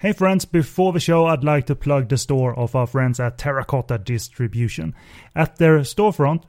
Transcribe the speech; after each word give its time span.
Hey 0.00 0.12
friends, 0.12 0.44
before 0.44 0.92
the 0.92 1.00
show, 1.00 1.26
I'd 1.26 1.42
like 1.42 1.66
to 1.66 1.74
plug 1.74 2.08
the 2.08 2.16
store 2.16 2.56
of 2.56 2.76
our 2.76 2.86
friends 2.86 3.18
at 3.18 3.36
Terracotta 3.36 3.98
Distribution. 3.98 4.94
At 5.34 5.56
their 5.56 5.80
storefront, 5.80 6.44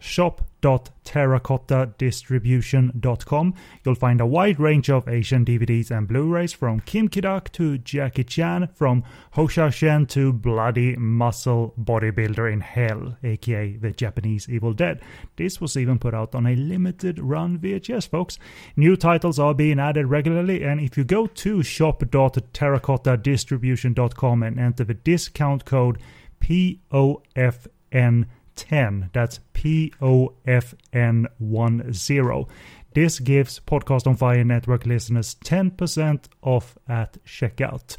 shop.terracottadistribution.com, 0.61 3.53
you'll 3.83 3.95
find 3.95 4.21
a 4.21 4.25
wide 4.25 4.59
range 4.59 4.89
of 4.89 5.07
Asian 5.07 5.45
DVDs 5.45 5.91
and 5.91 6.07
Blu-rays 6.07 6.53
from 6.53 6.79
Kim 6.81 7.07
Ki-duk 7.07 7.51
to 7.53 7.77
Jackie 7.77 8.23
Chan, 8.23 8.69
from 8.73 9.03
Hou 9.31 9.47
Hsiao-hsien 9.47 10.07
to 10.09 10.33
Bloody 10.33 10.95
Muscle 10.97 11.73
Bodybuilder 11.79 12.51
in 12.51 12.59
Hell, 12.61 13.15
aka 13.23 13.77
the 13.77 13.91
Japanese 13.91 14.49
Evil 14.49 14.73
Dead. 14.73 14.99
This 15.37 15.61
was 15.61 15.77
even 15.77 15.99
put 15.99 16.13
out 16.13 16.35
on 16.35 16.45
a 16.45 16.55
limited 16.55 17.19
run 17.19 17.57
VHS, 17.59 18.09
folks. 18.09 18.37
New 18.75 18.97
titles 18.97 19.39
are 19.39 19.53
being 19.53 19.79
added 19.79 20.07
regularly, 20.07 20.63
and 20.63 20.81
if 20.81 20.97
you 20.97 21.05
go 21.05 21.27
to 21.27 21.63
shop.terracottadistribution.com 21.63 24.43
and 24.43 24.59
enter 24.59 24.83
the 24.83 24.93
discount 24.93 25.63
code 25.65 25.99
POFN 26.41 28.25
10. 28.59 29.09
That's 29.13 29.39
P 29.53 29.93
O 30.01 30.33
F 30.45 30.75
N 30.91 31.27
1 31.37 31.93
0. 31.93 32.49
This 32.93 33.19
gives 33.19 33.61
Podcast 33.61 34.05
on 34.05 34.17
Fire 34.17 34.43
Network 34.43 34.85
listeners 34.85 35.37
10% 35.45 36.25
off 36.41 36.77
at 36.87 37.23
checkout. 37.23 37.95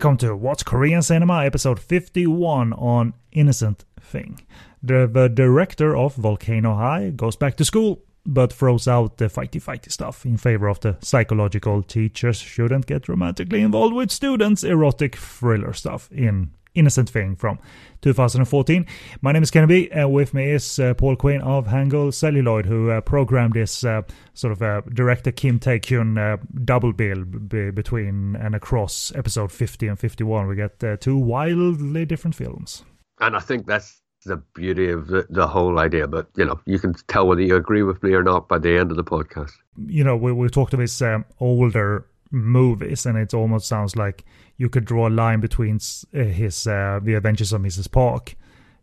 Welcome 0.09 0.27
to 0.27 0.35
What's 0.35 0.63
Korean 0.63 1.03
Cinema, 1.03 1.45
episode 1.45 1.79
51 1.79 2.73
on 2.73 3.13
Innocent 3.31 3.85
Thing. 4.01 4.41
The, 4.81 5.05
the 5.05 5.29
director 5.29 5.95
of 5.95 6.15
Volcano 6.15 6.73
High 6.73 7.11
goes 7.11 7.35
back 7.35 7.57
to 7.57 7.63
school, 7.63 8.01
but 8.25 8.51
throws 8.51 8.87
out 8.87 9.17
the 9.17 9.25
fighty 9.25 9.61
fighty 9.61 9.91
stuff 9.91 10.25
in 10.25 10.37
favor 10.37 10.67
of 10.67 10.79
the 10.79 10.97
psychological 11.03 11.83
teachers 11.83 12.39
shouldn't 12.39 12.87
get 12.87 13.07
romantically 13.07 13.61
involved 13.61 13.93
with 13.93 14.09
students 14.09 14.63
erotic 14.63 15.15
thriller 15.15 15.73
stuff 15.73 16.11
in 16.11 16.53
Innocent 16.79 17.09
Thing 17.09 17.35
from 17.35 17.59
2014. 18.01 18.85
My 19.21 19.33
name 19.33 19.43
is 19.43 19.51
Kennedy, 19.51 19.91
and 19.91 20.13
with 20.13 20.33
me 20.33 20.51
is 20.51 20.79
uh, 20.79 20.93
Paul 20.93 21.17
Quinn 21.17 21.41
of 21.41 21.67
Hangul 21.67 22.13
Celluloid, 22.13 22.65
who 22.65 22.89
uh, 22.89 23.01
programmed 23.01 23.53
this 23.53 23.83
uh, 23.83 24.01
sort 24.33 24.53
of 24.53 24.61
uh, 24.61 24.81
director 24.93 25.31
Kim 25.31 25.59
Tae 25.59 25.79
Kyun 25.79 26.17
uh, 26.17 26.37
double 26.63 26.93
bill 26.93 27.25
b- 27.25 27.71
between 27.71 28.37
and 28.37 28.55
across 28.55 29.11
episode 29.13 29.51
50 29.51 29.87
and 29.87 29.99
51. 29.99 30.47
We 30.47 30.55
get 30.55 30.81
uh, 30.83 30.95
two 30.97 31.17
wildly 31.17 32.05
different 32.05 32.35
films. 32.35 32.83
And 33.19 33.35
I 33.35 33.39
think 33.39 33.67
that's 33.67 34.01
the 34.25 34.37
beauty 34.55 34.89
of 34.89 35.07
the, 35.07 35.27
the 35.29 35.47
whole 35.47 35.79
idea. 35.79 36.07
But, 36.07 36.29
you 36.37 36.45
know, 36.45 36.59
you 36.65 36.79
can 36.79 36.93
tell 37.07 37.27
whether 37.27 37.41
you 37.41 37.55
agree 37.55 37.83
with 37.83 38.01
me 38.01 38.13
or 38.13 38.23
not 38.23 38.47
by 38.47 38.57
the 38.57 38.77
end 38.77 38.91
of 38.91 38.97
the 38.97 39.03
podcast. 39.03 39.51
You 39.85 40.05
know, 40.05 40.15
we, 40.15 40.31
we 40.31 40.47
talked 40.47 40.73
of 40.73 40.79
his 40.79 41.01
um, 41.01 41.25
older 41.41 42.05
movies, 42.31 43.05
and 43.05 43.17
it 43.17 43.33
almost 43.33 43.67
sounds 43.67 43.95
like 43.95 44.25
you 44.57 44.69
could 44.69 44.85
draw 44.85 45.07
a 45.07 45.09
line 45.09 45.39
between 45.39 45.79
uh, 46.13 46.23
his 46.23 46.67
uh, 46.67 46.99
The 47.01 47.15
Adventures 47.15 47.53
of 47.53 47.61
Mrs. 47.61 47.91
Park. 47.91 48.35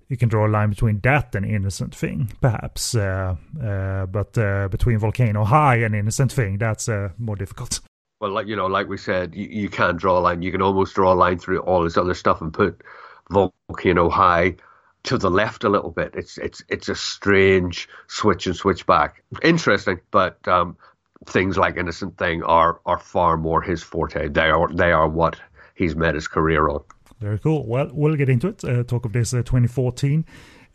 You 0.08 0.16
can 0.16 0.28
draw 0.28 0.46
a 0.46 0.48
line 0.48 0.70
between 0.70 1.00
that 1.00 1.34
and 1.34 1.44
Innocent 1.44 1.94
Thing, 1.94 2.32
perhaps. 2.40 2.94
Uh, 2.94 3.36
uh 3.62 4.06
but 4.06 4.32
between 4.70 4.98
Volcano 4.98 5.44
High 5.44 5.76
and 5.76 5.94
Innocent 5.94 6.32
Thing, 6.32 6.58
that's 6.58 6.88
more 7.18 7.36
difficult. 7.36 7.80
Well, 8.20 8.30
like 8.30 8.46
you 8.46 8.56
know, 8.56 8.66
like 8.66 8.88
we 8.88 8.96
said, 8.96 9.34
you, 9.34 9.48
you 9.48 9.68
can't 9.68 9.98
draw 9.98 10.18
a 10.18 10.20
line. 10.20 10.42
You 10.42 10.52
can 10.52 10.62
almost 10.62 10.94
draw 10.94 11.12
a 11.12 11.14
line 11.14 11.38
through 11.38 11.60
all 11.60 11.82
this 11.82 11.96
other 11.96 12.14
stuff 12.14 12.40
and 12.40 12.52
put 12.52 12.82
Volcano 13.30 14.08
High 14.08 14.56
to 15.04 15.18
the 15.18 15.30
left 15.30 15.64
a 15.64 15.68
little 15.68 15.90
bit. 15.90 16.14
It's 16.14 16.38
it's 16.38 16.62
it's 16.68 16.88
a 16.88 16.94
strange 16.94 17.88
switch 18.08 18.46
and 18.46 18.56
switch 18.56 18.86
back. 18.86 19.22
Interesting, 19.42 20.00
but 20.10 20.46
um, 20.48 20.76
things 21.26 21.56
like 21.56 21.76
Innocent 21.76 22.16
Thing 22.16 22.42
are 22.44 22.80
are 22.86 22.98
far 22.98 23.36
more 23.36 23.62
his 23.62 23.82
forte. 23.82 24.28
They 24.28 24.50
are 24.50 24.68
they 24.72 24.92
are 24.92 25.08
what 25.08 25.36
he's 25.74 25.94
made 25.94 26.14
his 26.14 26.28
career 26.28 26.68
on. 26.68 26.82
Very 27.20 27.38
cool. 27.38 27.66
Well, 27.66 27.90
we'll 27.92 28.16
get 28.16 28.28
into 28.28 28.48
it. 28.48 28.64
Uh, 28.64 28.82
talk 28.84 29.06
of 29.06 29.12
this 29.12 29.32
uh, 29.32 29.38
2014 29.38 30.24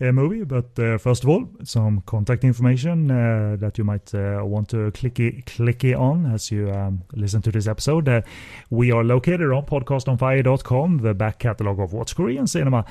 uh, 0.02 0.12
movie, 0.12 0.44
but 0.44 0.78
uh, 0.80 0.98
first 0.98 1.24
of 1.24 1.30
all, 1.30 1.48
some 1.64 2.02
contact 2.08 2.44
information 2.44 3.12
uh, 3.12 3.56
that 3.60 3.78
you 3.78 3.84
might 3.84 4.14
uh, 4.16 4.42
want 4.44 4.68
to 4.70 4.92
clicky 4.92 5.46
clicky 5.46 5.96
on 5.98 6.26
as 6.26 6.50
you 6.50 6.72
um, 6.72 7.04
listen 7.14 7.42
to 7.44 7.52
this 7.52 7.68
episode. 7.68 8.24
we 8.72 8.92
are 8.92 9.04
located 9.04 9.52
on 9.52 9.64
podcastonfire.com, 9.66 10.98
the 11.00 11.14
back 11.14 11.38
catalog 11.38 11.80
of 11.80 11.94
What's 11.94 12.14
Korean 12.14 12.48
Cinema. 12.48 12.86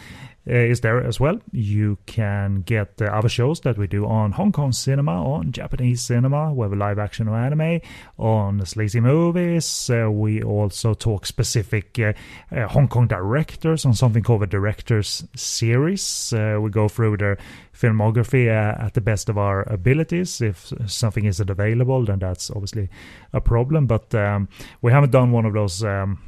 Uh, 0.49 0.55
is 0.55 0.81
there 0.81 1.05
as 1.05 1.21
well. 1.21 1.39
You 1.53 1.99
can 2.07 2.63
get 2.63 2.97
the 2.97 3.15
other 3.15 3.29
shows 3.29 3.61
that 3.61 3.77
we 3.77 3.87
do 3.87 4.07
on 4.07 4.33
Hong 4.33 4.53
Kong 4.53 4.73
cinema, 4.73 5.13
on 5.13 5.53
Japanese 5.53 6.01
cinema, 6.01 6.53
whether 6.55 6.77
live 6.77 6.99
action 6.99 7.29
or 7.29 7.37
anime, 7.37 7.81
on 8.19 8.65
sleazy 8.65 9.01
movies. 9.01 9.91
Uh, 9.91 10.11
we 10.11 10.43
also 10.43 10.95
talk 10.95 11.27
specific 11.27 11.99
uh, 11.99 12.15
uh 12.51 12.67
Hong 12.69 12.89
Kong 12.89 13.07
directors 13.07 13.85
on 13.85 13.93
something 13.93 14.23
called 14.23 14.41
the 14.41 14.47
Directors 14.47 15.25
Series. 15.37 16.33
Uh, 16.33 16.59
we 16.59 16.71
go 16.71 16.89
through 16.89 17.19
their 17.19 17.37
filmography 17.75 18.49
uh, 18.49 18.83
at 18.83 18.95
the 18.95 19.03
best 19.03 19.29
of 19.29 19.37
our 19.37 19.71
abilities. 19.71 20.41
If 20.41 20.73
something 20.87 21.27
isn't 21.27 21.51
available, 21.51 22.07
then 22.07 22.19
that's 22.19 22.51
obviously 22.51 22.89
a 23.35 23.43
problem. 23.43 23.87
But 23.87 24.15
um, 24.15 24.49
we 24.81 24.91
haven't 24.91 25.13
done 25.13 25.33
one 25.33 25.45
of 25.45 25.53
those. 25.53 25.85
Um, 25.85 26.19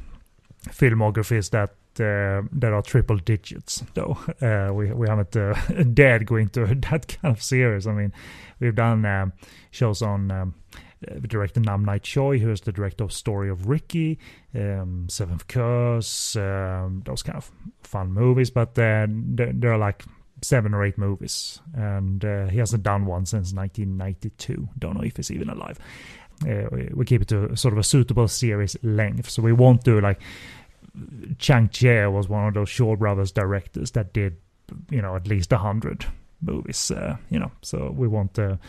filmographies 0.69 1.49
that 1.51 1.71
uh, 1.99 2.41
that 2.51 2.73
are 2.73 2.81
triple 2.81 3.17
digits 3.17 3.83
though. 3.93 4.17
Uh, 4.41 4.73
we 4.73 4.91
we 4.91 5.07
haven't 5.07 5.35
uh, 5.37 5.53
dared 5.93 6.25
go 6.25 6.35
into 6.35 6.65
that 6.89 7.07
kind 7.07 7.35
of 7.35 7.41
series. 7.41 7.87
I 7.87 7.93
mean, 7.93 8.11
we've 8.59 8.75
done 8.75 9.05
um, 9.05 9.33
shows 9.71 10.01
on 10.01 10.31
um, 10.31 10.53
director 11.27 11.59
Nam 11.59 11.85
Nai 11.85 11.99
Choi, 11.99 12.39
who 12.39 12.51
is 12.51 12.61
the 12.61 12.71
director 12.71 13.03
of 13.03 13.13
Story 13.13 13.49
of 13.49 13.67
Ricky, 13.67 14.19
um, 14.55 15.07
Seventh 15.09 15.47
Curse, 15.47 16.35
um, 16.35 17.03
those 17.05 17.23
kind 17.23 17.37
of 17.37 17.51
fun 17.83 18.11
movies. 18.11 18.49
But 18.49 18.75
there, 18.75 19.07
there, 19.09 19.73
are 19.73 19.77
like 19.77 20.03
seven 20.41 20.73
or 20.73 20.83
eight 20.83 20.97
movies, 20.97 21.61
and 21.73 22.23
uh, 22.23 22.47
he 22.47 22.57
hasn't 22.57 22.83
done 22.83 23.05
one 23.05 23.25
since 23.25 23.53
1992. 23.53 24.67
Don't 24.77 24.95
know 24.95 25.03
if 25.03 25.17
he's 25.17 25.31
even 25.31 25.49
alive. 25.49 25.79
Uh, 26.47 26.67
we, 26.93 27.05
keep 27.05 27.21
it 27.21 27.27
to 27.29 27.55
sort 27.55 27.73
of 27.73 27.77
a 27.77 27.83
suitable 27.83 28.27
series 28.27 28.75
length, 28.83 29.29
so 29.29 29.41
we 29.41 29.53
won't 29.53 29.83
do 29.83 30.01
like 30.01 30.19
Chang 31.39 31.69
Cheh 31.69 32.05
was 32.07 32.29
one 32.29 32.47
of 32.47 32.53
those 32.53 32.69
Shaw 32.69 32.95
Brothers 32.95 33.31
directors 33.31 33.91
that 33.91 34.13
did, 34.13 34.37
you 34.89 35.01
know, 35.01 35.15
at 35.15 35.27
least 35.27 35.51
a 35.51 35.57
hundred 35.57 36.05
movies. 36.41 36.91
Uh, 36.91 37.17
you 37.29 37.39
know, 37.39 37.51
so 37.61 37.93
we 37.95 38.07
want 38.07 38.33
to 38.35 38.59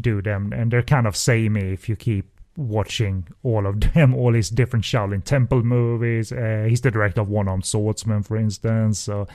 do 0.00 0.20
them, 0.22 0.52
and 0.52 0.70
they're 0.70 0.82
kind 0.82 1.06
of 1.06 1.16
samey 1.16 1.72
if 1.72 1.88
you 1.88 1.96
keep 1.96 2.28
watching 2.56 3.26
all 3.42 3.66
of 3.66 3.80
them, 3.94 4.14
all 4.14 4.34
his 4.34 4.50
different 4.50 4.84
Shaolin 4.84 5.24
Temple 5.24 5.62
movies. 5.62 6.32
Uh, 6.32 6.66
he's 6.68 6.80
the 6.80 6.90
director 6.90 7.22
of 7.22 7.28
One 7.28 7.48
Armed 7.48 7.64
Swordsman, 7.64 8.22
for 8.22 8.36
instance. 8.36 8.98
So, 8.98 9.26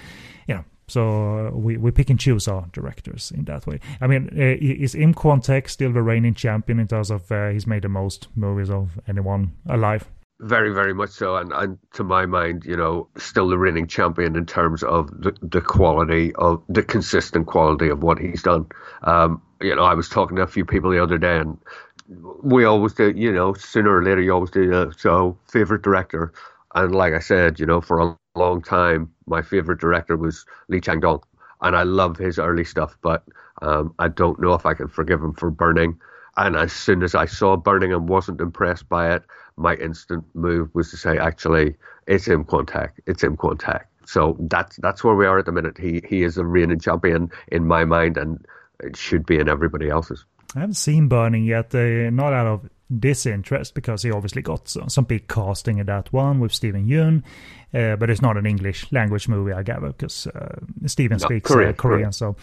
you 0.48 0.56
know, 0.56 0.66
so 0.90 1.48
uh, 1.48 1.52
we, 1.52 1.78
we 1.78 1.92
pick 1.92 2.10
and 2.10 2.20
choose 2.20 2.48
our 2.48 2.66
directors 2.72 3.32
in 3.36 3.44
that 3.46 3.68
way. 3.68 3.80
I 4.00 4.08
mean, 4.08 4.30
uh, 4.32 4.56
is 4.60 4.96
Im 4.96 5.14
Kwon 5.14 5.44
still 5.70 5.92
the 5.92 6.02
reigning 6.02 6.34
champion 6.34 6.80
in 6.80 6.88
terms 6.88 7.12
of 7.12 7.30
uh, 7.32 7.50
he's 7.50 7.68
made 7.68 7.82
the 7.82 7.90
most 7.90 8.28
movies 8.36 8.70
of 8.70 8.98
anyone 9.08 9.52
alive? 9.68 10.10
Very, 10.40 10.72
very 10.72 10.94
much 10.94 11.10
so, 11.10 11.36
and, 11.36 11.52
and 11.52 11.80
to 11.94 12.04
my 12.04 12.26
mind, 12.26 12.64
you 12.64 12.78
know, 12.78 13.10
still 13.18 13.50
the 13.50 13.58
reigning 13.58 13.88
champion 13.88 14.36
in 14.36 14.46
terms 14.46 14.84
of 14.84 15.10
the, 15.20 15.36
the 15.42 15.62
quality 15.62 16.34
of 16.36 16.62
the 16.70 16.84
consistent 16.84 17.48
quality 17.48 17.90
of 17.90 18.04
what 18.04 18.20
he's 18.20 18.44
done. 18.44 18.68
Um, 19.02 19.42
you 19.60 19.76
know, 19.76 19.84
I 19.84 19.96
was 19.96 20.08
talking 20.08 20.38
to 20.38 20.44
a 20.44 20.48
few 20.48 20.64
people 20.64 20.92
the 20.92 21.02
other 21.02 21.18
day, 21.18 21.38
and 21.38 21.58
we 22.44 22.66
always 22.66 22.94
do, 22.94 23.12
you 23.16 23.34
know, 23.34 23.56
sooner 23.56 23.98
or 23.98 24.04
later 24.04 24.22
you 24.22 24.32
always 24.32 24.52
do. 24.52 24.72
Uh, 24.72 24.92
so, 24.96 25.38
favorite 25.52 25.82
director, 25.82 26.32
and 26.76 26.94
like 26.94 27.14
I 27.14 27.20
said, 27.20 27.60
you 27.60 27.66
know, 27.66 27.82
for 27.82 28.00
a 28.00 28.18
long 28.36 28.62
time, 28.62 29.12
my 29.28 29.42
favorite 29.42 29.80
director 29.80 30.18
was 30.18 30.46
Lee 30.68 30.82
Chang 30.82 31.00
Dong, 31.00 31.22
and 31.62 31.76
I 31.76 31.84
love 31.84 32.18
his 32.18 32.40
early 32.40 32.64
stuff, 32.64 32.98
but 33.02 33.24
um, 33.62 33.94
I 34.00 34.08
don't 34.08 34.40
know 34.40 34.54
if 34.54 34.66
I 34.66 34.74
can 34.74 34.88
forgive 34.88 35.22
him 35.22 35.34
for 35.34 35.50
Burning. 35.50 36.00
And 36.38 36.56
as 36.56 36.72
soon 36.72 37.02
as 37.02 37.16
I 37.16 37.26
saw 37.26 37.58
Burning 37.58 37.92
and 37.94 38.08
wasn't 38.08 38.42
impressed 38.42 38.88
by 38.88 39.14
it, 39.16 39.24
my 39.56 39.74
instant 39.76 40.24
move 40.36 40.70
was 40.76 40.92
to 40.92 40.98
say, 40.98 41.18
actually, 41.18 41.76
it's 42.06 42.28
Im 42.28 42.46
Kwon 42.46 42.66
Taek. 42.66 42.92
It's 43.08 43.24
Im 43.24 43.36
Kwon 43.36 43.58
Taek. 43.58 43.86
So 44.06 44.38
that's 44.40 44.78
that's 44.78 45.04
where 45.04 45.16
we 45.16 45.26
are 45.26 45.40
at 45.40 45.46
the 45.46 45.52
minute. 45.52 45.78
He 45.78 46.02
he 46.08 46.24
is 46.24 46.38
a 46.38 46.46
reigning 46.46 46.80
champion 46.80 47.30
in 47.50 47.68
my 47.68 47.84
mind, 47.84 48.18
and 48.18 48.46
it 48.80 48.96
should 48.96 49.26
be 49.26 49.38
in 49.38 49.50
everybody 49.50 49.90
else's. 49.90 50.24
I 50.56 50.60
haven't 50.60 50.76
seen 50.76 51.10
Burning 51.10 51.44
yet, 51.44 51.76
uh, 51.76 52.10
not 52.12 52.32
out 52.32 52.48
of 52.48 52.70
disinterest 52.96 53.74
because 53.74 54.04
he 54.04 54.12
obviously 54.12 54.42
got 54.42 54.68
some 54.68 55.04
big 55.04 55.28
casting 55.28 55.78
in 55.78 55.86
that 55.88 56.12
one 56.14 56.40
with 56.40 56.54
Steven 56.54 56.88
Yeun, 56.88 57.24
uh, 57.74 57.96
but 57.98 58.10
it's 58.10 58.22
not 58.22 58.38
an 58.38 58.46
English 58.46 58.92
language 58.92 59.28
movie, 59.28 59.54
I 59.54 59.64
gather, 59.64 59.88
because 59.88 60.28
uh, 60.28 60.60
Steven 60.86 61.18
no, 61.18 61.26
speaks 61.26 61.52
Korean, 61.52 61.74
Korean, 61.74 62.12
so. 62.12 62.36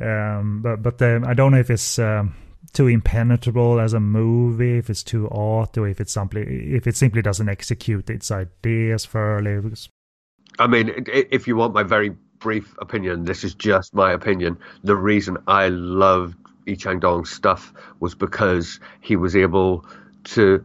Um, 0.00 0.60
but 0.62 0.82
but 0.82 1.00
um, 1.02 1.24
I 1.24 1.34
don't 1.34 1.52
know 1.52 1.60
if 1.60 1.70
it's. 1.70 1.98
Um, 1.98 2.34
too 2.72 2.88
impenetrable 2.88 3.78
as 3.78 3.92
a 3.92 4.00
movie, 4.00 4.78
if 4.78 4.90
it's 4.90 5.02
too 5.02 5.28
art, 5.30 5.78
or 5.78 5.86
if 5.86 6.00
it's 6.00 6.12
simply 6.12 6.74
if 6.74 6.86
it 6.86 6.96
simply 6.96 7.22
doesn't 7.22 7.48
execute 7.48 8.10
its 8.10 8.30
ideas 8.30 9.04
fairly. 9.04 9.60
I 10.58 10.66
mean, 10.66 11.04
if 11.06 11.46
you 11.46 11.56
want 11.56 11.74
my 11.74 11.84
very 11.84 12.16
brief 12.38 12.74
opinion, 12.78 13.24
this 13.24 13.44
is 13.44 13.54
just 13.54 13.94
my 13.94 14.12
opinion. 14.12 14.58
The 14.82 14.96
reason 14.96 15.38
I 15.46 15.68
loved 15.68 16.36
Lee 16.66 16.76
Chang 16.76 17.00
Dong's 17.00 17.30
stuff 17.30 17.72
was 18.00 18.14
because 18.14 18.80
he 19.00 19.16
was 19.16 19.36
able 19.36 19.84
to 20.24 20.64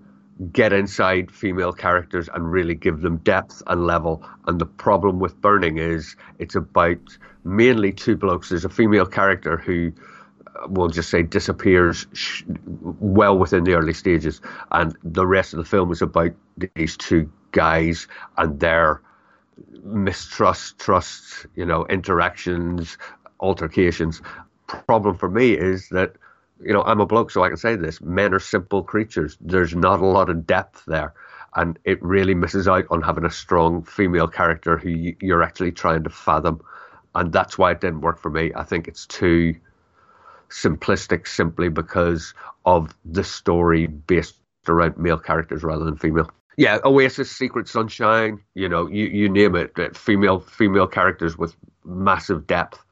get 0.53 0.71
inside 0.71 1.31
female 1.31 1.73
characters 1.73 2.29
and 2.33 2.49
really 2.49 2.75
give 2.75 3.01
them 3.01 3.17
depth 3.17 3.61
and 3.67 3.85
level. 3.85 4.23
And 4.47 4.59
the 4.59 4.65
problem 4.65 5.19
with 5.19 5.39
Burning 5.41 5.77
is 5.77 6.15
it's 6.37 6.55
about 6.55 7.17
mainly 7.43 7.91
two 7.91 8.15
blokes. 8.15 8.49
There's 8.49 8.65
a 8.65 8.69
female 8.69 9.05
character 9.05 9.57
who 9.57 9.91
uh, 10.47 10.67
we'll 10.69 10.87
just 10.87 11.09
say 11.09 11.23
disappears 11.23 12.07
well 12.75 13.37
within 13.37 13.65
the 13.65 13.73
early 13.73 13.93
stages, 13.93 14.41
and 14.71 14.97
the 15.03 15.27
rest 15.27 15.53
of 15.53 15.57
the 15.57 15.65
film 15.65 15.91
is 15.91 16.01
about 16.01 16.31
these 16.75 16.95
two 16.95 17.29
guys 17.51 18.07
and 18.37 18.59
their 18.59 19.01
mistrust, 19.83 20.79
trust, 20.79 21.47
you 21.55 21.65
know, 21.65 21.85
interactions, 21.87 22.97
altercations. 23.39 24.21
Problem 24.87 25.15
for 25.15 25.29
me 25.29 25.53
is 25.53 25.89
that 25.89 26.13
you 26.63 26.73
know 26.73 26.83
I'm 26.83 26.99
a 26.99 27.05
bloke, 27.05 27.31
so 27.31 27.43
I 27.43 27.47
can 27.47 27.57
say 27.57 27.75
this: 27.75 28.01
men 28.01 28.33
are 28.33 28.39
simple 28.39 28.83
creatures. 28.83 29.37
There's 29.41 29.75
not 29.75 29.99
a 29.99 30.05
lot 30.05 30.29
of 30.29 30.45
depth 30.45 30.83
there. 30.85 31.13
And 31.55 31.79
it 31.83 32.01
really 32.03 32.35
misses 32.35 32.67
out 32.67 32.85
on 32.91 33.01
having 33.01 33.25
a 33.25 33.31
strong 33.31 33.83
female 33.83 34.27
character 34.27 34.77
who 34.77 35.13
you're 35.19 35.41
actually 35.41 35.71
trying 35.71 36.03
to 36.03 36.09
fathom. 36.09 36.61
And 37.15 37.33
that's 37.33 37.57
why 37.57 37.71
it 37.71 37.81
didn't 37.81 38.01
work 38.01 38.19
for 38.19 38.29
me. 38.29 38.51
I 38.55 38.63
think 38.63 38.87
it's 38.87 39.07
too 39.07 39.55
simplistic 40.49 41.27
simply 41.27 41.69
because 41.69 42.33
of 42.65 42.95
the 43.03 43.23
story 43.23 43.87
based 43.87 44.35
around 44.67 44.97
male 44.97 45.17
characters 45.17 45.63
rather 45.63 45.85
than 45.85 45.97
female. 45.97 46.29
Yeah, 46.57 46.79
Oasis, 46.83 47.31
Secret 47.31 47.67
Sunshine, 47.67 48.41
you 48.53 48.67
know, 48.67 48.87
you, 48.87 49.05
you 49.05 49.29
name 49.29 49.55
it, 49.55 49.95
female 49.95 50.41
female 50.41 50.87
characters 50.87 51.37
with 51.37 51.55
massive 51.85 52.45
depth 52.45 52.83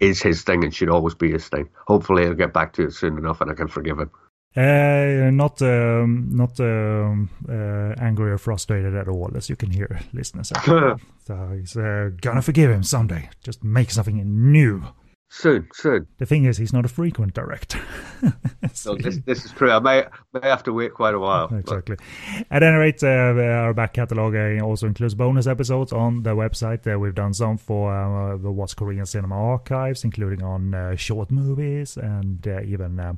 is 0.00 0.22
his 0.22 0.42
thing 0.42 0.64
and 0.64 0.74
should 0.74 0.90
always 0.90 1.14
be 1.14 1.32
his 1.32 1.48
thing. 1.48 1.68
Hopefully, 1.86 2.24
I'll 2.24 2.34
get 2.34 2.52
back 2.52 2.72
to 2.74 2.84
it 2.84 2.92
soon 2.92 3.18
enough 3.18 3.40
and 3.40 3.50
I 3.50 3.54
can 3.54 3.68
forgive 3.68 3.98
him. 3.98 4.10
Uh, 4.56 5.30
not 5.32 5.60
um, 5.62 6.28
not 6.30 6.60
um, 6.60 7.28
uh, 7.48 7.92
angry 7.98 8.30
or 8.30 8.38
frustrated 8.38 8.94
at 8.94 9.08
all, 9.08 9.32
as 9.34 9.50
you 9.50 9.56
can 9.56 9.70
hear, 9.70 10.00
listeners. 10.12 10.52
so 10.64 11.48
he's 11.58 11.76
uh, 11.76 12.10
gonna 12.20 12.42
forgive 12.42 12.70
him 12.70 12.84
someday. 12.84 13.28
Just 13.42 13.64
make 13.64 13.90
something 13.90 14.22
new. 14.52 14.84
Soon, 15.28 15.68
soon. 15.72 16.06
The 16.18 16.26
thing 16.26 16.44
is, 16.44 16.58
he's 16.58 16.72
not 16.72 16.84
a 16.84 16.88
frequent 16.88 17.34
director. 17.34 17.80
so 18.72 18.94
this, 18.94 19.18
this 19.26 19.44
is 19.44 19.50
true. 19.50 19.70
I 19.70 19.80
may 19.80 20.04
may 20.32 20.48
have 20.48 20.62
to 20.64 20.72
wait 20.72 20.94
quite 20.94 21.14
a 21.14 21.18
while. 21.18 21.52
Exactly. 21.52 21.96
But. 21.96 22.46
At 22.50 22.62
any 22.62 22.76
rate, 22.76 23.02
uh, 23.02 23.06
our 23.06 23.74
back 23.74 23.94
catalogue 23.94 24.36
uh, 24.36 24.64
also 24.64 24.86
includes 24.86 25.14
bonus 25.14 25.46
episodes 25.46 25.92
on 25.92 26.22
the 26.22 26.36
website. 26.36 26.86
Uh, 26.86 26.98
we've 26.98 27.14
done 27.14 27.34
some 27.34 27.58
for 27.58 27.92
uh, 27.92 28.36
the 28.36 28.50
What's 28.50 28.74
Korean 28.74 29.06
Cinema 29.06 29.34
archives, 29.34 30.04
including 30.04 30.42
on 30.44 30.72
uh, 30.72 30.94
short 30.94 31.32
movies 31.32 31.96
and 31.96 32.46
uh, 32.46 32.60
even 32.62 33.00
uh, 33.00 33.14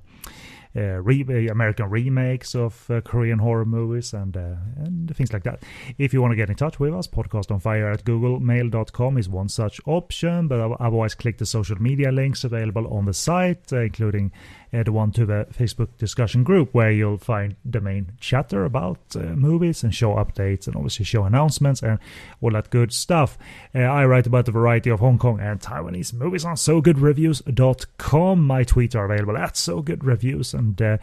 re- 0.81 1.49
American 1.49 1.89
remakes 1.89 2.55
of 2.55 2.91
uh, 2.91 3.01
Korean 3.01 3.39
horror 3.39 3.65
movies 3.65 4.13
and 4.13 4.37
uh, 4.37 4.57
and 4.77 5.15
things 5.17 5.33
like 5.33 5.45
that. 5.45 5.63
If 5.99 6.13
you 6.13 6.21
want 6.21 6.33
to 6.33 6.37
get 6.37 6.51
in 6.51 6.57
touch 6.57 6.79
with 6.79 6.95
us, 6.95 7.07
podcast 7.07 7.51
on 7.51 7.61
fire 7.61 7.91
at 7.91 8.05
googlemail.com 8.05 9.19
is 9.19 9.29
one 9.29 9.49
such 9.49 9.81
option, 9.87 10.49
but 10.49 10.61
otherwise 10.81 11.15
click 11.15 11.39
the 11.39 11.47
social 11.47 11.81
media 11.81 12.13
links 12.13 12.45
available 12.45 12.87
on 12.93 13.07
the 13.07 13.15
site, 13.15 13.73
including 13.73 14.33
the 14.83 14.93
one 14.93 15.13
to 15.13 15.27
the 15.27 15.47
Facebook 15.53 15.89
discussion 15.99 16.43
group 16.43 16.73
where 16.73 16.91
you'll 16.91 17.19
find 17.19 17.57
the 17.65 17.81
main 17.81 18.13
chatter 18.21 18.65
about 18.65 18.99
uh, 19.15 19.21
movies 19.21 19.83
and 19.83 19.95
show 19.95 20.15
updates 20.15 20.67
and 20.67 20.77
obviously 20.77 21.05
show 21.05 21.25
announcements 21.25 21.83
and 21.83 21.99
all 22.41 22.51
that 22.51 22.71
good 22.71 22.93
stuff. 22.93 23.39
Uh, 23.75 23.81
I 23.81 24.05
write 24.05 24.27
about 24.27 24.47
the 24.47 24.53
variety 24.53 24.91
of 24.91 25.01
Hong 25.01 25.19
Kong 25.19 25.41
and 25.41 25.61
Taiwanese 25.61 26.13
movies 26.13 26.45
on 26.45 26.57
SoGoodReviews.com. 26.57 28.47
My 28.47 28.65
tweets 28.65 28.95
are 28.95 29.05
available 29.05 29.37
at 29.37 29.55
SoGoodReviews 29.55 30.55
and 30.55 30.81
uh, 30.81 30.99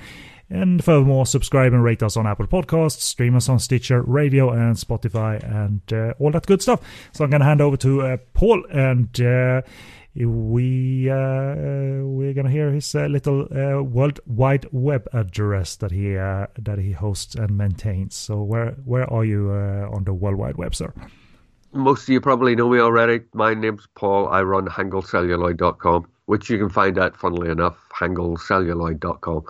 and 0.49 0.83
furthermore, 0.83 1.25
subscribe 1.25 1.73
and 1.73 1.83
rate 1.83 2.03
us 2.03 2.15
on 2.15 2.27
Apple 2.27 2.45
Podcasts, 2.45 2.99
stream 2.99 3.35
us 3.35 3.49
on 3.49 3.57
Stitcher 3.57 4.03
Radio 4.03 4.51
and 4.51 4.75
Spotify, 4.75 5.41
and 5.43 5.81
uh, 5.91 6.13
all 6.19 6.29
that 6.31 6.45
good 6.45 6.61
stuff. 6.61 6.79
So 7.11 7.23
I'm 7.23 7.31
going 7.31 7.39
to 7.39 7.45
hand 7.45 7.59
over 7.59 7.75
to 7.77 8.01
uh, 8.01 8.17
Paul, 8.35 8.63
and 8.69 9.19
uh, 9.19 9.61
we 10.15 11.09
uh, 11.09 12.03
we're 12.05 12.33
gonna 12.33 12.49
hear 12.49 12.71
his 12.71 12.93
uh, 12.93 13.07
little 13.07 13.47
uh, 13.51 13.81
World 13.81 14.19
Wide 14.27 14.67
Web 14.71 15.07
address 15.13 15.75
that 15.77 15.91
he 15.91 16.17
uh, 16.17 16.47
that 16.59 16.77
he 16.77 16.91
hosts 16.91 17.35
and 17.35 17.57
maintains. 17.57 18.15
So 18.15 18.43
where 18.43 18.71
where 18.85 19.11
are 19.11 19.25
you 19.25 19.51
uh, 19.51 19.89
on 19.95 20.03
the 20.03 20.13
World 20.13 20.37
Wide 20.37 20.57
Web, 20.57 20.75
sir? 20.75 20.93
Most 21.73 22.03
of 22.03 22.09
you 22.09 22.21
probably 22.21 22.55
know 22.55 22.69
me 22.69 22.79
already. 22.79 23.21
My 23.33 23.55
name's 23.55 23.87
Paul. 23.95 24.27
I 24.27 24.43
run 24.43 24.67
hangulcelluloid.com, 24.67 26.07
which 26.27 26.47
you 26.47 26.59
can 26.59 26.69
find 26.69 26.99
at, 26.99 27.17
funnily 27.17 27.49
enough, 27.49 27.77
hangulcelluloid.com. 27.95 29.43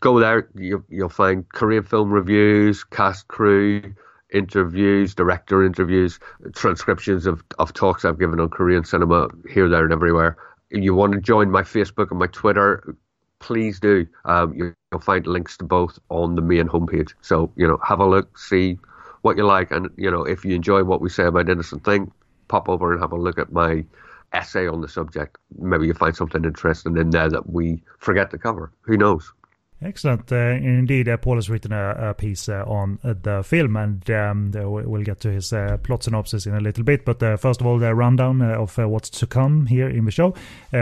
Go 0.00 0.20
there, 0.20 0.50
you, 0.54 0.84
you'll 0.90 1.08
find 1.08 1.48
Korean 1.48 1.82
film 1.82 2.10
reviews, 2.10 2.84
cast 2.84 3.28
crew, 3.28 3.94
interviews, 4.32 5.14
director 5.14 5.64
interviews, 5.64 6.18
transcriptions 6.54 7.26
of, 7.26 7.42
of 7.58 7.72
talks 7.74 8.04
I've 8.04 8.18
given 8.18 8.40
on 8.40 8.48
Korean 8.48 8.84
cinema 8.84 9.28
here, 9.48 9.68
there, 9.68 9.84
and 9.84 9.92
everywhere. 9.92 10.36
You 10.70 10.94
want 10.94 11.12
to 11.12 11.20
join 11.20 11.50
my 11.50 11.62
Facebook 11.62 12.10
and 12.10 12.18
my 12.18 12.28
Twitter, 12.28 12.96
please 13.40 13.80
do. 13.80 14.06
Um, 14.24 14.54
you, 14.54 14.74
will 14.92 15.00
find 15.00 15.26
links 15.26 15.56
to 15.56 15.64
both 15.64 15.98
on 16.08 16.34
the 16.34 16.42
main 16.42 16.66
homepage. 16.66 17.12
So, 17.22 17.52
you 17.56 17.66
know, 17.66 17.78
have 17.86 18.00
a 18.00 18.06
look, 18.06 18.38
see 18.38 18.78
what 19.22 19.36
you 19.36 19.44
like. 19.44 19.70
And, 19.70 19.88
you 19.96 20.10
know, 20.10 20.24
if 20.24 20.44
you 20.44 20.54
enjoy 20.54 20.84
what 20.84 21.00
we 21.00 21.08
say 21.08 21.24
about 21.24 21.48
Innocent 21.48 21.84
Thing, 21.84 22.10
pop 22.48 22.68
over 22.68 22.92
and 22.92 23.00
have 23.00 23.12
a 23.12 23.16
look 23.16 23.38
at 23.38 23.52
my 23.52 23.84
essay 24.32 24.66
on 24.66 24.80
the 24.80 24.88
subject. 24.88 25.38
Maybe 25.58 25.86
you 25.86 25.94
find 25.94 26.14
something 26.14 26.44
interesting 26.44 26.96
in 26.96 27.10
there 27.10 27.28
that 27.28 27.50
we 27.50 27.82
forget 27.98 28.30
to 28.30 28.38
cover. 28.38 28.72
Who 28.82 28.96
knows? 28.96 29.32
Excellent. 29.82 30.30
Uh, 30.30 30.36
indeed, 30.36 31.08
uh, 31.08 31.16
Paul 31.16 31.36
has 31.36 31.48
written 31.48 31.72
a, 31.72 32.10
a 32.10 32.14
piece 32.14 32.50
uh, 32.50 32.64
on 32.66 32.98
the 33.02 33.42
film, 33.42 33.76
and 33.76 34.10
um, 34.10 34.50
we'll 34.52 35.02
get 35.02 35.20
to 35.20 35.30
his 35.30 35.54
plot 35.82 36.02
synopsis 36.02 36.44
in 36.44 36.54
a 36.54 36.60
little 36.60 36.84
bit. 36.84 37.06
But 37.06 37.20
first 37.40 37.62
of 37.62 37.66
all, 37.66 37.78
the 37.78 37.94
rundown 37.94 38.42
of 38.42 38.76
what's 38.76 39.08
to 39.10 39.26
come 39.26 39.66
here 39.66 39.88
in 39.88 40.04
the 40.04 40.10
show. 40.10 40.34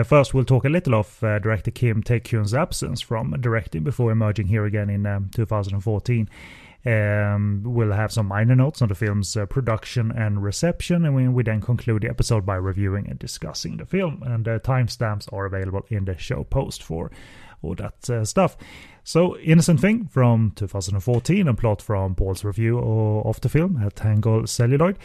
first, 0.05 0.35
we'll 0.35 0.45
talk 0.45 0.65
a 0.65 0.69
little 0.69 0.97
of 0.97 1.17
director 1.21 1.71
Kim 1.71 2.03
Tae-kyun's 2.03 2.55
absence 2.55 3.01
from 3.01 3.37
directing 3.41 3.85
before 3.85 4.11
emerging 4.11 4.49
here 4.49 4.65
again 4.65 4.91
in 4.91 5.07
um, 5.07 5.31
2014. 5.33 6.29
Um, 6.87 7.63
we'll 7.65 7.93
have 7.93 8.13
some 8.13 8.27
minor 8.27 8.55
notes 8.55 8.81
on 8.83 8.89
the 8.89 8.95
film's 8.95 9.37
uh, 9.37 9.47
production 9.47 10.11
and 10.11 10.43
reception, 10.43 11.05
and 11.05 11.15
we, 11.15 11.29
we, 11.29 11.43
then 11.43 11.61
conclude 11.61 12.03
the 12.03 12.09
episode 12.09 12.47
by 12.47 12.55
reviewing 12.55 13.09
and 13.09 13.19
discussing 13.19 13.77
the 13.77 13.85
film. 13.85 14.23
And 14.25 14.47
uh, 14.47 14.61
timestamps 14.61 15.31
are 15.33 15.45
available 15.45 15.85
in 15.89 16.05
the 16.05 16.17
show 16.17 16.45
post 16.45 16.83
for 16.83 17.11
all 17.63 17.75
that 17.77 18.11
uh, 18.11 18.25
stuff. 18.25 18.57
So, 19.05 19.39
Innocent 19.39 19.81
Thing 19.81 20.07
from 20.07 20.53
2014, 20.57 21.49
a 21.49 21.55
plot 21.55 21.81
from 21.81 22.15
Paul's 22.15 22.45
review 22.45 22.79
of 22.79 23.41
the 23.41 23.49
film 23.49 23.83
at 23.83 23.97
Hangul 23.97 24.49
Celluloid 24.49 24.99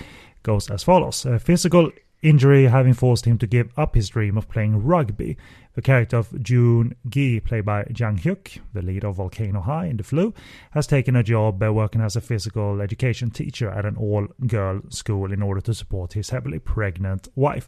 goes 0.44 0.70
as 0.70 0.84
follows. 0.84 1.26
A 1.26 1.40
physical 1.40 1.90
injury 2.24 2.66
having 2.66 2.94
forced 2.94 3.26
him 3.26 3.38
to 3.38 3.46
give 3.46 3.70
up 3.78 3.96
his 3.96 4.10
dream 4.10 4.38
of 4.38 4.50
playing 4.50 4.84
rugby. 4.84 5.38
The 5.76 5.82
character 5.82 6.18
of 6.18 6.42
June 6.42 6.96
Gi, 7.10 7.42
played 7.42 7.66
by 7.66 7.86
Jang 7.92 8.18
Hyuk, 8.18 8.60
the 8.74 8.82
lead 8.82 9.04
of 9.04 9.16
Volcano 9.16 9.62
High 9.62 9.88
in 9.88 9.98
The 9.98 10.04
Flu, 10.04 10.34
has 10.72 10.88
taken 10.88 11.16
a 11.16 11.24
job 11.24 11.62
working 11.62 12.02
as 12.02 12.16
a 12.16 12.22
physical 12.22 12.80
education 12.80 13.32
teacher 13.32 13.70
at 13.70 13.86
an 13.86 13.98
all 13.98 14.28
girl 14.48 14.82
school 14.90 15.34
in 15.34 15.42
order 15.42 15.62
to 15.62 15.74
support 15.74 16.14
his 16.14 16.30
heavily 16.30 16.60
pregnant 16.60 17.28
wife 17.36 17.68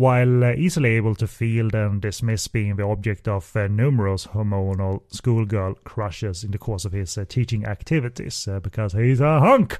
while 0.00 0.44
uh, 0.44 0.54
easily 0.54 0.96
able 0.96 1.14
to 1.14 1.26
field 1.26 1.74
and 1.74 2.00
dismiss 2.00 2.48
being 2.48 2.76
the 2.76 2.82
object 2.82 3.28
of 3.28 3.54
uh, 3.54 3.66
numerous 3.66 4.28
hormonal 4.28 5.02
schoolgirl 5.08 5.74
crushes 5.84 6.42
in 6.42 6.50
the 6.52 6.56
course 6.56 6.86
of 6.86 6.92
his 6.92 7.18
uh, 7.18 7.24
teaching 7.28 7.66
activities 7.66 8.48
uh, 8.48 8.58
because 8.60 8.94
he's 8.94 9.20
a 9.20 9.40
hunk. 9.40 9.78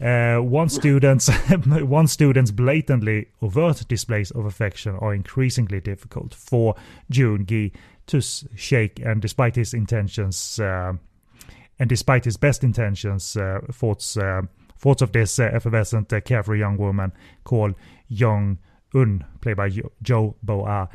Uh, 0.00 0.38
one 0.38 0.68
student's 0.80 1.28
one 1.66 2.08
student's 2.08 2.50
blatantly 2.50 3.28
overt 3.42 3.86
displays 3.86 4.32
of 4.32 4.44
affection 4.44 4.96
are 4.96 5.14
increasingly 5.14 5.80
difficult 5.80 6.34
for 6.34 6.74
June 7.08 7.46
Gi 7.46 7.72
to 8.08 8.20
shake, 8.56 8.98
and 8.98 9.22
despite 9.22 9.54
his 9.54 9.72
intentions, 9.72 10.58
uh, 10.58 10.94
and 11.78 11.88
despite 11.88 12.24
his 12.24 12.36
best 12.36 12.64
intentions, 12.64 13.36
thoughts 13.70 14.18
thoughts 14.76 15.00
of 15.00 15.12
this 15.12 15.38
uh, 15.38 15.44
effervescent, 15.44 16.12
uh, 16.12 16.20
carefree 16.20 16.58
young 16.58 16.76
woman 16.76 17.12
called 17.44 17.74
Young 18.08 18.58
Un, 18.94 19.24
played 19.40 19.56
by 19.56 19.70
Jo 20.02 20.36
Bo-ah, 20.42 20.88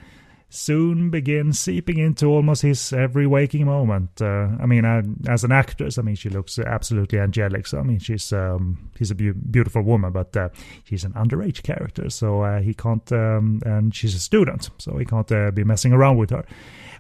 soon 0.52 1.12
begin 1.12 1.54
seeping 1.54 2.00
into 2.00 2.26
almost 2.26 2.64
his 2.64 2.92
every 2.92 3.28
waking 3.28 3.66
moment. 3.66 4.22
Uh, 4.22 4.50
I 4.60 4.66
mean, 4.66 4.84
uh, 4.84 5.04
as 5.28 5.44
an 5.44 5.52
actress, 5.52 5.98
I 5.98 6.02
mean, 6.02 6.16
she 6.16 6.30
looks 6.30 6.58
absolutely 6.58 7.20
angelic. 7.20 7.68
So 7.68 7.80
I 7.80 7.84
mean, 7.84 8.00
she's 8.00 8.34
um, 8.34 8.90
she's 8.98 9.12
a 9.12 9.16
be- 9.16 9.32
beautiful 9.32 9.84
woman, 9.84 10.12
but 10.12 10.36
uh, 10.36 10.50
she's 10.86 11.04
an 11.04 11.14
underage 11.14 11.62
character, 11.62 12.10
so 12.10 12.42
uh, 12.42 12.62
he 12.62 12.74
can't. 12.74 13.12
Um, 13.12 13.62
and 13.66 13.94
she's 13.94 14.16
a 14.16 14.20
student, 14.20 14.70
so 14.80 14.98
he 14.98 15.06
can't 15.06 15.32
uh, 15.32 15.52
be 15.52 15.64
messing 15.64 15.94
around 15.94 16.18
with 16.18 16.32
her. 16.32 16.46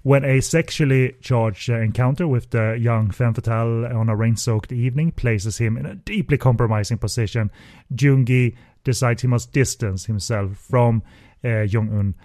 When 0.04 0.24
a 0.24 0.40
sexually 0.40 1.18
charged 1.20 1.68
encounter 1.68 2.26
with 2.26 2.52
the 2.52 2.78
young 2.80 3.12
femme 3.12 3.34
fatale 3.34 3.86
on 3.86 4.08
a 4.08 4.16
rain-soaked 4.16 4.72
evening 4.72 5.12
places 5.12 5.58
him 5.58 5.76
in 5.76 5.86
a 5.86 5.96
deeply 5.96 6.38
compromising 6.38 6.98
position, 6.98 7.52
Joon-gi 7.94 8.56
decides 8.84 9.22
he 9.22 9.28
must 9.28 9.52
distance 9.52 10.06
himself 10.06 10.58
from 10.58 11.04
uh, 11.44 11.62
Young-un 11.62 12.16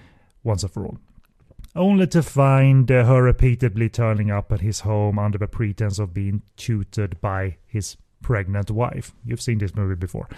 once 0.43 0.63
and 0.63 0.73
for 0.73 0.87
all 0.87 0.99
only 1.77 2.07
to 2.07 2.23
find 2.23 2.91
uh, 2.91 3.05
her 3.05 3.23
repeatedly 3.23 3.89
turning 3.89 4.31
up 4.31 4.53
at 4.53 4.61
his 4.61 4.81
home 4.81 5.19
under 5.19 5.39
the 5.39 5.49
pretense 5.49 5.99
of 5.99 6.15
being 6.15 6.43
tutored 6.57 7.21
by 7.21 7.57
his 7.67 7.97
pregnant 8.23 8.71
wife. 8.71 9.13
You've 9.25 9.43
seen 9.43 9.59
this 9.59 9.75
movie 9.75 9.97
before, 9.97 10.29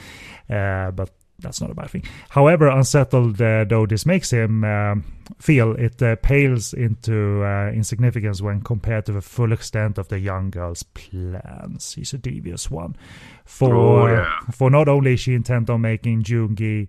uh, 0.49 0.91
but 0.93 1.11
that's 1.39 1.61
not 1.61 1.71
a 1.71 1.75
bad 1.75 1.91
thing. 1.91 2.05
However, 2.31 2.69
unsettled 2.69 3.41
uh, 3.41 3.65
though 3.65 3.87
this 3.87 4.07
makes 4.07 4.31
him 4.31 4.65
um, 4.65 5.05
feel, 5.39 5.73
it 5.73 6.03
uh, 6.03 6.17
pales 6.17 6.73
into 6.73 7.45
uh, 7.45 7.71
insignificance 7.71 8.41
when 8.41 8.61
compared 8.63 9.07
to 9.07 9.13
the 9.13 9.21
full 9.21 9.53
extent 9.53 9.99
of 9.99 10.09
the 10.09 10.19
young 10.19 10.51
girl's 10.51 10.83
plans. 10.83 11.93
He's 11.95 12.15
a 12.15 12.19
devious 12.19 12.71
one. 12.71 12.97
For, 13.45 13.75
oh, 13.75 14.07
yeah. 14.07 14.39
for 14.53 14.71
not 14.71 14.89
only 14.89 15.15
is 15.15 15.21
she 15.21 15.35
intent 15.35 15.71
on 15.71 15.83
making 15.83 16.23
Joon-gi 16.23 16.89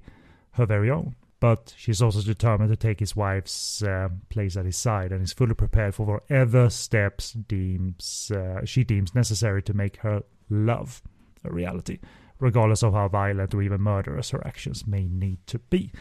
her 0.51 0.66
very 0.66 0.89
own, 0.89 1.16
but 1.39 1.74
she's 1.77 2.01
also 2.01 2.22
determined 2.22 2.70
to 2.72 2.75
take 2.75 3.00
his 3.00 3.16
wife's 3.16 3.84
uh, 3.84 4.10
place 4.30 4.58
at 4.58 4.66
his 4.66 4.77
side 4.77 5.12
and 5.12 5.22
is 5.22 5.34
fully 5.34 5.54
prepared 5.54 5.94
for 5.94 6.06
whatever 6.06 6.70
steps 6.70 7.34
deems 7.34 8.32
uh, 8.32 8.66
she 8.66 8.84
deems 8.84 9.13
necessary 9.13 9.62
to 9.62 9.74
make 9.74 9.98
her 9.98 10.24
love 10.50 11.01
a 11.44 11.51
reality, 11.51 12.00
regardless 12.39 12.84
of 12.84 12.94
how 12.94 13.08
violent 13.08 13.53
or 13.53 13.62
even 13.62 13.82
murderous 13.82 14.32
her 14.32 14.46
actions 14.46 14.86
may 14.86 15.08
need 15.08 15.39
to 15.48 15.60
be. 15.60 15.91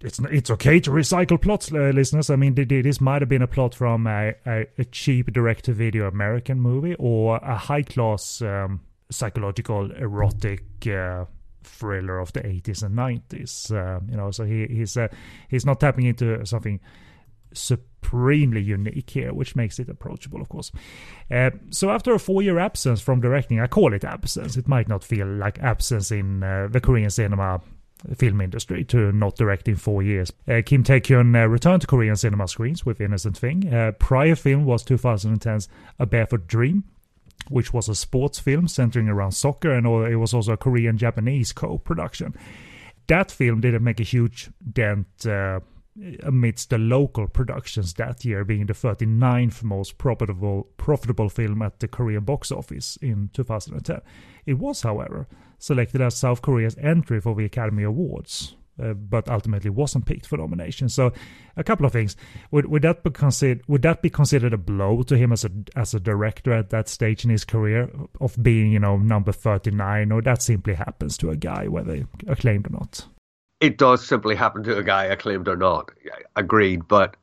It's 0.00 0.20
it's 0.30 0.50
okay 0.50 0.78
to 0.80 0.90
recycle 0.92 1.40
plots, 1.40 1.72
uh, 1.72 1.90
listeners. 1.92 2.30
I 2.30 2.36
mean, 2.36 2.54
this 2.54 3.00
might 3.00 3.20
have 3.20 3.28
been 3.28 3.42
a 3.42 3.48
plot 3.48 3.74
from 3.74 4.06
a, 4.06 4.34
a, 4.46 4.66
a 4.78 4.84
cheap 4.84 5.32
direct-to-video 5.32 6.06
American 6.06 6.60
movie 6.60 6.94
or 7.00 7.38
a 7.38 7.56
high-class 7.56 8.40
um, 8.42 8.80
psychological 9.10 9.90
erotic 9.90 10.86
uh, 10.86 11.24
thriller 11.64 12.20
of 12.20 12.32
the 12.32 12.40
80s 12.40 12.84
and 12.84 12.96
90s. 12.96 13.72
Uh, 13.72 14.00
you 14.08 14.16
know, 14.16 14.30
so 14.30 14.44
he, 14.44 14.66
he's 14.66 14.96
uh, 14.96 15.08
he's 15.48 15.66
not 15.66 15.80
tapping 15.80 16.06
into 16.06 16.46
something 16.46 16.78
supremely 17.52 18.62
unique 18.62 19.10
here, 19.10 19.32
which 19.32 19.56
makes 19.56 19.78
it 19.78 19.88
approachable, 19.88 20.40
of 20.40 20.48
course. 20.48 20.70
Uh, 21.30 21.50
so 21.70 21.90
after 21.90 22.14
a 22.14 22.18
four-year 22.18 22.58
absence 22.58 23.00
from 23.00 23.20
directing, 23.20 23.60
I 23.60 23.66
call 23.66 23.92
it 23.94 24.04
absence. 24.04 24.56
It 24.56 24.68
might 24.68 24.88
not 24.88 25.04
feel 25.04 25.26
like 25.26 25.58
absence 25.58 26.10
in 26.10 26.42
uh, 26.42 26.68
the 26.70 26.80
Korean 26.80 27.10
cinema 27.10 27.60
film 28.16 28.40
industry 28.40 28.84
to 28.84 29.12
not 29.12 29.36
direct 29.36 29.68
in 29.68 29.76
four 29.76 30.02
years. 30.02 30.32
Uh, 30.46 30.62
Kim 30.64 30.82
Tae-kyun 30.82 31.34
uh, 31.34 31.48
returned 31.48 31.80
to 31.82 31.86
Korean 31.86 32.16
cinema 32.16 32.48
screens 32.48 32.86
with 32.86 33.00
Innocent 33.00 33.36
Thing. 33.36 33.72
Uh, 33.72 33.92
prior 33.92 34.34
film 34.34 34.64
was 34.64 34.84
2010's 34.84 35.68
A 35.98 36.06
Barefoot 36.06 36.46
Dream, 36.46 36.84
which 37.48 37.72
was 37.72 37.88
a 37.88 37.94
sports 37.94 38.38
film 38.38 38.68
centering 38.68 39.08
around 39.08 39.32
soccer, 39.32 39.72
and 39.72 39.86
it 39.86 40.16
was 40.16 40.34
also 40.34 40.52
a 40.52 40.56
Korean 40.56 40.96
Japanese 40.96 41.52
co 41.52 41.78
production. 41.78 42.34
That 43.08 43.30
film 43.30 43.60
didn't 43.60 43.84
make 43.84 44.00
a 44.00 44.04
huge 44.04 44.50
dent 44.72 45.06
uh, 45.26 45.60
amidst 46.22 46.70
the 46.70 46.78
local 46.78 47.26
productions 47.26 47.94
that 47.94 48.24
year, 48.24 48.44
being 48.44 48.66
the 48.66 48.72
39th 48.72 49.62
most 49.62 49.98
profitable, 49.98 50.68
profitable 50.76 51.28
film 51.28 51.62
at 51.62 51.80
the 51.80 51.88
Korean 51.88 52.24
box 52.24 52.52
office 52.52 52.96
in 53.02 53.30
2010. 53.32 54.00
It 54.46 54.54
was, 54.54 54.82
however, 54.82 55.26
selected 55.58 56.00
as 56.00 56.16
South 56.16 56.42
Korea's 56.42 56.76
entry 56.78 57.20
for 57.20 57.34
the 57.34 57.44
Academy 57.44 57.82
Awards 57.82 58.54
uh, 58.82 58.94
but 58.94 59.28
ultimately 59.28 59.70
wasn't 59.70 60.06
picked 60.06 60.26
for 60.26 60.36
nomination. 60.36 60.88
So, 60.88 61.12
a 61.56 61.64
couple 61.64 61.86
of 61.86 61.92
things: 61.92 62.16
would 62.50 62.66
would 62.66 62.82
that 62.82 63.02
be 63.02 63.10
considered 63.10 63.62
would 63.66 63.82
that 63.82 64.02
be 64.02 64.10
considered 64.10 64.52
a 64.52 64.58
blow 64.58 65.02
to 65.02 65.16
him 65.16 65.32
as 65.32 65.44
a 65.44 65.50
as 65.74 65.94
a 65.94 66.00
director 66.00 66.52
at 66.52 66.70
that 66.70 66.88
stage 66.88 67.24
in 67.24 67.30
his 67.30 67.44
career 67.44 67.90
of 68.20 68.40
being 68.42 68.72
you 68.72 68.78
know 68.78 68.96
number 68.96 69.32
thirty 69.32 69.70
nine, 69.70 70.12
or 70.12 70.22
that 70.22 70.42
simply 70.42 70.74
happens 70.74 71.18
to 71.18 71.30
a 71.30 71.36
guy 71.36 71.66
whether 71.66 72.06
acclaimed 72.26 72.66
or 72.66 72.70
not? 72.70 73.06
It 73.60 73.78
does 73.78 74.06
simply 74.06 74.34
happen 74.34 74.62
to 74.64 74.78
a 74.78 74.82
guy 74.82 75.04
acclaimed 75.04 75.48
or 75.48 75.56
not. 75.56 75.90
Agreed, 76.36 76.86
but 76.86 77.16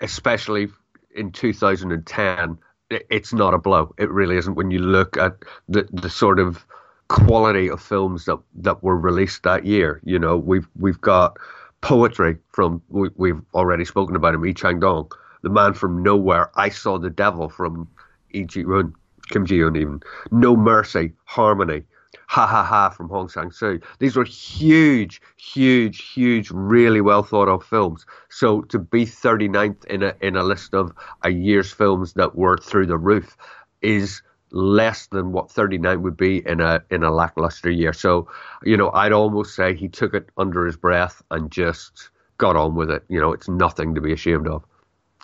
especially 0.00 0.68
in 1.14 1.32
2010, 1.32 2.58
it's 2.90 3.32
not 3.34 3.54
a 3.54 3.58
blow. 3.58 3.94
It 3.98 4.10
really 4.10 4.36
isn't. 4.36 4.54
When 4.54 4.70
you 4.70 4.78
look 4.78 5.16
at 5.16 5.36
the 5.68 5.86
the 5.92 6.08
sort 6.08 6.38
of 6.38 6.64
quality 7.08 7.68
of 7.68 7.82
films 7.82 8.26
that 8.26 8.38
that 8.54 8.82
were 8.82 8.96
released 8.96 9.42
that 9.42 9.66
year. 9.66 10.00
You 10.04 10.18
know, 10.18 10.36
we've 10.36 10.68
we've 10.78 11.00
got 11.00 11.36
poetry 11.80 12.36
from 12.52 12.82
we, 12.88 13.30
have 13.30 13.42
already 13.54 13.84
spoken 13.84 14.16
about 14.16 14.34
him, 14.34 14.42
Lee 14.42 14.54
Chang 14.54 14.80
Dong, 14.80 15.10
the 15.42 15.48
man 15.48 15.74
from 15.74 16.02
nowhere. 16.02 16.50
I 16.54 16.68
saw 16.68 16.98
the 16.98 17.10
devil 17.10 17.48
from 17.48 17.88
E. 18.30 18.44
Ji 18.44 18.64
Run, 18.64 18.94
Kim 19.30 19.46
Jee-woon, 19.46 19.76
even 19.76 20.00
No 20.30 20.56
Mercy, 20.56 21.12
Harmony. 21.24 21.84
Ha 22.28 22.46
ha 22.46 22.62
ha 22.62 22.90
from 22.90 23.08
Hong 23.08 23.30
Sang 23.30 23.50
Soo. 23.50 23.80
These 24.00 24.14
were 24.14 24.24
huge, 24.24 25.22
huge, 25.38 26.12
huge, 26.12 26.50
really 26.50 27.00
well 27.00 27.22
thought 27.22 27.48
of 27.48 27.64
films. 27.64 28.04
So 28.28 28.60
to 28.62 28.78
be 28.78 29.06
39th 29.06 29.86
in 29.86 30.02
a 30.02 30.14
in 30.20 30.36
a 30.36 30.42
list 30.42 30.74
of 30.74 30.92
a 31.22 31.30
year's 31.30 31.72
films 31.72 32.12
that 32.14 32.36
were 32.36 32.58
through 32.58 32.86
the 32.86 32.98
roof 32.98 33.34
is 33.80 34.20
less 34.50 35.06
than 35.06 35.32
what 35.32 35.50
39 35.50 36.02
would 36.02 36.18
be 36.18 36.46
in 36.46 36.60
a 36.60 36.82
in 36.90 37.02
a 37.02 37.10
lackluster 37.10 37.70
year. 37.70 37.94
So, 37.94 38.28
you 38.62 38.76
know, 38.76 38.90
I'd 38.92 39.12
almost 39.12 39.54
say 39.54 39.74
he 39.74 39.88
took 39.88 40.12
it 40.12 40.28
under 40.36 40.66
his 40.66 40.76
breath 40.76 41.22
and 41.30 41.50
just 41.50 42.10
got 42.36 42.56
on 42.56 42.74
with 42.74 42.90
it. 42.90 43.04
You 43.08 43.20
know, 43.20 43.32
it's 43.32 43.48
nothing 43.48 43.94
to 43.94 44.02
be 44.02 44.12
ashamed 44.12 44.48
of, 44.48 44.64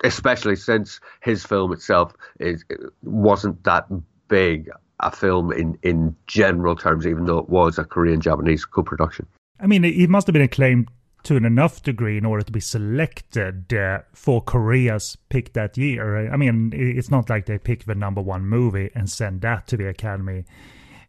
especially 0.05 0.57
since 0.57 1.01
his 1.21 1.45
film 1.45 1.71
itself 1.75 2.15
is 2.41 2.65
wasn't 3.03 3.63
that 3.65 3.87
big 4.29 4.71
a 5.01 5.11
film 5.11 5.53
in 5.53 5.79
in 5.83 6.17
general 6.27 6.77
terms, 6.77 7.07
even 7.07 7.27
though 7.27 7.39
it 7.39 7.49
was 7.49 7.79
a 7.79 7.85
Korean 7.85 8.21
Japanese 8.21 8.65
co-production. 8.65 9.27
I 9.61 9.67
mean, 9.67 9.85
it 9.85 10.11
must 10.11 10.27
have 10.27 10.33
been 10.33 10.43
acclaimed 10.43 10.89
to 11.25 11.37
an 11.37 11.45
enough 11.45 11.83
degree 11.83 12.19
in 12.19 12.27
order 12.27 12.43
to 12.43 12.53
be 12.53 12.61
selected 12.61 13.73
uh, 13.73 14.01
for 14.13 14.43
Korea's 14.43 15.17
pick 15.31 15.55
that 15.55 15.77
year. 15.77 16.31
I 16.31 16.37
mean, 16.37 16.73
it's 16.75 17.11
not 17.11 17.31
like 17.31 17.47
they 17.47 17.59
pick 17.59 17.85
the 17.85 17.95
number 17.95 18.21
one 18.21 18.47
movie 18.47 18.91
and 18.95 19.09
send 19.09 19.41
that 19.41 19.67
to 19.69 19.77
the 19.77 19.89
Academy 19.89 20.45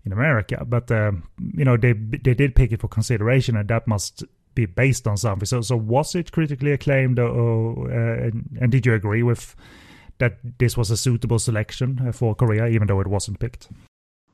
in 0.06 0.14
America, 0.14 0.64
but 0.66 0.90
uh, 0.92 1.12
you 1.54 1.66
know 1.66 1.78
they 1.78 1.94
they 1.94 2.34
did 2.34 2.56
pick 2.56 2.72
it 2.72 2.82
for 2.82 2.88
consideration, 2.88 3.58
and 3.58 3.68
that 3.70 3.88
must 3.88 4.24
be 4.54 4.66
based 4.66 5.08
on 5.08 5.18
something. 5.18 5.46
So, 5.46 5.62
so 5.62 5.76
was 5.76 6.16
it 6.16 6.32
critically 6.32 6.72
acclaimed, 6.72 7.20
or, 7.20 7.92
uh, 7.92 8.28
and, 8.28 8.58
and 8.62 8.72
did 8.72 8.86
you 8.86 8.94
agree 8.94 9.22
with 9.22 9.56
that 10.20 10.38
this 10.60 10.78
was 10.78 10.92
a 10.92 10.98
suitable 10.98 11.40
selection 11.40 12.12
for 12.14 12.36
Korea, 12.36 12.68
even 12.68 12.88
though 12.88 13.02
it 13.02 13.08
wasn't 13.08 13.40
picked? 13.40 13.70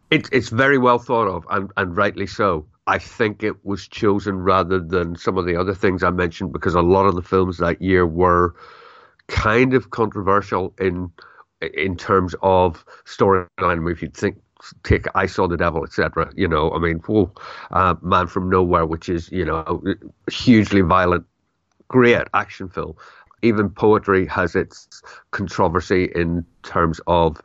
It, 0.09 0.27
it's 0.31 0.49
very 0.49 0.77
well 0.77 0.99
thought 0.99 1.27
of, 1.27 1.45
and, 1.49 1.71
and 1.77 1.95
rightly 1.95 2.27
so. 2.27 2.65
I 2.87 2.97
think 2.97 3.43
it 3.43 3.63
was 3.65 3.87
chosen 3.87 4.37
rather 4.37 4.79
than 4.79 5.15
some 5.15 5.37
of 5.37 5.45
the 5.45 5.55
other 5.55 5.73
things 5.73 6.03
I 6.03 6.09
mentioned 6.09 6.51
because 6.51 6.75
a 6.75 6.81
lot 6.81 7.05
of 7.05 7.15
the 7.15 7.21
films 7.21 7.57
that 7.59 7.81
year 7.81 8.05
were 8.05 8.55
kind 9.27 9.73
of 9.73 9.91
controversial 9.91 10.73
in 10.79 11.11
in 11.61 11.95
terms 11.95 12.35
of 12.41 12.83
storyline. 13.05 13.89
If 13.89 14.01
you 14.01 14.09
think 14.09 14.37
take 14.83 15.05
I 15.15 15.25
Saw 15.25 15.47
the 15.47 15.57
Devil, 15.57 15.83
etc. 15.83 16.31
You 16.35 16.47
know, 16.47 16.71
I 16.71 16.79
mean, 16.79 16.97
whoa, 16.99 17.31
uh, 17.71 17.95
Man 18.01 18.27
from 18.27 18.49
Nowhere, 18.49 18.85
which 18.85 19.09
is 19.09 19.31
you 19.31 19.45
know 19.45 19.83
hugely 20.29 20.81
violent, 20.81 21.25
great 21.87 22.27
action 22.33 22.69
film. 22.69 22.95
Even 23.41 23.69
poetry 23.69 24.25
has 24.27 24.55
its 24.55 25.01
controversy 25.31 26.11
in 26.15 26.45
terms 26.63 26.99
of 27.07 27.41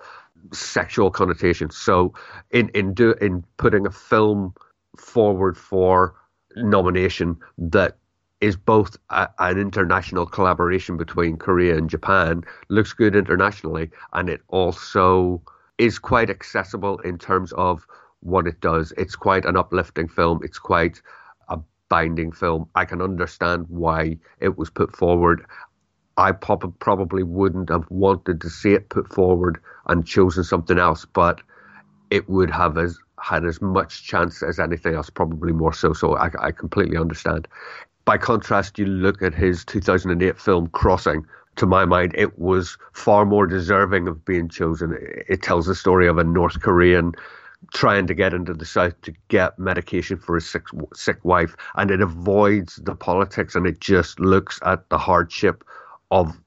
sexual 0.52 1.10
connotations. 1.10 1.76
So 1.76 2.14
in 2.50 2.68
in 2.70 2.94
do 2.94 3.12
in 3.20 3.44
putting 3.56 3.86
a 3.86 3.90
film 3.90 4.54
forward 4.96 5.56
for 5.56 6.14
nomination 6.56 7.36
that 7.58 7.96
is 8.40 8.56
both 8.56 8.96
a, 9.10 9.28
an 9.38 9.58
international 9.58 10.26
collaboration 10.26 10.96
between 10.96 11.36
Korea 11.36 11.76
and 11.76 11.88
Japan, 11.88 12.44
looks 12.68 12.92
good 12.92 13.16
internationally, 13.16 13.90
and 14.12 14.28
it 14.28 14.42
also 14.48 15.42
is 15.78 15.98
quite 15.98 16.30
accessible 16.30 16.98
in 16.98 17.18
terms 17.18 17.52
of 17.52 17.86
what 18.20 18.46
it 18.46 18.60
does. 18.60 18.92
It's 18.96 19.16
quite 19.16 19.44
an 19.44 19.56
uplifting 19.56 20.08
film. 20.08 20.40
It's 20.42 20.58
quite 20.58 21.00
a 21.48 21.58
binding 21.88 22.32
film. 22.32 22.68
I 22.74 22.84
can 22.84 23.00
understand 23.00 23.66
why 23.68 24.18
it 24.40 24.56
was 24.58 24.70
put 24.70 24.94
forward. 24.96 25.44
I 26.16 26.32
probably 26.32 27.22
wouldn't 27.22 27.68
have 27.68 27.84
wanted 27.90 28.40
to 28.40 28.48
see 28.48 28.72
it 28.72 28.88
put 28.88 29.12
forward 29.12 29.60
and 29.86 30.06
chosen 30.06 30.44
something 30.44 30.78
else, 30.78 31.04
but 31.04 31.42
it 32.10 32.28
would 32.28 32.50
have 32.50 32.78
as 32.78 32.98
had 33.20 33.44
as 33.44 33.60
much 33.60 34.04
chance 34.04 34.42
as 34.42 34.58
anything 34.58 34.94
else, 34.94 35.10
probably 35.10 35.52
more 35.52 35.72
so. 35.72 35.92
So 35.92 36.16
I, 36.16 36.30
I 36.40 36.52
completely 36.52 36.96
understand. 36.96 37.48
By 38.04 38.18
contrast, 38.18 38.78
you 38.78 38.86
look 38.86 39.20
at 39.20 39.34
his 39.34 39.64
2008 39.64 40.38
film 40.38 40.68
Crossing. 40.68 41.26
To 41.56 41.66
my 41.66 41.86
mind, 41.86 42.14
it 42.16 42.38
was 42.38 42.76
far 42.92 43.24
more 43.24 43.46
deserving 43.46 44.08
of 44.08 44.24
being 44.24 44.48
chosen. 44.48 44.96
It 45.28 45.42
tells 45.42 45.66
the 45.66 45.74
story 45.74 46.06
of 46.06 46.18
a 46.18 46.24
North 46.24 46.60
Korean 46.60 47.12
trying 47.72 48.06
to 48.06 48.14
get 48.14 48.34
into 48.34 48.52
the 48.52 48.66
south 48.66 49.00
to 49.02 49.14
get 49.28 49.58
medication 49.58 50.18
for 50.18 50.34
his 50.34 50.48
sick, 50.48 50.64
sick 50.94 51.24
wife, 51.24 51.56
and 51.74 51.90
it 51.90 52.00
avoids 52.02 52.76
the 52.76 52.94
politics 52.94 53.54
and 53.54 53.66
it 53.66 53.80
just 53.80 54.20
looks 54.20 54.60
at 54.64 54.88
the 54.90 54.98
hardship 54.98 55.64
of 56.10 56.38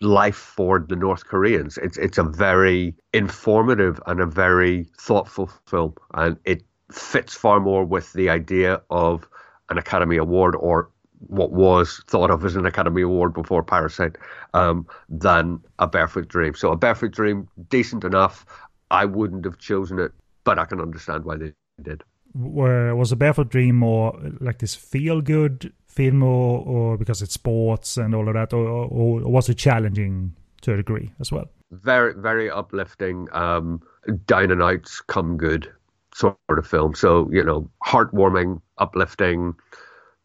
life 0.00 0.36
for 0.36 0.84
the 0.88 0.96
North 0.96 1.26
Koreans. 1.26 1.78
It's 1.78 1.98
it's 1.98 2.18
a 2.18 2.22
very 2.22 2.94
informative 3.12 4.00
and 4.06 4.20
a 4.20 4.26
very 4.26 4.86
thoughtful 4.98 5.50
film, 5.66 5.94
and 6.14 6.36
it 6.44 6.62
fits 6.92 7.34
far 7.34 7.60
more 7.60 7.84
with 7.84 8.12
the 8.12 8.30
idea 8.30 8.80
of 8.90 9.28
an 9.68 9.78
Academy 9.78 10.16
Award 10.16 10.56
or 10.56 10.90
what 11.26 11.52
was 11.52 12.02
thought 12.08 12.30
of 12.30 12.44
as 12.44 12.56
an 12.56 12.66
Academy 12.66 13.02
Award 13.02 13.34
before 13.34 13.62
Parasite 13.62 14.16
um, 14.54 14.86
than 15.08 15.60
a 15.78 15.86
Barefoot 15.86 16.28
Dream. 16.28 16.54
So 16.54 16.72
a 16.72 16.76
Barefoot 16.76 17.12
Dream, 17.12 17.46
decent 17.68 18.04
enough. 18.04 18.46
I 18.90 19.04
wouldn't 19.04 19.44
have 19.44 19.58
chosen 19.58 19.98
it, 19.98 20.12
but 20.44 20.58
I 20.58 20.64
can 20.64 20.80
understand 20.80 21.24
why 21.24 21.36
they 21.36 21.52
did. 21.82 22.02
Where 22.32 22.96
Was 22.96 23.12
a 23.12 23.16
Barefoot 23.16 23.50
Dream 23.50 23.76
more 23.76 24.18
like 24.40 24.58
this 24.58 24.74
feel 24.74 25.20
good 25.20 25.72
film 25.90 26.22
or, 26.22 26.60
or 26.60 26.96
because 26.96 27.20
it's 27.20 27.34
sports 27.34 27.96
and 27.96 28.14
all 28.14 28.28
of 28.28 28.34
that, 28.34 28.52
or, 28.52 28.66
or, 28.66 29.20
was 29.20 29.48
it 29.48 29.54
challenging 29.54 30.34
to 30.62 30.74
a 30.74 30.76
degree 30.76 31.10
as 31.20 31.32
well? 31.32 31.46
Very, 31.72 32.14
very 32.14 32.50
uplifting, 32.50 33.28
um, 33.32 33.82
down 34.26 34.50
and 34.50 34.62
outs, 34.62 35.00
come 35.00 35.36
good 35.36 35.70
sort 36.14 36.36
of 36.48 36.66
film. 36.66 36.94
So, 36.94 37.28
you 37.32 37.42
know, 37.42 37.68
heartwarming, 37.84 38.60
uplifting, 38.78 39.54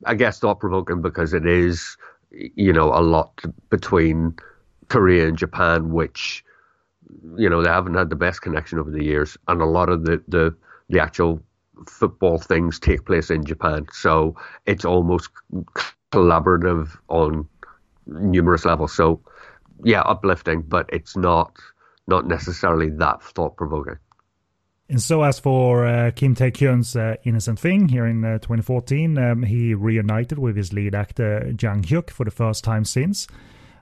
I 0.05 0.15
guess 0.15 0.39
thought 0.39 0.60
provoking 0.60 1.01
because 1.01 1.34
it 1.34 1.45
is, 1.45 1.98
you 2.31 2.74
know, 2.74 2.93
a 2.93 3.01
lot 3.01 3.41
between 3.69 4.36
Korea 4.89 5.27
and 5.27 5.38
Japan, 5.38 5.91
which, 5.91 6.43
you 7.38 7.50
know, 7.50 7.62
they 7.62 7.69
haven't 7.69 7.95
had 7.95 8.10
the 8.10 8.15
best 8.15 8.41
connection 8.41 8.79
over 8.79 8.91
the 8.91 9.03
years. 9.03 9.38
And 9.48 9.62
a 9.62 9.65
lot 9.65 9.89
of 9.89 10.05
the, 10.05 10.22
the, 10.27 10.55
the 10.89 11.00
actual 11.00 11.41
football 11.88 12.38
things 12.38 12.79
take 12.79 13.05
place 13.05 13.29
in 13.29 13.46
Japan. 13.46 13.88
So 13.91 14.36
it's 14.65 14.86
almost 14.86 15.29
collaborative 16.12 16.98
on 17.08 17.48
numerous 18.08 18.65
levels. 18.65 18.94
So 18.96 19.22
yeah, 19.84 20.01
uplifting, 20.01 20.62
but 20.62 20.89
it's 20.91 21.15
not 21.15 21.58
not 22.08 22.27
necessarily 22.27 22.89
that 22.89 23.22
thought 23.24 23.58
provoking. 23.58 23.98
And 24.88 25.01
so, 25.01 25.24
as 25.24 25.39
for 25.39 25.88
uh, 25.88 26.12
Kim 26.12 26.36
Tae 26.36 26.51
Kyun's 26.51 26.96
uh, 26.96 27.15
Innocent 27.24 27.60
Thing 27.60 27.89
here 27.89 28.05
in 28.05 28.24
uh, 28.24 28.38
2014, 28.38 29.17
um, 29.17 29.44
he 29.44 29.74
reunited 29.74 30.38
with 30.38 30.55
his 30.55 30.74
lead 30.74 30.94
actor 30.94 31.51
Jang 31.53 31.82
Hyuk 31.82 32.12
for 32.12 32.24
the 32.24 32.32
first 32.32 32.63
time 32.63 32.86
since 32.86 33.27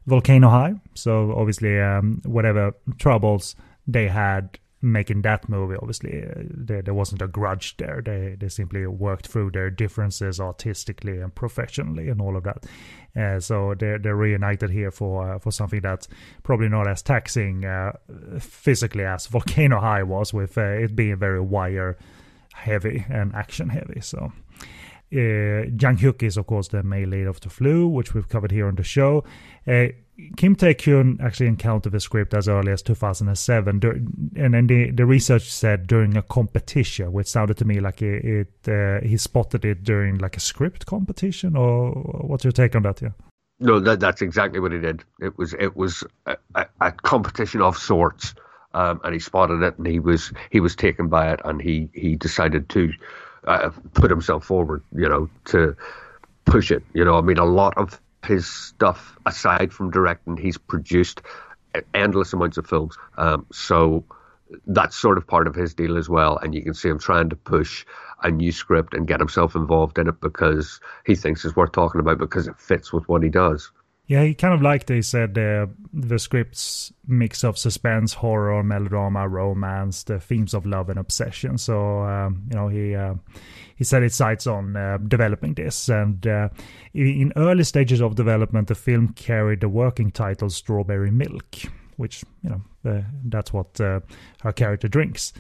Volcano 0.06 0.48
High. 0.48 0.76
So, 0.94 1.34
obviously, 1.36 1.80
um, 1.82 2.22
whatever 2.24 2.72
troubles 3.00 3.56
they 3.86 4.08
had 4.08 4.58
making 4.84 5.22
that 5.22 5.48
movie. 5.48 5.76
Obviously, 5.76 6.24
uh, 6.24 6.44
there, 6.50 6.82
there 6.82 6.94
wasn't 6.94 7.22
a 7.22 7.28
grudge 7.28 7.78
there. 7.78 8.02
They 8.04 8.36
they 8.40 8.50
simply 8.50 8.86
worked 8.86 9.28
through 9.28 9.52
their 9.52 9.70
differences 9.70 10.40
artistically 10.40 11.20
and 11.20 11.34
professionally 11.34 12.10
and 12.10 12.22
all 12.22 12.36
of 12.36 12.44
that. 12.44 12.66
Uh, 13.16 13.40
so 13.40 13.74
they're 13.74 13.98
they're 13.98 14.16
reunited 14.16 14.70
here 14.70 14.92
for 14.92 15.36
uh, 15.36 15.40
for 15.40 15.52
something 15.52 15.82
that's 15.82 16.08
probably 16.44 16.70
not 16.70 16.88
as 16.88 17.02
taxing 17.02 17.66
uh, 17.66 17.94
physically 18.40 19.06
as 19.06 19.26
Volcano 19.34 19.80
High 19.80 20.04
was, 20.04 20.34
with 20.34 20.58
uh, 20.58 20.62
it 20.62 20.96
being 20.96 21.18
very 21.18 21.42
wire 21.42 21.98
heavy 22.54 23.06
and 23.10 23.34
action 23.34 23.70
heavy. 23.70 24.02
So. 24.02 24.32
Uh, 25.12 25.70
Jang 25.76 25.98
Hyuk 25.98 26.24
is, 26.24 26.38
of 26.38 26.48
course, 26.48 26.70
the 26.70 26.82
male 26.82 27.10
lead 27.10 27.28
of 27.28 27.40
The 27.40 27.48
Flu, 27.48 27.88
which 27.88 28.16
we've 28.16 28.28
covered 28.28 28.50
here 28.50 28.68
on 28.68 28.74
the 28.74 28.84
show. 28.84 29.24
Uh, 29.68 29.90
Kim 30.38 30.56
Tae-kyun 30.56 31.20
actually 31.22 31.48
encountered 31.48 31.92
the 31.92 32.00
script 32.00 32.36
as 32.36 32.48
early 32.48 32.72
as 32.72 32.84
2007, 32.84 33.82
and 34.36 34.54
then 34.54 34.68
the, 34.68 34.92
the 34.92 35.06
research 35.06 35.52
said 35.52 35.88
during 35.88 36.16
a 36.16 36.22
competition, 36.22 37.12
which 37.12 37.28
sounded 37.28 37.58
to 37.58 37.66
me 37.66 37.80
like 37.80 38.02
it, 38.04 38.24
it 38.24 38.72
uh, 38.72 39.06
he 39.06 39.18
spotted 39.18 39.66
it 39.66 39.84
during 39.84 40.20
like 40.20 40.38
a 40.38 40.40
script 40.40 40.86
competition. 40.86 41.56
Or 41.56 41.92
what's 41.92 42.44
your 42.44 42.52
take 42.52 42.76
on 42.76 42.84
that? 42.84 43.02
Yeah. 43.02 43.10
No, 43.60 43.80
that, 43.80 44.00
that's 44.00 44.22
exactly 44.22 44.60
what 44.60 44.72
he 44.72 44.80
did. 44.80 45.04
It 45.20 45.38
was 45.38 45.56
it 45.56 45.76
was 45.76 46.04
a, 46.28 46.38
a, 46.54 46.68
a 46.82 46.92
competition 46.92 47.62
of 47.62 47.76
sorts, 47.76 48.36
um, 48.76 49.02
and 49.04 49.14
he 49.14 49.20
spotted 49.20 49.64
it, 49.64 49.78
and 49.80 49.88
he 49.88 50.00
was 50.00 50.32
he 50.52 50.60
was 50.60 50.76
taken 50.76 51.08
by 51.08 51.32
it, 51.34 51.40
and 51.44 51.60
he 51.60 51.90
he 51.94 52.16
decided 52.16 52.70
to 52.70 52.92
uh, 53.48 53.72
put 53.94 54.12
himself 54.12 54.46
forward, 54.46 54.84
you 54.96 55.10
know, 55.10 55.28
to 55.46 55.76
push 56.46 56.70
it. 56.70 56.84
You 56.94 57.04
know, 57.04 57.18
I 57.18 57.22
mean, 57.22 57.40
a 57.40 57.46
lot 57.46 57.76
of 57.78 58.00
his 58.26 58.48
stuff 58.48 59.18
aside 59.26 59.74
from 59.74 59.92
directing, 59.92 60.38
he's 60.38 60.58
produced 60.58 61.22
endless 61.94 62.34
amounts 62.34 62.58
of 62.58 62.68
films. 62.68 62.98
Um, 63.18 63.46
so 63.52 64.06
that's 64.68 64.96
sort 64.96 65.18
of 65.18 65.26
part 65.26 65.48
of 65.48 65.56
his 65.56 65.74
deal 65.74 65.98
as 65.98 66.10
well. 66.10 66.38
And 66.38 66.54
you 66.54 66.62
can 66.62 66.74
see 66.74 66.90
him 66.90 67.00
trying 67.00 67.30
to 67.30 67.36
push 67.36 67.86
a 68.22 68.32
new 68.32 68.52
script 68.52 68.94
and 68.94 69.08
get 69.08 69.20
himself 69.20 69.56
involved 69.56 69.98
in 69.98 70.08
it 70.08 70.22
because 70.22 70.80
he 71.06 71.16
thinks 71.16 71.44
it's 71.44 71.56
worth 71.56 71.72
talking 71.72 72.00
about 72.00 72.18
because 72.18 72.48
it 72.48 72.60
fits 72.60 72.94
with 72.94 73.08
what 73.10 73.24
he 73.24 73.30
does. 73.30 73.72
Yeah, 74.06 74.24
he 74.24 74.34
kind 74.34 74.54
of 74.54 74.62
like 74.62 74.86
they 74.86 75.02
said 75.02 75.38
uh, 75.38 75.68
the 75.94 76.20
script's 76.20 76.92
mix 77.08 77.44
of 77.44 77.58
suspense, 77.58 78.14
horror, 78.14 78.62
melodrama, 78.62 79.30
romance, 79.30 80.04
the 80.04 80.20
themes 80.20 80.54
of 80.54 80.66
love 80.66 80.90
and 80.90 81.00
obsession. 81.00 81.58
So 81.58 82.00
um, 82.04 82.44
you 82.50 82.56
know 82.58 82.68
he 82.68 82.96
uh, 82.96 83.14
he 83.76 83.86
set 83.86 84.04
his 84.04 84.14
sights 84.14 84.46
on 84.46 84.76
uh, 84.76 84.98
developing 85.08 85.54
this, 85.54 85.88
and 85.88 86.28
uh, 86.28 86.50
in 86.94 87.32
early 87.38 87.64
stages 87.64 88.02
of 88.02 88.16
development, 88.16 88.68
the 88.68 88.76
film 88.76 89.14
carried 89.14 89.62
the 89.62 89.70
working 89.70 90.12
title 90.12 90.50
"Strawberry 90.50 91.12
Milk," 91.12 91.56
which 91.96 92.26
you 92.44 92.50
know 92.50 92.92
uh, 92.92 93.04
that's 93.24 93.54
what 93.54 93.80
uh, 93.80 94.02
her 94.42 94.52
character 94.52 94.90
drinks. 94.90 95.32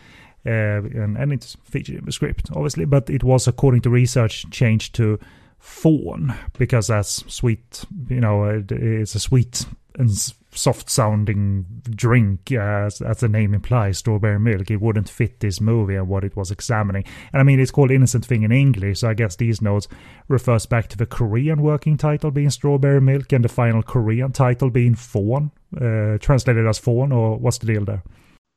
and, 0.45 1.17
and 1.17 1.33
it's 1.33 1.57
featured 1.63 1.95
in 1.95 2.05
the 2.05 2.11
script, 2.11 2.49
obviously, 2.55 2.85
but 2.85 3.09
it 3.09 3.23
was, 3.23 3.47
according 3.47 3.81
to 3.81 3.89
research, 3.89 4.49
changed 4.51 4.95
to 4.95 5.19
fawn 5.63 6.35
because 6.57 6.87
that's 6.87 7.23
sweet 7.33 7.85
you 8.09 8.19
know 8.19 8.61
it's 8.69 9.15
a 9.15 9.19
sweet 9.19 9.65
and 9.97 10.11
soft 10.51 10.89
sounding 10.89 11.65
drink 11.89 12.51
as, 12.51 12.99
as 13.01 13.19
the 13.19 13.29
name 13.29 13.53
implies. 13.53 13.99
Strawberry 13.99 14.39
milk 14.39 14.69
it 14.69 14.81
wouldn't 14.81 15.07
fit 15.07 15.39
this 15.39 15.61
movie 15.61 15.95
and 15.95 16.09
what 16.09 16.25
it 16.25 16.35
was 16.35 16.51
examining. 16.51 17.05
And 17.31 17.39
i 17.39 17.43
mean 17.43 17.61
it's 17.61 17.71
called 17.71 17.91
innocent 17.91 18.25
thing 18.25 18.43
in 18.43 18.51
english 18.51 18.99
so 18.99 19.09
i 19.09 19.13
guess 19.13 19.37
these 19.37 19.61
notes 19.61 19.87
refers 20.27 20.65
back 20.65 20.89
to 20.89 20.97
the 20.97 21.05
korean 21.05 21.61
working 21.61 21.95
title 21.95 22.29
being 22.29 22.49
strawberry 22.49 22.99
milk 22.99 23.31
and 23.31 23.45
the 23.45 23.49
final 23.49 23.81
korean 23.81 24.33
title 24.33 24.69
being 24.69 24.95
fawn 24.95 25.49
uh, 25.79 26.17
translated 26.19 26.67
as 26.67 26.77
fawn 26.77 27.13
or 27.13 27.37
what's 27.37 27.59
the 27.59 27.67
deal 27.67 27.85
there? 27.85 28.03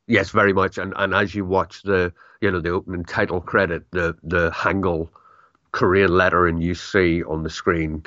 Yes 0.09 0.31
very 0.31 0.53
much. 0.53 0.77
And 0.77 0.93
and 0.97 1.15
as 1.15 1.37
you 1.37 1.45
watch 1.45 1.83
the 1.85 2.13
you 2.41 2.51
know 2.51 2.61
the 2.61 2.71
opening 2.71 3.05
title 3.05 3.41
credit 3.41 3.85
the 3.93 4.17
the 4.25 4.51
hangul 4.51 5.09
Korean 5.77 6.17
letter, 6.17 6.47
and 6.47 6.63
you 6.63 6.75
see 6.75 7.23
on 7.23 7.43
the 7.43 7.51
screen 7.51 8.03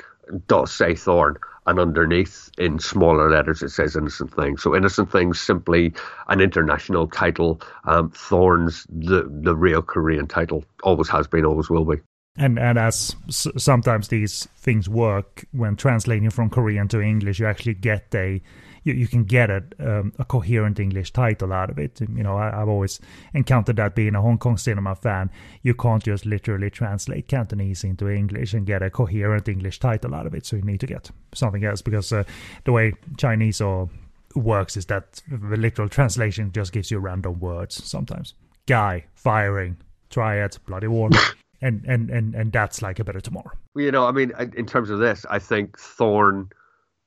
does 0.48 0.72
say 0.72 0.96
Thorn, 0.96 1.36
and 1.66 1.78
underneath 1.78 2.50
in 2.58 2.80
smaller 2.80 3.30
letters 3.30 3.62
it 3.62 3.68
says 3.68 3.94
Innocent 3.94 4.34
Things. 4.34 4.60
So 4.60 4.74
Innocent 4.74 5.12
Things 5.12 5.40
simply 5.40 5.92
an 6.26 6.40
international 6.40 7.06
title. 7.06 7.60
Um, 7.84 8.10
Thorn's 8.10 8.88
the 8.88 9.30
the 9.30 9.54
real 9.54 9.82
Korean 9.82 10.26
title. 10.26 10.64
Always 10.82 11.08
has 11.10 11.28
been, 11.28 11.44
always 11.44 11.70
will 11.70 11.84
be. 11.84 11.98
And 12.36 12.58
and 12.58 12.78
as 12.78 13.16
s- 13.28 13.48
sometimes 13.56 14.08
these 14.08 14.46
things 14.56 14.88
work 14.88 15.44
when 15.52 15.76
translating 15.76 16.30
from 16.30 16.48
Korean 16.48 16.88
to 16.88 17.00
English, 17.00 17.40
you 17.40 17.46
actually 17.46 17.74
get 17.74 18.14
a 18.14 18.40
you, 18.84 18.94
you 18.94 19.08
can 19.08 19.24
get 19.24 19.50
a, 19.50 19.62
um, 19.78 20.12
a 20.18 20.24
coherent 20.24 20.80
English 20.80 21.12
title 21.12 21.52
out 21.52 21.70
of 21.70 21.78
it. 21.78 22.00
You 22.00 22.22
know, 22.22 22.36
I, 22.36 22.50
have 22.50 22.68
always 22.68 22.98
encountered 23.34 23.76
that 23.76 23.94
being 23.94 24.14
a 24.14 24.22
Hong 24.22 24.38
Kong 24.38 24.56
cinema 24.56 24.94
fan. 24.94 25.30
You 25.62 25.74
can't 25.74 26.02
just 26.02 26.24
literally 26.24 26.70
translate 26.70 27.28
Cantonese 27.28 27.84
into 27.84 28.08
English 28.08 28.54
and 28.54 28.66
get 28.66 28.82
a 28.82 28.90
coherent 28.90 29.48
English 29.48 29.80
title 29.80 30.14
out 30.14 30.26
of 30.26 30.34
it. 30.34 30.46
So 30.46 30.56
you 30.56 30.62
need 30.62 30.80
to 30.80 30.86
get 30.86 31.10
something 31.34 31.64
else 31.64 31.82
because 31.82 32.12
uh, 32.12 32.24
the 32.64 32.72
way 32.72 32.94
Chinese 33.18 33.60
or 33.60 33.90
works 34.34 34.76
is 34.76 34.86
that 34.86 35.20
the 35.28 35.56
literal 35.56 35.88
translation 35.88 36.52
just 36.52 36.72
gives 36.72 36.90
you 36.90 36.98
random 36.98 37.38
words 37.40 37.84
sometimes. 37.84 38.34
Guy, 38.66 39.04
firing, 39.14 39.76
triad, 40.08 40.56
bloody 40.66 40.86
war. 40.86 41.10
and, 41.62 41.84
and, 41.86 42.10
and, 42.10 42.34
and 42.34 42.52
that's 42.52 42.82
like 42.82 42.98
a 42.98 43.04
better 43.04 43.20
tomorrow. 43.20 43.50
You 43.74 43.90
know, 43.90 44.06
I 44.06 44.12
mean, 44.12 44.32
in 44.56 44.66
terms 44.66 44.90
of 44.90 44.98
this, 44.98 45.26
I 45.28 45.38
think 45.38 45.78
Thorn 45.78 46.50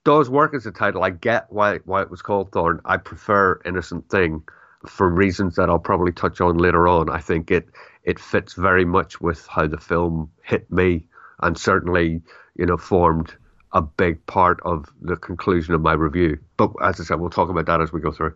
does 0.03 0.29
work 0.29 0.53
as 0.53 0.65
a 0.65 0.71
title. 0.71 1.03
I 1.03 1.11
get 1.11 1.51
why 1.51 1.77
why 1.85 2.01
it 2.01 2.11
was 2.11 2.21
called 2.21 2.51
Thorn. 2.51 2.81
I 2.85 2.97
prefer 2.97 3.61
Innocent 3.65 4.09
Thing 4.09 4.43
for 4.87 5.09
reasons 5.09 5.55
that 5.55 5.69
I'll 5.69 5.79
probably 5.79 6.11
touch 6.11 6.41
on 6.41 6.57
later 6.57 6.87
on. 6.87 7.09
I 7.09 7.19
think 7.19 7.51
it 7.51 7.69
it 8.03 8.19
fits 8.19 8.53
very 8.53 8.85
much 8.85 9.21
with 9.21 9.47
how 9.47 9.67
the 9.67 9.77
film 9.77 10.29
hit 10.43 10.69
me, 10.71 11.07
and 11.41 11.57
certainly 11.57 12.21
you 12.55 12.65
know 12.65 12.77
formed 12.77 13.33
a 13.71 13.81
big 13.81 14.23
part 14.27 14.59
of 14.63 14.91
the 15.01 15.15
conclusion 15.15 15.73
of 15.73 15.81
my 15.81 15.93
review. 15.93 16.37
But 16.57 16.71
as 16.81 16.99
I 16.99 17.03
said, 17.05 17.19
we'll 17.19 17.29
talk 17.29 17.49
about 17.49 17.65
that 17.65 17.81
as 17.81 17.91
we 17.91 18.01
go 18.01 18.11
through. 18.11 18.35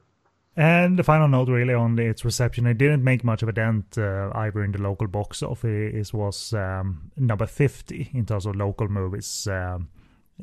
And 0.60 0.98
the 0.98 1.04
final 1.04 1.28
note, 1.28 1.50
really, 1.50 1.76
on 1.76 2.00
its 2.00 2.26
reception, 2.26 2.65
it 2.65 2.80
didn't 2.80 3.04
make 3.04 3.24
much 3.24 3.43
of 3.43 3.50
a 3.50 3.52
dent 3.54 3.96
uh, 3.96 4.32
either 4.34 4.63
in 4.63 4.72
the 4.72 4.82
local 4.82 5.06
box 5.06 5.43
office. 5.43 6.10
It 6.10 6.13
was 6.17 6.52
um, 6.54 7.12
number 7.15 7.46
50 7.46 8.10
in 8.15 8.26
terms 8.26 8.48
of 8.48 8.56
local 8.56 8.88
movies 8.88 9.48
um, 9.48 9.88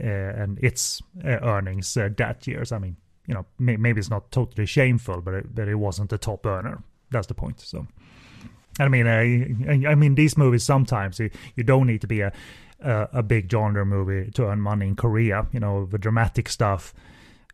uh, 0.00 0.06
and 0.06 0.56
its 0.62 1.02
uh, 1.24 1.38
earnings 1.42 1.96
uh, 1.96 2.10
that 2.16 2.46
year. 2.46 2.64
So, 2.64 2.76
I 2.76 2.78
mean, 2.78 2.96
you 3.26 3.34
know, 3.34 3.44
may- 3.58 3.76
maybe 3.76 3.98
it's 3.98 4.08
not 4.08 4.30
totally 4.30 4.66
shameful, 4.66 5.20
but 5.20 5.34
it, 5.34 5.52
but 5.52 5.66
it 5.66 5.74
wasn't 5.74 6.12
a 6.12 6.18
top 6.18 6.46
earner. 6.46 6.80
That's 7.10 7.26
the 7.26 7.34
point. 7.34 7.58
So, 7.58 7.84
I 8.78 8.86
mean, 8.86 9.08
I, 9.08 9.88
I 9.90 9.96
mean, 9.96 10.14
these 10.14 10.38
movies 10.38 10.62
sometimes 10.62 11.18
you, 11.18 11.30
you 11.56 11.64
don't 11.64 11.88
need 11.88 12.02
to 12.02 12.06
be 12.06 12.20
a, 12.20 12.32
a 12.80 13.08
a 13.14 13.22
big 13.24 13.50
genre 13.50 13.84
movie 13.84 14.30
to 14.32 14.44
earn 14.44 14.60
money 14.60 14.86
in 14.86 14.94
Korea. 14.94 15.48
You 15.52 15.58
know, 15.58 15.86
the 15.86 15.98
dramatic 15.98 16.48
stuff 16.48 16.94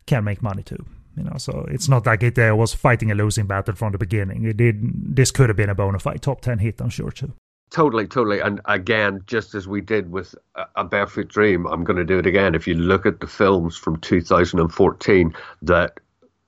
can 0.05 0.23
make 0.23 0.43
money 0.43 0.61
too. 0.61 0.85
You 1.17 1.23
know, 1.23 1.37
so 1.37 1.65
it's 1.69 1.89
not 1.89 2.05
like 2.05 2.23
it 2.23 2.39
uh, 2.39 2.55
was 2.55 2.73
fighting 2.73 3.11
a 3.11 3.15
losing 3.15 3.45
battle 3.45 3.75
from 3.75 3.91
the 3.91 3.97
beginning. 3.97 4.45
It 4.45 4.57
did. 4.57 4.79
This 5.15 5.31
could 5.31 5.49
have 5.49 5.57
been 5.57 5.69
a 5.69 5.75
bona 5.75 5.99
fide 5.99 6.21
top 6.21 6.41
ten 6.41 6.59
hit, 6.59 6.81
I'm 6.81 6.89
sure 6.89 7.11
too. 7.11 7.33
Totally, 7.71 8.05
totally. 8.05 8.41
And 8.41 8.59
again, 8.65 9.21
just 9.27 9.55
as 9.55 9.65
we 9.65 9.79
did 9.79 10.11
with 10.11 10.35
A 10.75 10.83
Barefoot 10.83 11.29
Dream, 11.29 11.65
I'm 11.67 11.85
going 11.85 11.95
to 11.95 12.03
do 12.03 12.19
it 12.19 12.25
again. 12.25 12.53
If 12.53 12.67
you 12.67 12.73
look 12.73 13.05
at 13.05 13.21
the 13.21 13.27
films 13.27 13.77
from 13.77 13.95
2014 14.01 15.33
that 15.61 15.99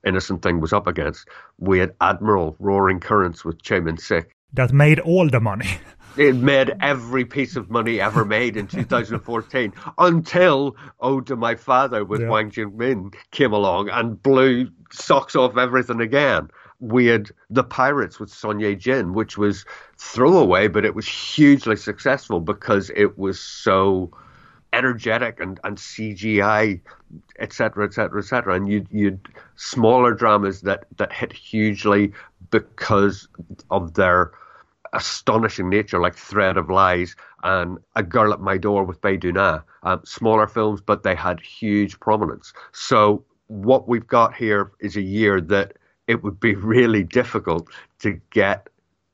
Innocent 0.06 0.42
Thing 0.42 0.60
was 0.60 0.74
up 0.74 0.86
against, 0.86 1.30
we 1.60 1.80
had 1.80 1.96
Admiral 2.02 2.58
Roaring 2.60 3.00
Currents 3.00 3.46
with 3.46 3.62
Choi 3.62 3.80
Min-sik. 3.80 4.36
That 4.54 4.72
made 4.72 5.00
all 5.00 5.30
the 5.30 5.40
money. 5.40 5.78
It 6.16 6.36
made 6.36 6.76
every 6.80 7.26
piece 7.26 7.56
of 7.56 7.72
money 7.72 8.00
ever 8.00 8.24
made 8.24 8.56
in 8.56 8.68
2014 8.68 9.74
until 9.98 10.76
oh, 11.00 11.16
Ode 11.16 11.26
to 11.28 11.36
My 11.36 11.56
Father 11.56 12.06
with 12.06 12.22
Yeah. 12.22 12.28
Hwang 12.28 12.52
Jung-min 12.54 13.12
came 13.32 13.52
along 13.52 13.90
and 13.90 14.22
blew 14.22 14.70
socks 14.92 15.36
off 15.36 15.58
everything 15.58 16.02
again. 16.02 16.50
We 16.80 17.08
had 17.08 17.32
The 17.50 17.64
Pirates 17.64 18.20
with 18.20 18.32
Son 18.32 18.60
Ye 18.60 18.76
Jin, 18.76 19.14
which 19.14 19.40
was 19.40 19.66
throwaway, 19.98 20.68
but 20.68 20.86
it 20.86 20.94
was 20.94 21.08
hugely 21.08 21.78
successful 21.78 22.40
because 22.40 22.92
it 22.96 23.18
was 23.18 23.40
so 23.40 24.12
energetic 24.72 25.40
and, 25.40 25.60
and 25.64 25.78
CGI, 25.78 26.80
etc., 27.40 27.86
etc., 27.86 27.88
et 27.88 27.94
cetera, 27.94 28.22
et 28.22 28.26
cetera. 28.26 28.54
And 28.54 28.68
you'd, 28.68 28.88
you'd 28.92 29.28
smaller 29.56 30.14
dramas 30.14 30.62
that, 30.62 30.86
that 30.98 31.12
hit 31.12 31.34
hugely 31.34 32.14
because 32.52 33.28
of 33.72 33.96
their 33.96 34.32
astonishing 34.94 35.70
nature, 35.70 36.00
like 36.00 36.16
Thread 36.16 36.58
of 36.58 36.70
Lies 36.70 37.16
and 37.44 37.78
A 37.96 38.04
Girl 38.04 38.32
at 38.32 38.40
My 38.40 38.58
Door 38.58 38.86
with 38.86 39.02
Bae 39.02 39.18
Doona. 39.18 39.64
Um, 39.84 40.02
smaller 40.06 40.48
films, 40.48 40.82
but 40.82 41.04
they 41.04 41.16
had 41.16 41.40
huge 41.42 42.00
prominence. 42.00 42.54
So 42.72 43.26
what 43.48 43.88
we've 43.88 44.08
got 44.08 44.34
here 44.36 44.72
is 44.80 44.96
a 44.96 45.02
year 45.02 45.42
that 45.42 45.74
it 46.08 46.24
would 46.24 46.40
be 46.40 46.56
really 46.76 47.04
difficult 47.04 47.68
to 48.00 48.20
get 48.30 48.70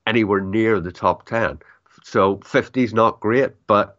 anywhere 0.06 0.42
near 0.42 0.80
the 0.80 0.92
top 0.92 1.26
10. 1.26 1.60
So 2.04 2.40
50 2.46 2.84
is 2.84 2.94
not 2.94 3.20
great, 3.20 3.52
but 3.68 3.98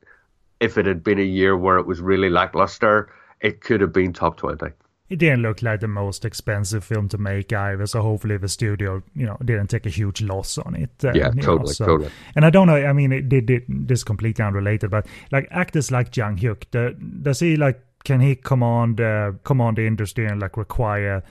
if 0.61 0.77
it 0.77 0.87
had 0.87 1.03
been 1.03 1.19
a 1.19 1.23
year 1.23 1.57
where 1.57 1.79
it 1.79 1.87
was 1.87 2.01
really 2.01 2.31
lackluster, 2.31 3.13
it 3.41 3.61
could 3.61 3.81
have 3.81 3.93
been 3.93 4.13
top 4.13 4.37
20. 4.37 4.67
It 5.11 5.19
didn't 5.19 5.43
look 5.43 5.61
like 5.61 5.81
the 5.81 5.89
most 5.89 6.25
expensive 6.25 6.85
film 6.85 7.09
to 7.09 7.19
make 7.19 7.53
either, 7.53 7.85
so 7.87 8.01
hopefully 8.01 8.37
the 8.37 8.49
studio, 8.49 9.03
you 9.15 9.27
know, 9.27 9.37
didn't 9.45 9.67
take 9.69 9.85
a 9.85 9.91
huge 9.91 10.23
loss 10.23 10.57
on 10.57 10.77
it. 10.77 10.91
uh, 11.05 11.13
Yeah, 11.15 11.31
you 11.31 11.35
know, 11.35 11.43
totally, 11.43 11.75
so- 11.75 11.85
totally. 11.87 12.11
And 12.37 12.45
I 12.45 12.51
don't 12.51 12.69
know. 12.69 12.77
I 12.77 12.93
mean, 12.93 13.11
it 13.13 13.29
did, 13.29 13.47
did 13.47 13.65
this 13.69 13.99
is 14.01 14.05
completely 14.05 14.45
unrelated, 14.45 14.91
but 14.91 15.07
like 15.33 15.49
actors 15.51 15.91
like 15.91 16.13
Jang 16.13 16.37
Hyuk, 16.37 16.65
the, 16.71 16.97
does 17.23 17.41
he 17.41 17.57
like 17.57 17.81
can 18.05 18.21
he 18.21 18.37
command 18.37 19.01
uh, 19.01 19.33
command 19.45 19.77
the 19.79 19.87
industry 19.87 20.27
and 20.27 20.41
like 20.41 20.57
require 20.57 21.23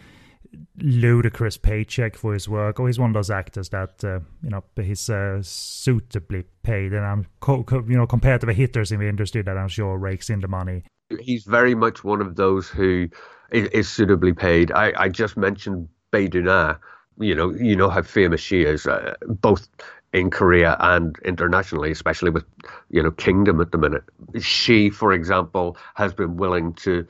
ludicrous 0.78 1.58
paycheck 1.58 2.16
for 2.16 2.34
his 2.34 2.48
work, 2.50 2.80
or 2.80 2.88
he's 2.88 3.00
one 3.00 3.10
of 3.12 3.14
those 3.14 3.30
actors 3.30 3.70
that 3.70 4.04
uh, 4.04 4.20
you 4.44 4.50
know 4.50 4.64
he's 4.76 5.10
uh, 5.10 5.40
suitably 5.42 6.44
paid, 6.64 6.94
and 6.94 7.06
I'm 7.06 7.26
co- 7.40 7.64
co- 7.64 7.86
you 7.88 7.96
know 7.98 8.08
compared 8.08 8.42
to 8.42 8.48
the 8.48 8.54
hitters 8.54 8.92
in 8.92 9.00
the 9.00 9.08
industry 9.08 9.42
that 9.42 9.58
I'm 9.58 9.68
sure 9.68 9.98
rakes 9.98 10.30
in 10.30 10.42
the 10.42 10.48
money. 10.48 10.84
he's 11.22 11.46
very 11.46 11.76
much 11.76 12.04
one 12.04 12.22
of 12.22 12.36
those 12.36 12.68
who 12.68 13.08
is, 13.52 13.68
is 13.70 13.90
suitably 13.90 14.34
paid. 14.34 14.72
I, 14.72 14.94
I 14.96 15.10
just 15.10 15.38
mentioned 15.38 15.90
Bae 16.12 16.28
Doona. 16.28 16.78
You 17.18 17.36
know, 17.36 17.54
you 17.54 17.76
know 17.76 17.90
how 17.90 18.02
famous 18.02 18.40
she 18.40 18.62
is, 18.62 18.88
uh, 18.88 19.16
both 19.28 19.68
in 20.14 20.30
Korea 20.30 20.78
and 20.80 21.18
internationally, 21.26 21.92
especially 21.92 22.32
with 22.32 22.46
you 22.90 23.04
know 23.04 23.12
Kingdom 23.12 23.62
at 23.62 23.72
the 23.72 23.78
minute. 23.78 24.04
She, 24.40 24.90
for 24.90 25.12
example, 25.14 25.78
has 25.96 26.14
been 26.14 26.38
willing 26.38 26.74
to 26.76 27.06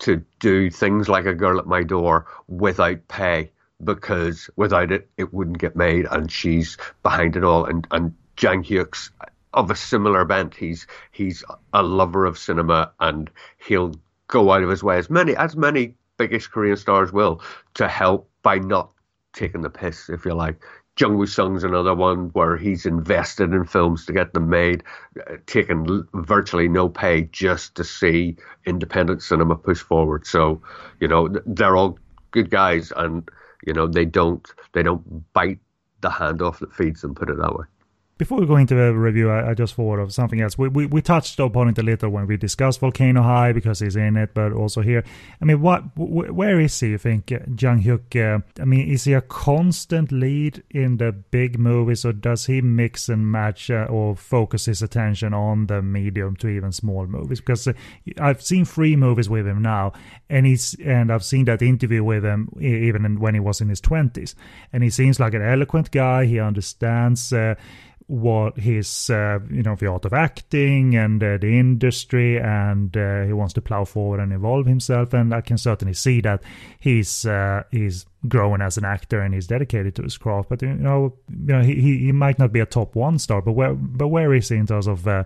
to 0.00 0.24
do 0.40 0.70
things 0.70 1.08
like 1.08 1.26
a 1.26 1.34
girl 1.34 1.58
at 1.58 1.66
my 1.66 1.82
door 1.82 2.26
without 2.48 3.06
pay 3.08 3.50
because 3.84 4.48
without 4.56 4.90
it, 4.90 5.08
it 5.16 5.32
wouldn't 5.32 5.58
get 5.58 5.76
made, 5.76 6.06
and 6.10 6.30
she's 6.30 6.76
behind 7.02 7.36
it 7.36 7.44
all. 7.44 7.64
And 7.64 7.86
and 7.90 8.14
Jang 8.36 8.64
Hyuk's 8.64 9.10
of 9.52 9.70
a 9.70 9.76
similar 9.76 10.24
bent. 10.24 10.54
He's 10.54 10.86
he's 11.12 11.44
a 11.72 11.82
lover 11.82 12.26
of 12.26 12.38
cinema, 12.38 12.92
and 13.00 13.30
he'll 13.58 13.94
go 14.30 14.50
out 14.52 14.62
of 14.62 14.70
his 14.70 14.82
way 14.82 14.98
as 14.98 15.10
many 15.10 15.36
as 15.36 15.56
many 15.56 15.94
biggest 16.16 16.50
Korean 16.50 16.76
stars 16.76 17.12
will 17.12 17.42
to 17.74 17.88
help 17.88 18.30
by 18.42 18.58
not 18.58 18.92
taking 19.32 19.62
the 19.62 19.70
piss, 19.70 20.08
if 20.08 20.24
you 20.24 20.34
like. 20.34 20.62
Jung 20.98 21.16
Woo 21.16 21.26
Sung's 21.26 21.64
another 21.64 21.94
one 21.94 22.28
where 22.30 22.56
he's 22.56 22.84
invested 22.84 23.54
in 23.54 23.64
films 23.64 24.04
to 24.04 24.12
get 24.12 24.34
them 24.34 24.50
made, 24.50 24.82
uh, 25.18 25.36
taking 25.46 26.04
virtually 26.14 26.68
no 26.68 26.88
pay 26.88 27.22
just 27.22 27.74
to 27.76 27.84
see 27.84 28.36
independent 28.66 29.22
cinema 29.22 29.56
push 29.56 29.80
forward. 29.80 30.26
So, 30.26 30.60
you 31.00 31.08
know, 31.08 31.28
th- 31.28 31.44
they're 31.46 31.76
all 31.76 31.98
good 32.32 32.50
guys, 32.50 32.92
and 32.96 33.26
you 33.66 33.72
know 33.72 33.86
they 33.86 34.04
don't 34.04 34.46
they 34.72 34.82
don't 34.82 35.32
bite 35.32 35.60
the 36.02 36.10
hand 36.10 36.42
off 36.42 36.58
that 36.58 36.74
feeds 36.74 37.00
them. 37.00 37.14
Put 37.14 37.30
it 37.30 37.38
that 37.38 37.54
way. 37.54 37.64
Before 38.20 38.38
we 38.38 38.46
go 38.46 38.56
into 38.56 38.74
the 38.74 38.92
review, 38.92 39.30
I, 39.30 39.52
I 39.52 39.54
just 39.54 39.74
thought 39.76 39.98
of 39.98 40.12
something 40.12 40.42
else. 40.42 40.58
We, 40.58 40.68
we 40.68 40.84
we 40.84 41.00
touched 41.00 41.40
upon 41.40 41.70
it 41.70 41.78
a 41.78 41.82
little 41.82 42.10
when 42.10 42.26
we 42.26 42.36
discussed 42.36 42.80
Volcano 42.80 43.22
High 43.22 43.52
because 43.52 43.80
he's 43.80 43.96
in 43.96 44.18
it, 44.18 44.34
but 44.34 44.52
also 44.52 44.82
here. 44.82 45.02
I 45.40 45.46
mean, 45.46 45.62
what 45.62 45.80
wh- 45.94 46.28
where 46.30 46.60
is 46.60 46.78
he? 46.78 46.88
You 46.88 46.98
think 46.98 47.32
uh, 47.32 47.38
Jang 47.54 47.82
Hyuk? 47.82 48.14
Uh, 48.14 48.40
I 48.60 48.66
mean, 48.66 48.90
is 48.90 49.04
he 49.04 49.14
a 49.14 49.22
constant 49.22 50.12
lead 50.12 50.62
in 50.70 50.98
the 50.98 51.12
big 51.12 51.58
movies, 51.58 52.04
or 52.04 52.12
does 52.12 52.44
he 52.44 52.60
mix 52.60 53.08
and 53.08 53.32
match 53.32 53.70
uh, 53.70 53.86
or 53.88 54.16
focus 54.16 54.66
his 54.66 54.82
attention 54.82 55.32
on 55.32 55.68
the 55.68 55.80
medium 55.80 56.36
to 56.36 56.48
even 56.48 56.72
small 56.72 57.06
movies? 57.06 57.40
Because 57.40 57.68
uh, 57.68 57.72
I've 58.20 58.42
seen 58.42 58.66
three 58.66 58.96
movies 58.96 59.30
with 59.30 59.46
him 59.46 59.62
now, 59.62 59.94
and 60.28 60.44
he's 60.44 60.76
and 60.84 61.10
I've 61.10 61.24
seen 61.24 61.46
that 61.46 61.62
interview 61.62 62.04
with 62.04 62.22
him 62.22 62.50
even 62.60 63.18
when 63.18 63.32
he 63.32 63.40
was 63.40 63.62
in 63.62 63.70
his 63.70 63.80
twenties, 63.80 64.34
and 64.74 64.82
he 64.82 64.90
seems 64.90 65.18
like 65.18 65.32
an 65.32 65.40
eloquent 65.40 65.90
guy. 65.90 66.26
He 66.26 66.38
understands. 66.38 67.32
What 68.10 68.58
his 68.58 69.08
uh, 69.08 69.38
you 69.52 69.62
know 69.62 69.76
the 69.76 69.86
art 69.86 70.04
of 70.04 70.12
acting 70.12 70.96
and 70.96 71.22
uh, 71.22 71.38
the 71.38 71.60
industry 71.60 72.40
and 72.40 72.96
uh, 72.96 73.22
he 73.22 73.32
wants 73.32 73.54
to 73.54 73.60
plow 73.60 73.84
forward 73.84 74.18
and 74.18 74.32
evolve 74.32 74.66
himself. 74.66 75.14
And 75.14 75.32
I 75.32 75.42
can 75.42 75.56
certainly 75.56 75.94
see 75.94 76.20
that 76.22 76.42
he's 76.80 77.24
uh, 77.24 77.62
he's 77.70 78.06
growing 78.26 78.62
as 78.62 78.76
an 78.76 78.84
actor 78.84 79.20
and 79.20 79.32
he's 79.32 79.46
dedicated 79.46 79.94
to 79.94 80.02
his 80.02 80.18
craft. 80.18 80.48
But 80.48 80.60
you 80.60 80.74
know 80.74 81.14
you 81.28 81.54
know 81.54 81.62
he, 81.62 81.98
he 81.98 82.10
might 82.10 82.40
not 82.40 82.52
be 82.52 82.58
a 82.58 82.66
top 82.66 82.96
one 82.96 83.20
star 83.20 83.40
but 83.42 83.52
where 83.52 83.74
but 83.74 84.08
where 84.08 84.34
is 84.34 84.48
he 84.48 84.56
in 84.56 84.66
terms 84.66 84.88
of 84.88 85.06
uh, 85.06 85.22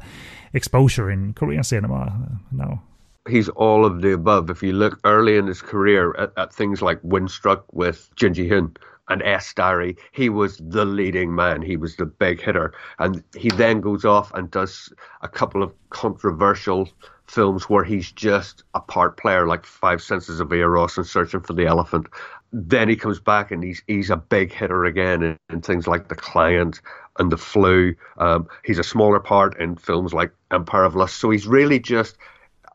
exposure 0.52 1.10
in 1.10 1.32
Korean 1.32 1.64
cinema 1.64 2.02
uh, 2.02 2.36
now? 2.52 2.82
He's 3.26 3.48
all 3.48 3.86
of 3.86 4.02
the 4.02 4.12
above. 4.12 4.50
If 4.50 4.62
you 4.62 4.74
look 4.74 5.00
early 5.04 5.38
in 5.38 5.46
his 5.46 5.62
career 5.62 6.14
at, 6.18 6.32
at 6.36 6.52
things 6.52 6.82
like 6.82 7.00
Windstruck 7.00 7.62
with 7.72 8.10
Jun 8.16 8.34
Ji 8.34 8.46
Hyun 8.46 8.76
and 9.08 9.22
S 9.22 9.52
Diary, 9.54 9.96
he 10.12 10.28
was 10.28 10.56
the 10.58 10.84
leading 10.84 11.34
man. 11.34 11.62
He 11.62 11.76
was 11.76 11.96
the 11.96 12.06
big 12.06 12.40
hitter. 12.40 12.72
And 12.98 13.22
he 13.36 13.50
then 13.50 13.80
goes 13.80 14.04
off 14.04 14.32
and 14.34 14.50
does 14.50 14.92
a 15.22 15.28
couple 15.28 15.62
of 15.62 15.72
controversial 15.90 16.88
films 17.26 17.68
where 17.68 17.84
he's 17.84 18.12
just 18.12 18.64
a 18.74 18.80
part 18.80 19.16
player, 19.16 19.46
like 19.46 19.66
Five 19.66 20.02
Senses 20.02 20.40
of 20.40 20.52
Eros 20.52 20.96
and 20.96 21.06
Searching 21.06 21.40
for 21.40 21.52
the 21.52 21.66
Elephant. 21.66 22.06
Then 22.52 22.88
he 22.88 22.96
comes 22.96 23.18
back 23.20 23.50
and 23.50 23.62
he's 23.62 23.82
he's 23.86 24.10
a 24.10 24.16
big 24.16 24.52
hitter 24.52 24.84
again 24.84 25.22
in, 25.22 25.38
in 25.50 25.60
things 25.60 25.86
like 25.86 26.08
The 26.08 26.14
Client 26.14 26.80
and 27.18 27.30
The 27.30 27.36
Flu. 27.36 27.94
Um, 28.18 28.48
he's 28.64 28.78
a 28.78 28.84
smaller 28.84 29.20
part 29.20 29.58
in 29.60 29.76
films 29.76 30.12
like 30.12 30.32
Empire 30.50 30.84
of 30.84 30.94
Lust. 30.94 31.16
So 31.16 31.30
he's 31.30 31.46
really 31.46 31.78
just 31.78 32.16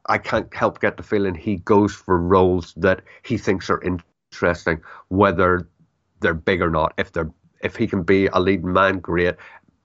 I 0.07 0.17
can't 0.17 0.53
help 0.53 0.81
get 0.81 0.97
the 0.97 1.03
feeling 1.03 1.35
he 1.35 1.57
goes 1.57 1.93
for 1.93 2.19
roles 2.19 2.73
that 2.77 3.01
he 3.23 3.37
thinks 3.37 3.69
are 3.69 3.81
interesting, 3.81 4.81
whether 5.09 5.69
they're 6.19 6.33
big 6.33 6.61
or 6.61 6.69
not. 6.69 6.93
If 6.97 7.11
they're 7.11 7.31
if 7.61 7.75
he 7.75 7.87
can 7.87 8.03
be 8.03 8.27
a 8.27 8.39
leading 8.39 8.71
man, 8.73 8.99
great. 8.99 9.35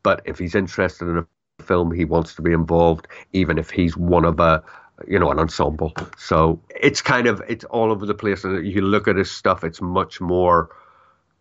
But 0.02 0.22
if 0.24 0.38
he's 0.38 0.54
interested 0.54 1.08
in 1.08 1.18
a 1.18 1.62
film, 1.62 1.92
he 1.92 2.04
wants 2.04 2.34
to 2.36 2.42
be 2.42 2.52
involved, 2.52 3.08
even 3.32 3.58
if 3.58 3.70
he's 3.70 3.96
one 3.96 4.24
of 4.24 4.38
a 4.40 4.62
you 5.08 5.18
know 5.18 5.30
an 5.30 5.38
ensemble. 5.38 5.92
So 6.16 6.60
it's 6.70 7.02
kind 7.02 7.26
of 7.26 7.42
it's 7.48 7.64
all 7.66 7.90
over 7.90 8.06
the 8.06 8.14
place. 8.14 8.44
And 8.44 8.66
you 8.66 8.80
look 8.80 9.08
at 9.08 9.16
his 9.16 9.30
stuff, 9.30 9.64
it's 9.64 9.80
much 9.80 10.20
more 10.20 10.70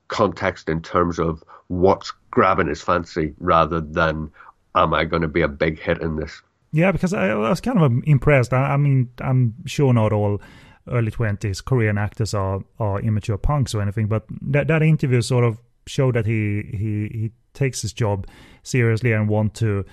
context 0.07 0.69
in 0.69 0.81
terms 0.81 1.19
of 1.19 1.43
what's 1.67 2.11
grabbing 2.31 2.67
his 2.67 2.81
fancy 2.81 3.33
rather 3.39 3.81
than 3.81 4.29
am 4.75 4.93
I 4.93 5.05
going 5.05 5.21
to 5.21 5.27
be 5.27 5.41
a 5.41 5.47
big 5.47 5.79
hit 5.79 6.01
in 6.01 6.15
this. 6.15 6.41
Yeah, 6.71 6.91
because 6.91 7.13
I, 7.13 7.33
was 7.35 7.61
kind 7.61 7.79
of 7.79 7.91
impressed. 8.05 8.51
I, 8.51 8.73
I 8.73 8.77
mean, 8.77 9.09
I'm 9.19 9.53
sure 9.65 9.93
not 9.93 10.11
all 10.11 10.41
early 10.87 11.11
20s 11.11 11.63
Korean 11.63 11.97
actors 11.97 12.33
are, 12.33 12.61
are 12.79 12.99
immature 12.99 13.37
punks 13.37 13.73
or 13.73 13.81
anything. 13.81 14.07
But 14.07 14.25
that, 14.41 14.67
that 14.67 14.83
interview 14.83 15.21
sort 15.21 15.45
of 15.45 15.59
showed 15.85 16.15
that 16.15 16.25
he, 16.25 16.63
he, 16.71 17.09
he 17.17 17.31
takes 17.53 17.81
his 17.81 17.93
job 17.93 18.27
seriously 18.63 19.11
and 19.11 19.29
want 19.29 19.53
to 19.55 19.85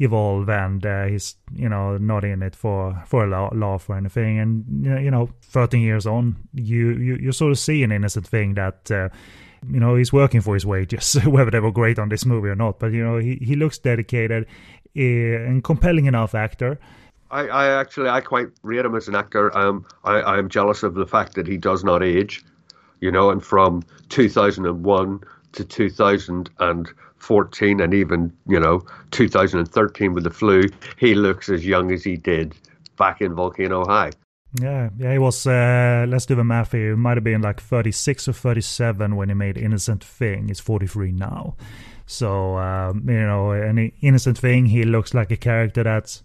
evolve 0.00 0.48
and 0.48 0.84
uh, 0.84 1.04
he's 1.04 1.36
you 1.54 1.68
know 1.68 1.96
not 1.98 2.24
in 2.24 2.42
it 2.42 2.56
for 2.56 3.00
for 3.06 3.24
a 3.24 3.54
laugh 3.54 3.88
or 3.88 3.96
anything 3.96 4.40
and 4.40 4.84
you 4.84 5.10
know 5.10 5.28
13 5.42 5.80
years 5.80 6.04
on 6.04 6.36
you 6.52 6.90
you, 6.90 7.16
you 7.16 7.32
sort 7.32 7.52
of 7.52 7.58
see 7.58 7.82
an 7.84 7.92
innocent 7.92 8.26
thing 8.26 8.54
that 8.54 8.90
uh, 8.90 9.08
you 9.70 9.78
know 9.78 9.94
he's 9.94 10.12
working 10.12 10.40
for 10.40 10.54
his 10.54 10.66
wages 10.66 11.14
whether 11.26 11.50
they 11.50 11.60
were 11.60 11.70
great 11.70 11.98
on 11.98 12.08
this 12.08 12.26
movie 12.26 12.48
or 12.48 12.56
not 12.56 12.80
but 12.80 12.92
you 12.92 13.04
know 13.04 13.18
he, 13.18 13.36
he 13.36 13.54
looks 13.54 13.78
dedicated 13.78 14.46
uh, 14.96 15.00
and 15.00 15.62
compelling 15.62 16.06
enough 16.06 16.34
actor 16.34 16.78
I, 17.34 17.48
I 17.48 17.80
actually 17.80 18.08
I 18.08 18.20
quite 18.20 18.46
rate 18.62 18.84
him 18.84 18.94
as 18.94 19.08
an 19.08 19.16
actor. 19.16 19.56
Um, 19.58 19.84
I, 20.04 20.20
I 20.20 20.38
am 20.38 20.48
jealous 20.48 20.84
of 20.84 20.94
the 20.94 21.04
fact 21.04 21.34
that 21.34 21.48
he 21.48 21.56
does 21.56 21.82
not 21.82 22.00
age, 22.00 22.44
you 23.00 23.10
know, 23.10 23.30
and 23.30 23.44
from 23.44 23.82
2001 24.10 25.20
to 25.52 25.64
2014 25.64 27.80
and 27.80 27.94
even, 27.94 28.32
you 28.46 28.60
know, 28.60 28.86
2013 29.10 30.14
with 30.14 30.22
the 30.22 30.30
flu, 30.30 30.62
he 30.96 31.16
looks 31.16 31.48
as 31.48 31.66
young 31.66 31.90
as 31.90 32.04
he 32.04 32.16
did 32.16 32.54
back 32.96 33.20
in 33.20 33.34
Volcano 33.34 33.84
High. 33.84 34.12
Yeah, 34.62 34.90
yeah, 34.96 35.10
he 35.10 35.18
was, 35.18 35.44
uh, 35.44 36.06
let's 36.08 36.26
do 36.26 36.36
the 36.36 36.44
math 36.44 36.70
here. 36.70 36.90
He 36.90 36.96
might 36.96 37.16
have 37.16 37.24
been 37.24 37.42
like 37.42 37.60
36 37.60 38.28
or 38.28 38.32
37 38.32 39.16
when 39.16 39.28
he 39.28 39.34
made 39.34 39.58
Innocent 39.58 40.04
Thing. 40.04 40.46
He's 40.46 40.60
43 40.60 41.10
now. 41.10 41.56
So, 42.06 42.58
um, 42.58 43.02
you 43.08 43.26
know, 43.26 43.50
an 43.50 43.90
Innocent 44.02 44.38
Thing, 44.38 44.66
he 44.66 44.84
looks 44.84 45.14
like 45.14 45.32
a 45.32 45.36
character 45.36 45.82
that's 45.82 46.22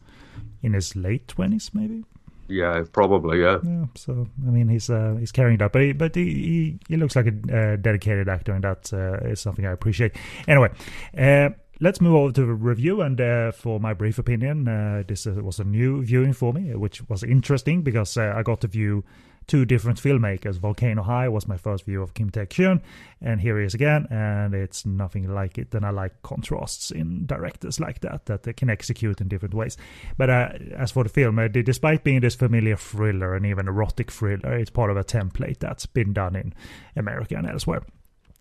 in 0.62 0.74
his 0.74 0.96
late 0.96 1.28
twenties, 1.28 1.72
maybe. 1.74 2.04
Yeah, 2.50 2.84
probably. 2.92 3.42
Yeah. 3.42 3.60
Yeah. 3.64 3.86
So 3.96 4.28
I 4.48 4.50
mean, 4.50 4.70
he's 4.70 4.90
uh, 4.90 5.16
he's 5.20 5.32
carrying 5.32 5.60
that, 5.60 5.72
but 5.72 5.82
he, 5.82 5.94
but 5.94 6.16
he, 6.16 6.26
he, 6.26 6.80
he 6.88 6.98
looks 6.98 7.16
like 7.16 7.28
a 7.28 7.74
uh, 7.74 7.76
dedicated 7.76 8.28
actor, 8.28 8.54
and 8.54 8.64
that 8.64 8.92
uh, 8.92 9.28
is 9.28 9.40
something 9.40 9.66
I 9.66 9.72
appreciate. 9.72 10.16
Anyway, 10.48 10.70
uh, 11.18 11.50
let's 11.80 12.02
move 12.02 12.16
over 12.16 12.32
to 12.34 12.42
the 12.42 12.54
review. 12.54 13.02
And 13.02 13.22
uh, 13.22 13.52
for 13.52 13.80
my 13.80 13.94
brief 13.94 14.18
opinion, 14.18 14.68
uh, 14.68 15.04
this 15.08 15.28
was 15.28 15.60
a 15.60 15.64
new 15.64 16.04
viewing 16.04 16.34
for 16.34 16.52
me, 16.52 16.74
which 16.76 17.08
was 17.08 17.24
interesting 17.24 17.84
because 17.84 18.18
I 18.18 18.42
got 18.42 18.62
to 18.62 18.68
view 18.68 19.04
two 19.50 19.66
different 19.66 20.00
filmmakers. 20.00 20.60
Volcano 20.60 21.02
High 21.02 21.28
was 21.28 21.48
my 21.48 21.58
first 21.58 21.84
view 21.84 22.04
of 22.04 22.14
Kim 22.14 22.30
Tae 22.30 22.46
Kyun, 22.46 22.82
and 23.20 23.42
here 23.42 23.60
he 23.60 23.66
is 23.66 23.74
again, 23.74 24.08
and 24.12 24.54
it's 24.54 24.86
nothing 24.86 25.28
like 25.28 25.58
it. 25.58 25.74
And 25.74 25.86
I 25.86 25.90
like 25.90 26.22
contrasts 26.22 26.92
in 26.92 27.26
directors 27.26 27.80
like 27.80 28.00
that 28.02 28.28
that 28.28 28.44
they 28.44 28.54
can 28.54 28.70
execute 28.70 29.20
in 29.20 29.28
different 29.28 29.56
ways. 29.56 29.76
But 30.18 30.30
uh, 30.30 30.50
as 30.78 30.92
for 30.92 31.04
the 31.04 31.10
film, 31.10 31.40
uh, 31.40 31.48
despite 31.48 32.04
being 32.04 32.22
this 32.22 32.36
familiar 32.36 32.78
thriller 32.78 33.36
and 33.36 33.46
even 33.46 33.68
erotic 33.68 34.12
thriller, 34.12 34.54
it's 34.54 34.70
part 34.70 34.92
of 34.92 34.98
a 34.98 35.04
template 35.04 35.58
that's 35.58 35.88
been 35.88 36.14
done 36.14 36.36
in 36.36 36.54
America 36.96 37.36
and 37.36 37.50
elsewhere 37.50 37.82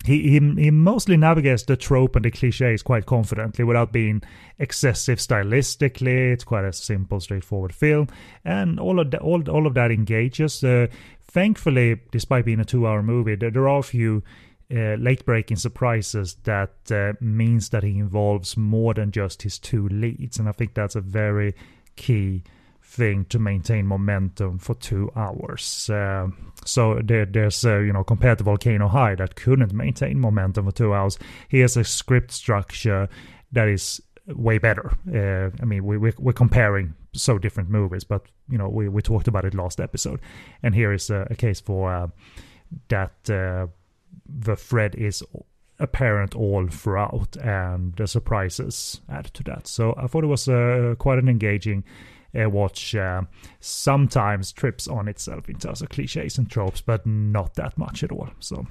he, 0.04 0.22
he 0.22 0.38
he 0.62 0.70
mostly 0.70 1.16
navigates 1.16 1.64
the 1.64 1.76
trope 1.76 2.16
and 2.16 2.24
the 2.24 2.30
cliches 2.30 2.82
quite 2.82 3.06
confidently 3.06 3.64
without 3.64 3.92
being 3.92 4.22
excessive 4.58 5.18
stylistically. 5.18 6.32
It's 6.32 6.44
quite 6.44 6.64
a 6.64 6.72
simple, 6.72 7.20
straightforward 7.20 7.74
film, 7.74 8.08
and 8.44 8.78
all 8.78 9.00
of 9.00 9.10
that, 9.10 9.20
all, 9.20 9.48
all 9.50 9.66
of 9.66 9.74
that 9.74 9.90
engages. 9.90 10.62
Uh, 10.62 10.86
thankfully, 11.22 12.00
despite 12.10 12.44
being 12.44 12.60
a 12.60 12.64
two-hour 12.64 13.02
movie, 13.02 13.34
there, 13.34 13.50
there 13.50 13.68
are 13.68 13.80
a 13.80 13.82
few 13.82 14.22
uh, 14.70 14.94
late-breaking 14.94 15.56
surprises 15.56 16.36
that 16.44 16.74
uh, 16.90 17.12
means 17.20 17.70
that 17.70 17.82
he 17.82 17.98
involves 17.98 18.56
more 18.56 18.94
than 18.94 19.10
just 19.10 19.42
his 19.42 19.58
two 19.58 19.88
leads, 19.88 20.38
and 20.38 20.48
I 20.48 20.52
think 20.52 20.74
that's 20.74 20.96
a 20.96 21.00
very 21.00 21.54
key 21.96 22.44
thing 22.88 23.26
to 23.26 23.38
maintain 23.38 23.86
momentum 23.86 24.58
for 24.58 24.74
two 24.74 25.10
hours. 25.14 25.90
Uh, 25.90 26.28
so 26.64 27.00
there, 27.04 27.26
there's, 27.26 27.64
uh, 27.64 27.78
you 27.78 27.92
know, 27.92 28.02
compared 28.02 28.38
to 28.38 28.44
Volcano 28.44 28.88
High 28.88 29.14
that 29.16 29.36
couldn't 29.36 29.74
maintain 29.74 30.18
momentum 30.18 30.64
for 30.64 30.72
two 30.72 30.94
hours, 30.94 31.18
he 31.48 31.60
has 31.60 31.76
a 31.76 31.84
script 31.84 32.32
structure 32.32 33.08
that 33.52 33.68
is 33.68 34.00
way 34.26 34.58
better. 34.58 34.96
Uh, 35.06 35.50
I 35.62 35.66
mean, 35.66 35.84
we, 35.84 35.98
we, 35.98 36.12
we're 36.18 36.32
comparing 36.32 36.94
so 37.12 37.38
different 37.38 37.68
movies, 37.68 38.04
but, 38.04 38.22
you 38.48 38.56
know, 38.56 38.68
we, 38.68 38.88
we 38.88 39.02
talked 39.02 39.28
about 39.28 39.44
it 39.44 39.54
last 39.54 39.80
episode. 39.80 40.20
And 40.62 40.74
here 40.74 40.92
is 40.92 41.10
a, 41.10 41.26
a 41.30 41.36
case 41.36 41.60
for 41.60 41.92
uh, 41.92 42.08
that 42.88 43.30
uh, 43.30 43.66
the 44.26 44.56
thread 44.56 44.94
is 44.94 45.22
apparent 45.78 46.34
all 46.34 46.66
throughout 46.68 47.36
and 47.36 47.94
the 47.96 48.06
surprises 48.06 49.00
add 49.08 49.26
to 49.34 49.42
that. 49.44 49.66
So 49.66 49.94
I 49.96 50.06
thought 50.06 50.24
it 50.24 50.28
was 50.28 50.48
uh, 50.48 50.94
quite 50.98 51.18
an 51.18 51.28
engaging 51.28 51.84
watch 52.34 52.94
uh, 52.94 53.22
sometimes 53.60 54.52
trips 54.52 54.86
on 54.86 55.08
itself 55.08 55.48
in 55.48 55.58
terms 55.58 55.82
of 55.82 55.88
cliches 55.88 56.38
and 56.38 56.50
tropes, 56.50 56.80
but 56.80 57.06
not 57.06 57.54
that 57.54 57.76
much 57.78 58.02
at 58.02 58.12
all. 58.12 58.28
So 58.40 58.66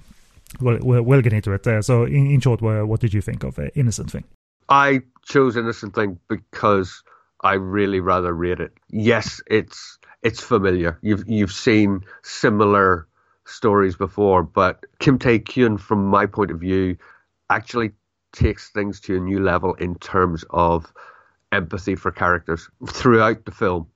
we'll, 0.61 0.79
we'll, 0.81 1.01
we'll 1.03 1.21
get 1.21 1.33
into 1.33 1.51
it. 1.53 1.65
Uh, 1.65 1.81
so, 1.81 2.03
in, 2.03 2.31
in 2.31 2.39
short, 2.39 2.61
what 2.61 2.99
did 2.99 3.13
you 3.13 3.21
think 3.21 3.43
of 3.43 3.57
uh, 3.59 3.69
Innocent 3.75 4.11
Thing? 4.11 4.23
I 4.69 5.01
chose 5.25 5.57
Innocent 5.57 5.95
Thing 5.95 6.19
because 6.27 7.03
I 7.41 7.53
really 7.53 7.99
rather 7.99 8.33
rate 8.33 8.59
it. 8.59 8.73
Yes, 8.89 9.41
it's 9.47 9.97
it's 10.23 10.41
familiar. 10.41 10.97
You've 11.01 11.23
you've 11.27 11.51
seen 11.51 12.01
similar 12.23 13.07
stories 13.45 13.95
before, 13.95 14.43
but 14.43 14.85
Kim 14.99 15.17
Tae 15.17 15.39
Kyun, 15.39 15.79
from 15.79 16.05
my 16.05 16.25
point 16.25 16.51
of 16.51 16.59
view, 16.59 16.97
actually 17.49 17.91
takes 18.33 18.69
things 18.69 18.99
to 19.01 19.15
a 19.15 19.19
new 19.19 19.39
level 19.39 19.73
in 19.75 19.95
terms 19.95 20.43
of 20.49 20.91
empathy 21.51 21.95
for 21.95 22.11
characters 22.11 22.69
throughout 22.89 23.45
the 23.45 23.51
film. 23.51 23.87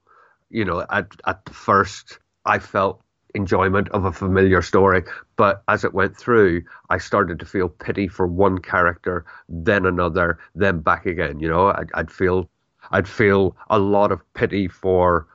You 0.50 0.66
know, 0.66 0.86
at 0.90 1.08
at 1.26 1.46
the 1.46 1.54
first, 1.54 2.20
I 2.46 2.60
felt 2.60 3.02
enjoyment 3.34 3.90
of 3.90 4.06
a 4.06 4.12
familiar 4.12 4.62
story, 4.62 5.04
but 5.38 5.64
as 5.68 5.84
it 5.84 5.94
went 5.94 6.18
through, 6.18 6.64
I 6.90 6.98
started 6.98 7.40
to 7.40 7.46
feel 7.46 7.70
pity 7.70 8.08
for 8.08 8.28
one 8.28 8.58
character, 8.58 9.26
then 9.48 9.86
another, 9.86 10.38
then 10.56 10.80
back 10.80 11.06
again. 11.06 11.40
You 11.40 11.48
know, 11.48 11.68
I'd, 11.68 11.90
I'd 11.94 12.12
feel 12.12 12.50
I'd 12.92 13.08
feel 13.08 13.56
a 13.70 13.80
lot 13.80 14.12
of 14.12 14.22
pity 14.34 14.68
for 14.68 15.28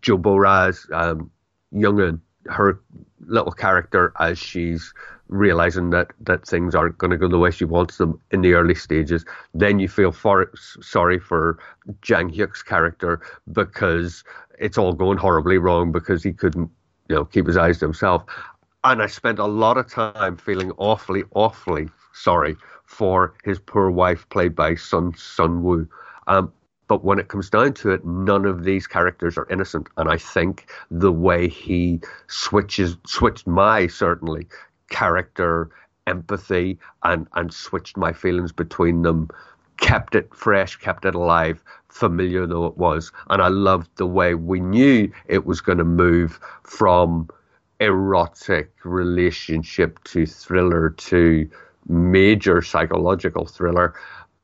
Jo 0.00 0.16
Bo-ra's 0.16 0.86
um, 0.92 1.30
Youngin, 1.72 2.20
her 2.46 2.80
little 3.26 3.52
character 3.52 4.12
as 4.20 4.38
she's 4.38 4.92
realizing 5.28 5.90
that 5.90 6.12
that 6.20 6.46
things 6.46 6.74
aren't 6.74 6.98
going 6.98 7.10
to 7.10 7.16
go 7.16 7.28
the 7.28 7.38
way 7.38 7.50
she 7.50 7.64
wants 7.64 7.96
them 7.96 8.20
in 8.30 8.42
the 8.42 8.52
early 8.54 8.74
stages. 8.74 9.24
Then 9.54 9.78
you 9.78 9.88
feel 9.88 10.12
for, 10.12 10.50
sorry 10.54 11.18
for 11.18 11.58
Jang 12.02 12.28
Hyuk's 12.30 12.62
character 12.62 13.20
because 13.52 14.22
it's 14.58 14.78
all 14.78 14.92
going 14.92 15.18
horribly 15.18 15.58
wrong 15.58 15.92
because 15.92 16.22
he 16.22 16.32
couldn't, 16.32 16.70
you 17.08 17.16
know, 17.16 17.24
keep 17.24 17.46
his 17.46 17.56
eyes 17.56 17.78
to 17.78 17.86
himself. 17.86 18.24
And 18.84 19.02
I 19.02 19.06
spent 19.06 19.38
a 19.38 19.46
lot 19.46 19.78
of 19.78 19.88
time 19.88 20.36
feeling 20.36 20.70
awfully, 20.76 21.24
awfully 21.34 21.88
sorry 22.12 22.56
for 22.84 23.34
his 23.44 23.58
poor 23.58 23.90
wife, 23.90 24.28
played 24.28 24.54
by 24.54 24.74
Sun 24.74 25.14
Sun 25.16 25.62
Woo. 25.62 25.88
Um, 26.26 26.52
but 26.88 27.04
when 27.04 27.18
it 27.18 27.28
comes 27.28 27.50
down 27.50 27.72
to 27.74 27.90
it, 27.90 28.04
none 28.04 28.44
of 28.44 28.64
these 28.64 28.86
characters 28.86 29.38
are 29.38 29.46
innocent. 29.50 29.88
And 29.96 30.08
I 30.08 30.18
think 30.18 30.70
the 30.90 31.12
way 31.12 31.48
he 31.48 32.00
switches, 32.28 32.96
switched 33.06 33.46
my 33.46 33.86
certainly 33.86 34.46
character, 34.90 35.70
empathy, 36.06 36.78
and 37.02 37.26
and 37.34 37.52
switched 37.52 37.96
my 37.96 38.12
feelings 38.12 38.52
between 38.52 39.02
them, 39.02 39.28
kept 39.78 40.14
it 40.14 40.34
fresh, 40.34 40.76
kept 40.76 41.04
it 41.04 41.14
alive, 41.14 41.62
familiar 41.88 42.46
though 42.46 42.66
it 42.66 42.76
was, 42.76 43.10
and 43.30 43.40
I 43.40 43.48
loved 43.48 43.90
the 43.96 44.06
way 44.06 44.34
we 44.34 44.60
knew 44.60 45.10
it 45.26 45.46
was 45.46 45.60
going 45.60 45.78
to 45.78 45.84
move 45.84 46.38
from 46.62 47.28
erotic 47.80 48.70
relationship 48.84 50.02
to 50.04 50.26
thriller 50.26 50.90
to 50.90 51.48
major 51.88 52.62
psychological 52.62 53.46
thriller. 53.46 53.94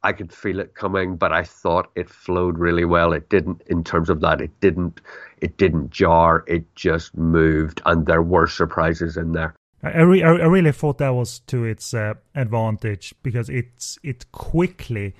I 0.02 0.12
could 0.12 0.32
feel 0.32 0.60
it 0.60 0.74
coming, 0.74 1.16
but 1.16 1.32
I 1.32 1.44
thought 1.44 1.90
it 1.94 2.08
flowed 2.08 2.58
really 2.58 2.84
well. 2.84 3.12
It 3.12 3.28
didn't, 3.28 3.62
in 3.66 3.84
terms 3.84 4.08
of 4.08 4.20
that, 4.20 4.40
it 4.40 4.50
didn't, 4.60 5.00
it 5.38 5.58
didn't 5.58 5.90
jar. 5.90 6.44
It 6.46 6.74
just 6.74 7.16
moved, 7.16 7.82
and 7.84 8.06
there 8.06 8.22
were 8.22 8.46
surprises 8.46 9.16
in 9.16 9.32
there. 9.32 9.54
I, 9.82 10.00
re- 10.00 10.22
I 10.22 10.46
really 10.46 10.72
thought 10.72 10.98
that 10.98 11.10
was 11.14 11.38
to 11.40 11.64
its 11.64 11.94
uh, 11.94 12.14
advantage 12.34 13.14
because 13.22 13.48
it's 13.48 13.98
it 14.02 14.30
quickly 14.30 15.14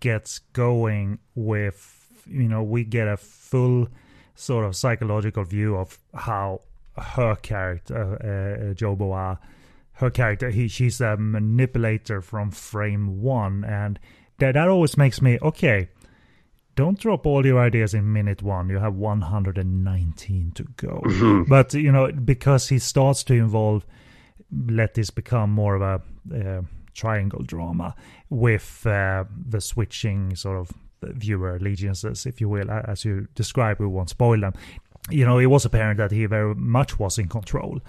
gets 0.00 0.40
going 0.52 1.20
with 1.36 2.24
you 2.26 2.48
know 2.48 2.62
we 2.64 2.82
get 2.82 3.06
a 3.06 3.16
full 3.16 3.86
sort 4.34 4.64
of 4.64 4.74
psychological 4.74 5.44
view 5.44 5.76
of 5.76 5.98
how 6.14 6.62
her 6.96 7.36
character 7.36 8.18
uh, 8.20 8.70
uh, 8.70 8.74
her 9.94 10.10
character 10.10 10.50
he 10.50 10.68
she's 10.68 11.00
a 11.00 11.16
manipulator 11.16 12.20
from 12.20 12.50
frame 12.50 13.20
one 13.20 13.64
and 13.64 13.98
that 14.38 14.54
that 14.54 14.68
always 14.68 14.96
makes 14.96 15.20
me 15.20 15.38
okay 15.42 15.88
don't 16.74 16.98
drop 16.98 17.26
all 17.26 17.44
your 17.44 17.60
ideas 17.60 17.92
in 17.94 18.12
minute 18.12 18.42
one. 18.42 18.70
You 18.70 18.78
have 18.78 18.94
119 18.94 20.52
to 20.54 20.64
go. 20.76 21.02
Mm-hmm. 21.04 21.42
But, 21.48 21.74
you 21.74 21.92
know, 21.92 22.10
because 22.12 22.68
he 22.68 22.78
starts 22.78 23.22
to 23.24 23.34
involve, 23.34 23.84
let 24.50 24.94
this 24.94 25.10
become 25.10 25.50
more 25.50 25.74
of 25.74 25.82
a 25.82 26.00
uh, 26.34 26.62
triangle 26.94 27.42
drama 27.42 27.94
with 28.30 28.86
uh, 28.86 29.24
the 29.48 29.60
switching 29.60 30.34
sort 30.34 30.58
of 30.58 30.70
viewer 31.02 31.56
allegiances, 31.56 32.26
if 32.26 32.40
you 32.40 32.48
will, 32.48 32.70
as 32.70 33.04
you 33.04 33.28
describe. 33.34 33.78
We 33.78 33.86
won't 33.86 34.10
spoil 34.10 34.40
them. 34.40 34.54
you 35.10 35.26
know, 35.26 35.38
it 35.38 35.46
was 35.46 35.64
apparent 35.64 35.98
that 35.98 36.10
he 36.10 36.24
very 36.26 36.54
much 36.54 36.98
was 36.98 37.18
in 37.18 37.28
control 37.28 37.80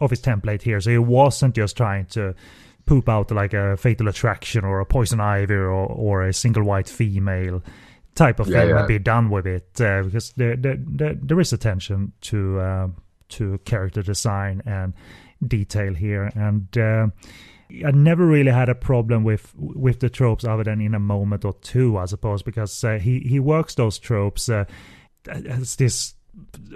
of 0.00 0.10
his 0.10 0.20
template 0.20 0.62
here. 0.62 0.80
So 0.80 0.90
he 0.90 0.98
wasn't 0.98 1.54
just 1.54 1.76
trying 1.76 2.06
to 2.06 2.34
poop 2.86 3.08
out 3.08 3.30
like 3.30 3.54
a 3.54 3.76
fatal 3.76 4.08
attraction 4.08 4.64
or 4.64 4.80
a 4.80 4.86
poison 4.86 5.20
ivy 5.20 5.54
or, 5.54 5.70
or 5.70 6.22
a 6.24 6.32
single 6.32 6.64
white 6.64 6.88
female 6.88 7.62
type 8.14 8.40
of 8.40 8.48
Yeah, 8.48 8.60
film 8.60 8.70
yeah. 8.70 8.78
and 8.80 8.88
be 8.88 8.98
done 8.98 9.30
with 9.30 9.46
it 9.46 9.80
uh, 9.80 10.02
because 10.02 10.32
there, 10.32 10.56
there, 10.56 10.76
there, 10.78 11.14
there 11.14 11.40
is 11.40 11.52
attention 11.52 12.12
to 12.22 12.58
uh, 12.58 12.88
to 13.28 13.58
character 13.64 14.02
design 14.02 14.62
and 14.66 14.92
detail 15.46 15.94
here 15.94 16.30
and 16.34 16.76
uh, 16.76 17.06
I 17.86 17.92
never 17.92 18.26
really 18.26 18.50
had 18.50 18.68
a 18.68 18.74
problem 18.74 19.22
with 19.22 19.54
with 19.56 20.00
the 20.00 20.10
tropes 20.10 20.44
other 20.44 20.64
than 20.64 20.80
in 20.80 20.94
a 20.94 20.98
moment 20.98 21.44
or 21.44 21.52
two 21.60 21.96
I 21.96 22.06
suppose 22.06 22.42
because 22.42 22.82
uh, 22.82 22.98
he 22.98 23.20
he 23.20 23.38
works 23.38 23.76
those 23.76 23.98
tropes 24.00 24.48
uh, 24.48 24.64
as 25.28 25.76
this 25.76 26.14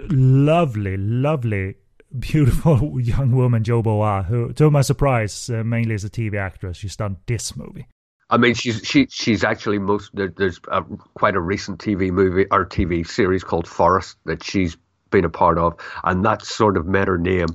lovely 0.09 0.95
lovely 0.97 1.75
beautiful 2.17 2.99
young 3.01 3.31
woman 3.31 3.63
Jo 3.63 3.81
Bo-ah 3.81 4.23
who 4.23 4.53
to 4.53 4.71
my 4.71 4.81
surprise 4.81 5.49
uh, 5.49 5.63
mainly 5.63 5.95
as 5.95 6.03
a 6.03 6.09
TV 6.09 6.35
actress 6.37 6.77
she's 6.77 6.95
done 6.95 7.17
this 7.25 7.55
movie 7.55 7.87
I 8.29 8.37
mean, 8.37 8.55
she's 8.55 8.81
she 8.83 9.07
she's 9.09 9.43
actually 9.43 9.79
most 9.79 10.09
there, 10.15 10.33
there's 10.35 10.59
a, 10.71 10.81
quite 11.13 11.35
a 11.35 11.39
recent 11.41 11.79
TV 11.79 12.11
movie 12.11 12.47
or 12.51 12.65
TV 12.65 13.07
series 13.07 13.43
called 13.43 13.67
Forest 13.67 14.17
that 14.25 14.43
she's 14.43 14.77
been 15.11 15.25
a 15.25 15.29
part 15.29 15.57
of, 15.57 15.79
and 16.03 16.25
that 16.25 16.43
sort 16.43 16.77
of 16.77 16.87
met 16.87 17.07
her 17.07 17.17
name. 17.17 17.49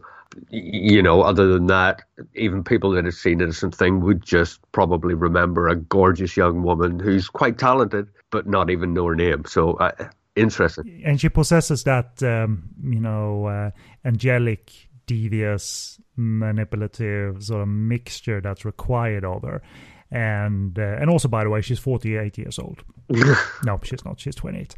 You 0.49 1.03
know, 1.03 1.23
other 1.23 1.49
than 1.49 1.67
that, 1.67 2.03
even 2.37 2.63
people 2.63 2.93
that 2.93 3.05
have 3.05 3.15
seen 3.15 3.41
Innocent 3.41 3.75
Thing 3.75 4.01
would 4.03 4.23
just 4.23 4.61
probably 4.71 5.15
remember 5.15 5.67
a 5.67 5.75
gorgeous 5.75 6.37
young 6.37 6.63
woman 6.63 7.01
who's 7.01 7.29
quite 7.29 7.59
talented, 7.59 8.07
but 8.31 8.47
not 8.47 8.71
even 8.71 8.95
know 8.95 9.07
her 9.07 9.17
name. 9.17 9.45
So 9.47 9.73
uh, 9.73 9.91
interesting. 10.37 11.03
and 11.05 11.21
she 11.21 11.29
possesses 11.29 11.85
that 11.85 12.23
um, 12.23 12.69
you 12.83 13.01
know 13.01 13.47
uh, 13.47 13.71
angelic 14.05 14.73
devious 15.07 16.01
manipulative 16.17 17.43
sort 17.43 17.63
of 17.63 17.69
mixture 17.69 18.41
that's 18.41 18.65
required 18.65 19.25
of 19.25 19.43
her 19.43 19.63
and 20.11 20.79
uh, 20.79 20.83
and 21.01 21.11
also 21.11 21.29
by 21.29 21.43
the 21.45 21.51
way 21.51 21.61
she's 21.61 21.79
48 21.79 22.39
years 22.39 22.59
old 22.59 22.83
no 23.65 23.81
she's 23.83 24.05
not 24.05 24.21
she's 24.21 24.35
28 24.35 24.75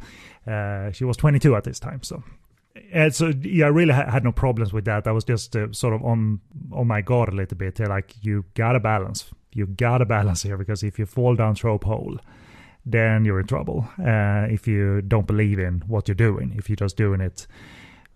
uh, 0.47 0.91
she 0.91 1.03
was 1.03 1.17
22 1.17 1.55
at 1.55 1.63
this 1.63 1.79
time 1.79 2.01
so 2.03 2.23
and 2.91 3.13
so 3.13 3.31
yeah, 3.41 3.65
I 3.65 3.69
really 3.69 3.93
ha- 3.93 4.09
had 4.09 4.23
no 4.23 4.31
problems 4.31 4.73
with 4.73 4.85
that. 4.85 5.07
I 5.07 5.11
was 5.11 5.23
just 5.23 5.55
uh, 5.55 5.71
sort 5.71 5.93
of 5.93 6.03
on 6.03 6.39
on 6.71 6.87
my 6.87 7.01
guard 7.01 7.29
a 7.29 7.35
little 7.35 7.57
bit. 7.57 7.79
Like 7.79 8.13
you 8.21 8.45
gotta 8.55 8.79
balance, 8.79 9.29
you 9.53 9.67
gotta 9.67 10.05
balance 10.05 10.43
here 10.43 10.57
because 10.57 10.83
if 10.83 10.97
you 10.97 11.05
fall 11.05 11.35
down 11.35 11.55
trope 11.55 11.83
hole, 11.83 12.17
then 12.85 13.25
you're 13.25 13.39
in 13.39 13.47
trouble. 13.47 13.87
Uh, 13.99 14.47
if 14.49 14.67
you 14.67 15.01
don't 15.01 15.27
believe 15.27 15.59
in 15.59 15.83
what 15.87 16.07
you're 16.07 16.15
doing, 16.15 16.53
if 16.57 16.69
you're 16.69 16.75
just 16.75 16.97
doing 16.97 17.21
it 17.21 17.47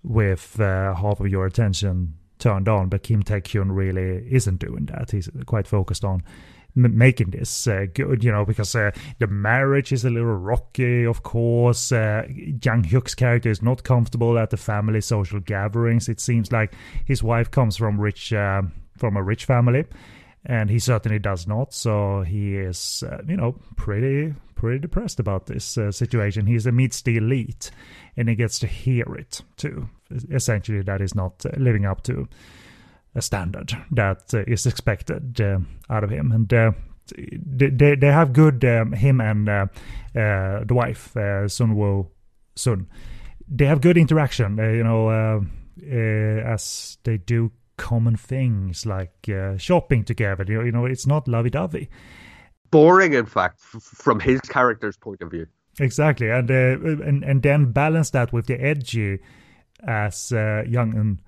with 0.04 0.60
uh, 0.60 0.94
half 0.96 1.20
of 1.20 1.28
your 1.28 1.46
attention 1.46 2.16
turned 2.40 2.68
on. 2.68 2.90
But 2.90 3.04
Kim 3.04 3.24
Tae 3.24 3.42
really 3.56 4.28
isn't 4.32 4.60
doing 4.60 4.86
that. 4.88 5.12
He's 5.12 5.30
quite 5.46 5.68
focused 5.68 6.04
on 6.04 6.24
m- 6.76 6.98
making 6.98 7.32
this 7.32 7.68
uh, 7.68 7.86
good, 7.94 8.24
you 8.24 8.32
know, 8.32 8.46
because 8.46 8.76
uh, 8.76 8.92
the 9.20 9.28
marriage 9.28 9.92
is 9.92 10.06
a 10.06 10.10
little 10.10 10.36
rocky, 10.36 11.06
of 11.06 11.24
course. 11.24 11.92
Uh, 11.92 12.28
Jang 12.60 12.84
Hyuk's 12.84 13.16
character 13.16 13.50
is 13.50 13.62
not 13.62 13.84
comfortable 13.84 14.38
at 14.38 14.50
the 14.50 14.58
family 14.58 15.02
social 15.02 15.40
gatherings. 15.40 16.10
It 16.10 16.20
seems 16.20 16.52
like 16.52 16.74
his 17.06 17.24
wife 17.24 17.52
comes 17.52 17.78
from 17.78 18.00
rich, 18.00 18.34
uh, 18.34 18.62
from 18.98 19.18
a 19.18 19.24
rich 19.24 19.46
family, 19.46 19.86
and 20.46 20.70
he 20.70 20.80
certainly 20.80 21.20
does 21.20 21.48
not. 21.48 21.74
So 21.74 22.22
he 22.22 22.56
is, 22.56 23.04
uh, 23.10 23.22
you 23.28 23.38
know, 23.38 23.56
pretty, 23.76 24.34
pretty 24.58 24.80
depressed 24.80 25.20
about 25.20 25.46
this 25.46 25.78
uh, 25.78 25.92
situation. 25.92 26.48
He's 26.48 26.66
amidst 26.66 27.06
the 27.06 27.18
elite, 27.18 27.72
and 28.18 28.28
he 28.28 28.36
gets 28.36 28.60
to 28.60 28.68
hear 28.68 29.06
it 29.16 29.42
too. 29.56 29.88
Essentially, 30.32 30.82
that 30.82 31.02
is 31.02 31.16
not 31.16 31.46
uh, 31.46 31.52
living 31.58 31.86
up 31.86 32.04
to 32.04 32.28
a 33.16 33.22
standard 33.22 33.72
that 33.92 34.34
uh, 34.34 34.44
is 34.48 34.66
expected 34.66 35.40
uh, 35.40 35.60
out 35.90 36.04
of 36.04 36.10
him. 36.10 36.32
And 36.32 36.76
they, 37.10 37.96
they 37.96 38.12
have 38.12 38.34
good 38.34 38.66
um, 38.66 38.92
him 38.94 39.22
and 39.22 39.48
uh, 39.48 39.66
uh, 40.16 40.64
the 40.66 40.74
wife 40.74 41.16
uh, 41.16 41.48
Sun 41.48 41.76
Woo 41.76 42.08
Sun. 42.56 42.88
They 43.48 43.66
have 43.66 43.82
good 43.82 43.98
interaction. 43.98 44.58
You 44.58 44.84
know, 44.84 45.46
as 46.54 46.98
they 47.04 47.18
do 47.18 47.52
common 47.78 48.18
things 48.18 48.86
like 48.86 49.30
shopping 49.58 50.04
together. 50.04 50.44
You 50.48 50.58
know, 50.58 50.64
you 50.64 50.72
know, 50.72 50.86
it's 50.86 51.08
not 51.08 51.28
lovey-dovey. 51.28 51.90
Boring, 52.72 53.14
in 53.14 53.26
fact, 53.26 53.60
f- 53.74 53.82
from 53.82 54.20
his 54.20 54.42
character's 54.42 54.98
point 54.98 55.22
of 55.22 55.32
view. 55.32 55.48
Exactly, 55.80 56.30
and 56.30 56.50
uh, 56.50 56.54
and 56.54 57.24
and 57.24 57.44
then 57.44 57.72
balance 57.72 58.10
that 58.12 58.34
with 58.34 58.48
the 58.48 58.60
edgy 58.60 59.20
as 59.86 60.32
uh, 60.32 60.64
Young 60.68 61.20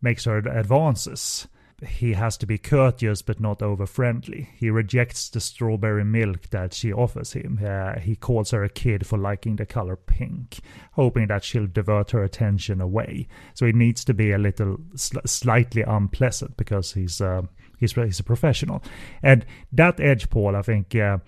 makes 0.00 0.24
her 0.24 0.38
advances. 0.38 1.46
He 1.86 2.14
has 2.14 2.36
to 2.38 2.46
be 2.46 2.58
courteous 2.58 3.22
but 3.22 3.38
not 3.38 3.62
over 3.62 3.86
friendly. 3.86 4.48
He 4.56 4.68
rejects 4.68 5.28
the 5.28 5.38
strawberry 5.38 6.04
milk 6.04 6.50
that 6.50 6.74
she 6.74 6.92
offers 6.92 7.34
him. 7.34 7.60
Uh, 7.64 8.00
he 8.00 8.16
calls 8.16 8.50
her 8.50 8.64
a 8.64 8.68
kid 8.68 9.06
for 9.06 9.16
liking 9.16 9.56
the 9.56 9.66
color 9.66 9.94
pink, 9.94 10.58
hoping 10.92 11.28
that 11.28 11.44
she'll 11.44 11.68
divert 11.68 12.10
her 12.10 12.24
attention 12.24 12.80
away. 12.80 13.28
So 13.54 13.64
he 13.64 13.72
needs 13.72 14.04
to 14.06 14.14
be 14.14 14.32
a 14.32 14.38
little 14.38 14.78
sl- 14.96 15.18
slightly 15.24 15.82
unpleasant 15.82 16.56
because 16.56 16.94
he's 16.94 17.20
uh, 17.20 17.42
he's 17.78 17.92
he's 17.92 18.20
a 18.20 18.24
professional, 18.24 18.82
and 19.22 19.44
that 19.72 20.00
edge, 20.00 20.30
Paul, 20.30 20.56
I 20.56 20.62
think. 20.62 20.94
Uh, 20.94 21.18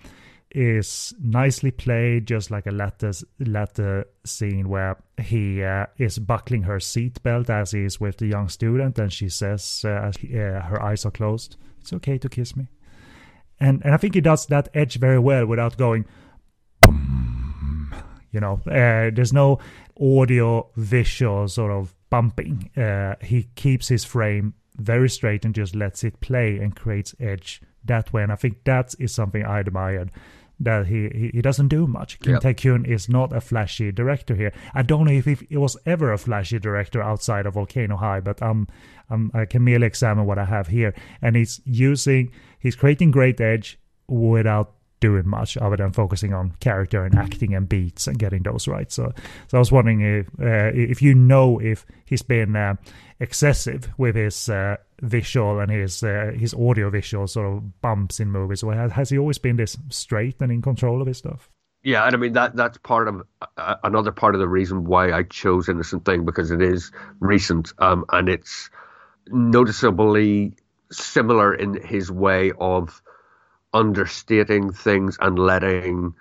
is 0.53 1.13
nicely 1.21 1.71
played, 1.71 2.27
just 2.27 2.51
like 2.51 2.67
a 2.67 2.71
latter 2.71 3.11
latter 3.39 4.05
scene 4.25 4.67
where 4.67 4.97
he 5.21 5.63
uh, 5.63 5.85
is 5.97 6.19
buckling 6.19 6.63
her 6.63 6.77
seatbelt 6.77 7.49
as 7.49 7.71
he 7.71 7.85
is 7.85 7.99
with 7.99 8.17
the 8.17 8.27
young 8.27 8.49
student, 8.49 8.99
and 8.99 9.11
she 9.13 9.29
says, 9.29 9.83
uh, 9.85 9.89
as 9.89 10.17
he, 10.17 10.37
uh, 10.37 10.61
her 10.61 10.81
eyes 10.81 11.05
are 11.05 11.11
closed, 11.11 11.55
"It's 11.79 11.93
okay 11.93 12.17
to 12.17 12.29
kiss 12.29 12.55
me," 12.55 12.67
and 13.59 13.81
and 13.85 13.93
I 13.93 13.97
think 13.97 14.13
he 14.13 14.21
does 14.21 14.45
that 14.47 14.69
edge 14.73 14.97
very 14.97 15.19
well 15.19 15.45
without 15.45 15.77
going, 15.77 16.05
boom. 16.81 17.93
You 18.31 18.39
know, 18.39 18.61
uh, 18.65 19.11
there's 19.13 19.33
no 19.33 19.59
audio 19.99 20.69
visual 20.75 21.47
sort 21.47 21.71
of 21.71 21.93
bumping. 22.09 22.69
Uh, 22.77 23.15
he 23.21 23.43
keeps 23.55 23.87
his 23.87 24.03
frame 24.03 24.53
very 24.77 25.09
straight 25.09 25.45
and 25.45 25.55
just 25.55 25.75
lets 25.75 26.03
it 26.03 26.19
play 26.21 26.57
and 26.57 26.75
creates 26.75 27.15
edge 27.19 27.61
that 27.85 28.13
way. 28.13 28.23
And 28.23 28.31
I 28.31 28.35
think 28.35 28.63
that 28.63 28.95
is 28.99 29.13
something 29.13 29.45
I 29.45 29.59
admired. 29.59 30.11
That 30.63 30.85
he, 30.85 31.09
he, 31.09 31.31
he 31.33 31.41
doesn't 31.41 31.69
do 31.69 31.87
much. 31.87 32.19
Kim 32.19 32.33
Yep. 32.33 32.41
Tae-kyun 32.43 32.87
is 32.87 33.09
not 33.09 33.35
a 33.35 33.41
flashy 33.41 33.91
director 33.91 34.35
here. 34.35 34.53
I 34.75 34.83
don't 34.83 35.05
know 35.05 35.11
if, 35.11 35.25
if 35.25 35.39
he 35.49 35.57
was 35.57 35.75
ever 35.87 36.13
a 36.13 36.19
flashy 36.19 36.59
director 36.59 37.01
outside 37.01 37.47
of 37.47 37.55
Volcano 37.55 37.97
High, 37.97 38.19
but 38.19 38.39
um, 38.43 38.67
um, 39.09 39.31
I 39.33 39.45
can 39.45 39.63
merely 39.63 39.87
examine 39.87 40.27
what 40.27 40.37
I 40.37 40.45
have 40.45 40.67
here. 40.67 40.93
And 41.19 41.35
he's 41.35 41.61
using, 41.65 42.31
he's 42.59 42.75
creating 42.75 43.09
great 43.09 43.41
edge 43.41 43.79
without 44.07 44.75
doing 44.99 45.27
much 45.27 45.57
other 45.57 45.77
than 45.77 45.91
focusing 45.91 46.31
on 46.31 46.51
character 46.59 47.03
and 47.03 47.15
acting 47.15 47.55
and 47.55 47.67
beats 47.67 48.05
and 48.05 48.19
getting 48.19 48.43
those 48.43 48.67
right. 48.67 48.91
So, 48.91 49.11
so 49.47 49.57
I 49.57 49.59
was 49.59 49.71
wondering 49.71 50.01
if 50.01 50.27
uh, 50.39 50.69
if 50.75 51.01
you 51.01 51.15
know 51.15 51.57
if 51.57 51.87
he's 52.05 52.21
been 52.21 52.55
uh, 52.55 52.75
excessive 53.21 53.87
with 53.97 54.15
his 54.15 54.49
uh, 54.49 54.75
visual 55.01 55.59
and 55.59 55.71
his 55.71 56.03
uh, 56.03 56.31
his 56.35 56.53
audio 56.55 56.89
visual 56.89 57.27
sort 57.27 57.47
of 57.47 57.81
bumps 57.81 58.19
in 58.19 58.31
movies, 58.31 58.63
or 58.63 58.73
has, 58.73 59.09
he 59.09 59.17
always 59.17 59.37
been 59.37 59.55
this 59.55 59.77
straight 59.89 60.41
and 60.41 60.51
in 60.51 60.61
control 60.61 61.01
of 61.01 61.07
his 61.07 61.19
stuff? 61.19 61.49
Yeah, 61.83 62.05
and 62.05 62.15
I 62.15 62.17
mean 62.17 62.33
that 62.33 62.55
that's 62.55 62.77
part 62.79 63.07
of 63.07 63.21
uh, 63.57 63.75
another 63.83 64.11
part 64.11 64.35
of 64.35 64.39
the 64.39 64.47
reason 64.47 64.85
why 64.85 65.13
I 65.13 65.23
chose 65.23 65.69
Innocent 65.69 66.03
Thing 66.03 66.25
because 66.25 66.51
it 66.51 66.61
is 66.61 66.91
recent 67.19 67.73
um, 67.77 68.05
and 68.09 68.27
it's 68.27 68.69
noticeably 69.27 70.55
similar 70.91 71.53
in 71.53 71.81
his 71.81 72.11
way 72.11 72.51
of 72.59 73.01
understating 73.73 74.73
things 74.73 75.17
and 75.21 75.39
letting 75.39 76.15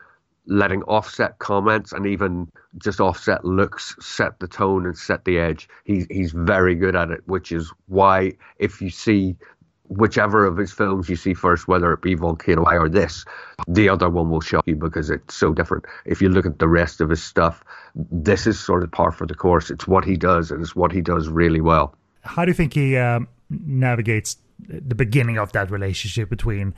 letting 0.50 0.82
offset 0.82 1.38
comments 1.38 1.92
and 1.92 2.06
even 2.06 2.50
just 2.82 3.00
offset 3.00 3.44
looks 3.44 3.94
set 4.00 4.40
the 4.40 4.48
tone 4.48 4.84
and 4.84 4.98
set 4.98 5.24
the 5.24 5.38
edge. 5.38 5.68
He 5.84 6.06
he's 6.10 6.32
very 6.32 6.74
good 6.74 6.96
at 6.96 7.10
it, 7.10 7.20
which 7.26 7.52
is 7.52 7.72
why 7.86 8.32
if 8.58 8.82
you 8.82 8.90
see 8.90 9.36
whichever 9.84 10.44
of 10.44 10.56
his 10.56 10.72
films 10.72 11.08
you 11.08 11.16
see 11.16 11.34
first, 11.34 11.68
whether 11.68 11.92
it 11.92 12.02
be 12.02 12.14
Volcano 12.14 12.64
High 12.64 12.76
or 12.76 12.88
this, 12.88 13.24
the 13.66 13.88
other 13.88 14.10
one 14.10 14.28
will 14.28 14.40
shock 14.40 14.64
you 14.66 14.76
because 14.76 15.08
it's 15.08 15.34
so 15.34 15.52
different. 15.54 15.84
If 16.04 16.20
you 16.20 16.28
look 16.28 16.46
at 16.46 16.58
the 16.58 16.68
rest 16.68 17.00
of 17.00 17.10
his 17.10 17.22
stuff, 17.22 17.64
this 17.94 18.46
is 18.46 18.58
sort 18.58 18.82
of 18.82 18.90
par 18.90 19.12
for 19.12 19.26
the 19.26 19.34
course. 19.34 19.70
It's 19.70 19.86
what 19.86 20.04
he 20.04 20.16
does, 20.16 20.50
and 20.50 20.60
it's 20.60 20.74
what 20.74 20.92
he 20.92 21.00
does 21.00 21.28
really 21.28 21.60
well. 21.60 21.94
How 22.22 22.44
do 22.44 22.50
you 22.50 22.54
think 22.54 22.74
he 22.74 22.96
um, 22.96 23.28
navigates 23.48 24.36
the 24.68 24.94
beginning 24.94 25.38
of 25.38 25.52
that 25.52 25.70
relationship 25.70 26.28
between 26.28 26.74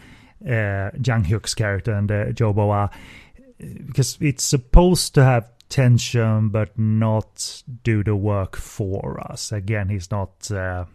uh, 0.47 0.91
Jang 1.01 1.25
Hyuk's 1.25 1.55
character 1.55 1.93
and 1.93 2.11
uh, 2.11 2.33
Jo 2.33 2.53
Bo-ah? 2.53 2.89
Because 3.87 4.19
it's 4.21 4.45
supposed 4.45 5.15
to 5.15 5.25
have 5.25 5.49
tension, 5.69 6.51
but 6.51 6.79
not 6.79 7.63
do 7.83 8.03
the 8.05 8.17
work 8.17 8.57
for 8.57 9.21
us. 9.21 9.53
Again, 9.53 9.89
he's 9.89 10.11
not. 10.11 10.51
Uh, 10.51 10.87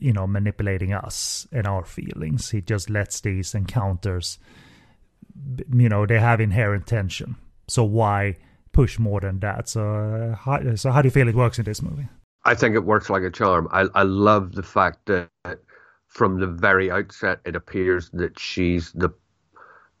you 0.00 0.12
know, 0.12 0.26
manipulating 0.26 0.92
us 0.92 1.46
and 1.52 1.64
our 1.64 1.84
feelings. 1.84 2.50
He 2.50 2.60
just 2.60 2.90
lets 2.90 3.20
these 3.20 3.54
encounters, 3.54 4.40
you 5.72 5.88
know, 5.88 6.04
they 6.04 6.18
have 6.18 6.40
inherent 6.40 6.88
tension. 6.88 7.36
So 7.68 7.84
why 7.84 8.38
push 8.72 8.98
more 8.98 9.20
than 9.20 9.40
that. 9.40 9.68
So, 9.68 9.82
uh, 9.82 10.36
how, 10.36 10.76
so 10.76 10.90
how 10.90 11.02
do 11.02 11.08
you 11.08 11.10
feel 11.10 11.28
it 11.28 11.34
works 11.34 11.58
in 11.58 11.64
this 11.64 11.82
movie? 11.82 12.08
I 12.44 12.54
think 12.54 12.76
it 12.76 12.84
works 12.84 13.10
like 13.10 13.22
a 13.22 13.30
charm. 13.30 13.68
I, 13.72 13.86
I 13.94 14.02
love 14.04 14.52
the 14.52 14.62
fact 14.62 15.06
that 15.06 15.28
from 16.06 16.38
the 16.38 16.46
very 16.46 16.90
outset, 16.90 17.40
it 17.44 17.56
appears 17.56 18.08
that 18.12 18.38
she's 18.38 18.92
the 18.92 19.10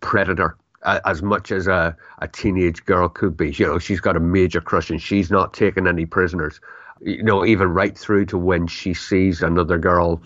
predator 0.00 0.56
as 0.84 1.22
much 1.22 1.50
as 1.50 1.66
a, 1.66 1.96
a 2.18 2.28
teenage 2.28 2.84
girl 2.84 3.08
could 3.08 3.36
be. 3.36 3.50
You 3.52 3.66
know, 3.66 3.78
she's 3.78 4.00
got 4.00 4.16
a 4.16 4.20
major 4.20 4.60
crush 4.60 4.90
and 4.90 5.00
she's 5.00 5.30
not 5.30 5.54
taking 5.54 5.86
any 5.86 6.06
prisoners. 6.06 6.60
You 7.00 7.22
know, 7.22 7.44
even 7.44 7.68
right 7.68 7.96
through 7.96 8.26
to 8.26 8.38
when 8.38 8.66
she 8.66 8.94
sees 8.94 9.42
another 9.42 9.78
girl 9.78 10.20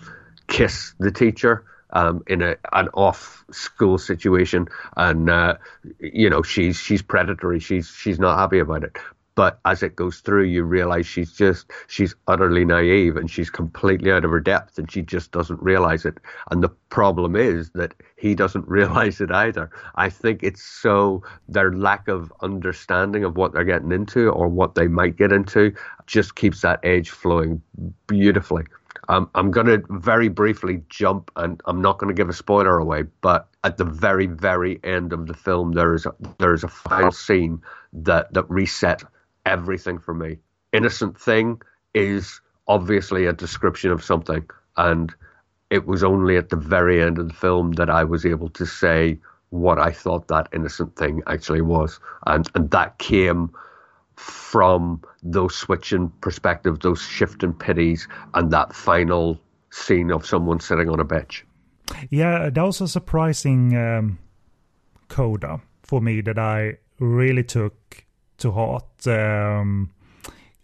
kiss 0.47 0.93
the 0.99 1.11
teacher 1.11 1.65
um, 1.91 2.23
in 2.27 2.41
a 2.41 2.55
an 2.73 2.89
off 2.93 3.45
school 3.51 3.97
situation, 3.97 4.67
and 4.97 5.29
uh, 5.29 5.55
you 5.99 6.29
know 6.29 6.41
she's 6.41 6.77
she's 6.77 7.01
predatory. 7.01 7.59
She's 7.59 7.87
she's 7.87 8.19
not 8.19 8.37
happy 8.37 8.59
about 8.59 8.83
it. 8.83 8.97
But 9.35 9.59
as 9.65 9.81
it 9.81 9.95
goes 9.95 10.19
through, 10.19 10.43
you 10.43 10.63
realize 10.63 11.07
she's 11.07 11.31
just, 11.31 11.71
she's 11.87 12.15
utterly 12.27 12.65
naive 12.65 13.17
and 13.17 13.29
she's 13.29 13.49
completely 13.49 14.11
out 14.11 14.25
of 14.25 14.31
her 14.31 14.39
depth 14.39 14.77
and 14.77 14.91
she 14.91 15.01
just 15.01 15.31
doesn't 15.31 15.61
realize 15.61 16.05
it. 16.05 16.17
And 16.51 16.63
the 16.63 16.69
problem 16.89 17.35
is 17.35 17.71
that 17.71 17.95
he 18.15 18.35
doesn't 18.35 18.67
realize 18.79 19.21
it 19.21 19.31
either. 19.31 19.71
I 19.95 20.09
think 20.09 20.41
it's 20.43 20.63
so, 20.63 21.23
their 21.47 21.73
lack 21.73 22.07
of 22.07 22.31
understanding 22.41 23.23
of 23.23 23.35
what 23.35 23.53
they're 23.53 23.63
getting 23.63 23.91
into 23.91 24.29
or 24.29 24.47
what 24.47 24.75
they 24.75 24.87
might 24.87 25.15
get 25.15 25.31
into 25.31 25.73
just 26.05 26.35
keeps 26.35 26.61
that 26.61 26.79
edge 26.83 27.09
flowing 27.09 27.61
beautifully. 28.07 28.63
Um, 29.09 29.29
I'm 29.35 29.51
going 29.51 29.67
to 29.67 29.83
very 29.89 30.29
briefly 30.29 30.81
jump, 30.87 31.29
and 31.35 31.59
I'm 31.65 31.81
not 31.81 31.97
going 31.97 32.13
to 32.13 32.17
give 32.17 32.29
a 32.29 32.33
spoiler 32.33 32.77
away, 32.77 33.03
but 33.21 33.47
at 33.63 33.77
the 33.77 33.83
very, 33.83 34.27
very 34.27 34.79
end 34.83 35.11
of 35.11 35.27
the 35.27 35.33
film, 35.33 35.73
there 35.73 35.93
is 35.93 36.05
a, 36.05 36.13
there 36.39 36.53
is 36.53 36.63
a 36.63 36.69
final 36.69 37.11
scene 37.11 37.61
that 37.91 38.33
that 38.33 38.49
reset 38.49 39.03
everything 39.45 39.99
for 39.99 40.13
me. 40.13 40.37
Innocent 40.71 41.19
Thing 41.19 41.61
is 41.93 42.41
obviously 42.67 43.25
a 43.25 43.33
description 43.33 43.91
of 43.91 44.03
something, 44.03 44.45
and 44.77 45.13
it 45.69 45.85
was 45.85 46.03
only 46.03 46.37
at 46.37 46.49
the 46.49 46.55
very 46.55 47.01
end 47.01 47.17
of 47.17 47.27
the 47.27 47.33
film 47.33 47.73
that 47.73 47.89
I 47.89 48.03
was 48.03 48.25
able 48.25 48.49
to 48.49 48.65
say 48.65 49.19
what 49.49 49.79
I 49.79 49.91
thought 49.91 50.27
that 50.29 50.47
innocent 50.51 50.95
thing 50.95 51.21
actually 51.27 51.61
was, 51.61 51.99
and 52.25 52.49
and 52.55 52.71
that 52.71 52.97
came 52.97 53.51
from 54.15 55.01
those 55.21 55.55
switching 55.55 56.09
perspectives, 56.21 56.79
those 56.79 57.01
shifting 57.01 57.53
pities, 57.53 58.07
and 58.33 58.51
that 58.51 58.73
final 58.73 59.39
scene 59.71 60.11
of 60.11 60.25
someone 60.25 60.59
sitting 60.59 60.89
on 60.89 60.99
a 60.99 61.03
bench. 61.03 61.45
Yeah, 62.09 62.49
that 62.49 62.61
was 62.61 62.81
a 62.81 62.87
surprising 62.87 63.75
um, 63.75 64.19
coda 65.09 65.61
for 65.83 66.01
me 66.01 66.21
that 66.21 66.39
I 66.39 66.77
really 66.99 67.43
took 67.43 68.05
to 68.43 68.51
heart. 68.51 69.07
Um, 69.07 69.91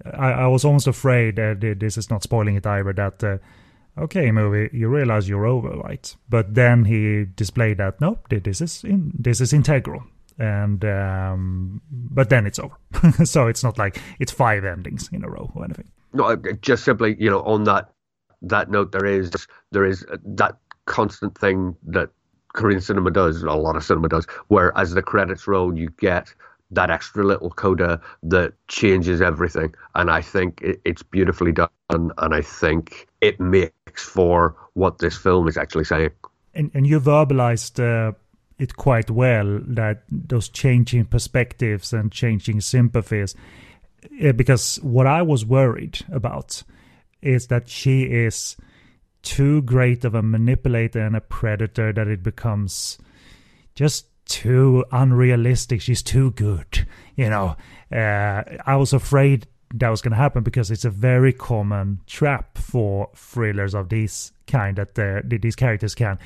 I, 0.05 0.32
I, 0.32 0.47
was 0.47 0.63
almost 0.63 0.88
afraid 0.88 1.36
that 1.36 1.59
this 1.80 1.97
is 1.97 2.09
not 2.09 2.23
spoiling 2.23 2.55
it 2.55 2.65
either. 2.65 2.93
That 2.93 3.23
uh, 3.23 3.38
okay, 4.01 4.32
movie, 4.32 4.69
you 4.71 4.88
realize 4.88 5.27
you're 5.27 5.45
over, 5.45 5.69
right? 5.69 6.15
But 6.30 6.55
then 6.55 6.86
he 6.86 7.25
displayed 7.36 7.77
that 7.77 7.99
no, 7.99 8.19
this 8.30 8.61
is 8.61 8.84
in, 8.84 9.11
this 9.17 9.41
is 9.41 9.51
integral, 9.51 10.03
and 10.38 10.84
um, 10.86 11.82
but 11.91 12.30
then 12.30 12.45
it's 12.45 12.59
over. 12.59 12.75
so 13.25 13.47
it's 13.47 13.63
not 13.63 13.77
like 13.77 14.01
it's 14.19 14.32
five 14.32 14.63
endings 14.63 15.09
in 15.11 15.23
a 15.23 15.30
row 15.30 15.51
or 15.55 15.65
anything. 15.65 15.89
No, 16.13 16.36
just 16.61 16.84
simply 16.86 17.15
you 17.19 17.30
know 17.30 17.41
on 17.41 17.65
that 17.65 17.89
that 18.41 18.69
note, 18.69 18.91
there 18.91 19.05
is 19.05 19.32
there 19.71 19.86
is 19.86 20.05
that 20.23 20.57
constant 20.86 21.38
thing 21.38 21.75
that 21.88 22.09
Korean 22.53 22.82
cinema 22.82 23.11
does, 23.11 23.43
a 23.43 23.51
lot 23.51 23.75
of 23.75 23.84
cinema 23.84 24.09
does, 24.09 24.25
where 24.47 24.75
as 24.77 24.91
the 24.91 25.01
credits 25.01 25.47
roll, 25.47 25.77
you 25.77 25.89
get 25.99 26.34
that 26.72 26.89
extra 26.89 27.24
little 27.24 27.49
coda 27.49 27.99
that 28.24 28.53
changes 28.67 29.22
everything. 29.22 29.74
And 29.95 30.11
I 30.11 30.22
think 30.22 30.61
it, 30.61 30.82
it's 30.86 31.03
beautifully 31.03 31.51
done. 31.51 31.70
And 31.89 32.13
I 32.34 32.41
think 32.41 33.07
it 33.22 33.39
makes 33.39 34.03
for 34.03 34.55
what 34.74 34.99
this 34.99 35.17
film 35.17 35.47
is 35.47 35.57
actually 35.57 35.86
saying. 35.86 36.11
And, 36.53 36.72
and 36.74 36.86
you 36.86 36.99
verbalized 36.99 37.80
uh, 37.80 38.13
it 38.59 38.76
quite 38.76 39.09
well 39.09 39.59
that 39.65 40.03
those 40.11 40.49
changing 40.49 41.05
perspectives 41.05 41.93
and 41.93 42.11
changing 42.11 42.61
sympathies. 42.61 43.36
Uh, 44.24 44.32
because 44.34 44.78
what 44.78 45.07
I 45.07 45.22
was 45.22 45.45
worried 45.45 45.99
about 46.11 46.63
is 47.22 47.47
that 47.47 47.67
she 47.67 48.03
is 48.03 48.55
too 49.22 49.61
great 49.63 50.05
of 50.05 50.15
a 50.15 50.22
manipulator 50.22 51.01
and 51.01 51.15
a 51.15 51.22
predator 51.22 51.91
that 51.91 52.07
it 52.07 52.24
becomes 52.24 52.97
just 53.76 54.09
too 54.30 54.86
unrealistic. 54.91 55.82
She's 55.82 56.01
too 56.01 56.32
good. 56.32 56.88
You 57.15 57.30
know, 57.30 57.57
uh, 57.91 58.43
I 58.65 58.75
was 58.77 58.93
afraid 58.93 59.47
that 59.73 59.89
was 59.89 60.01
going 60.01 60.11
to 60.11 60.17
happen 60.17 60.43
because 60.43 60.71
it's 60.71 60.86
a 60.86 60.89
very 60.89 61.34
common 61.34 61.99
trap 62.07 62.57
for 62.57 63.09
thrillers 63.15 63.75
of 63.75 63.89
this 63.89 64.32
kind 64.47 64.77
that 64.77 64.97
uh, 64.97 65.21
these 65.25 65.55
characters 65.55 65.93
can 65.93 66.17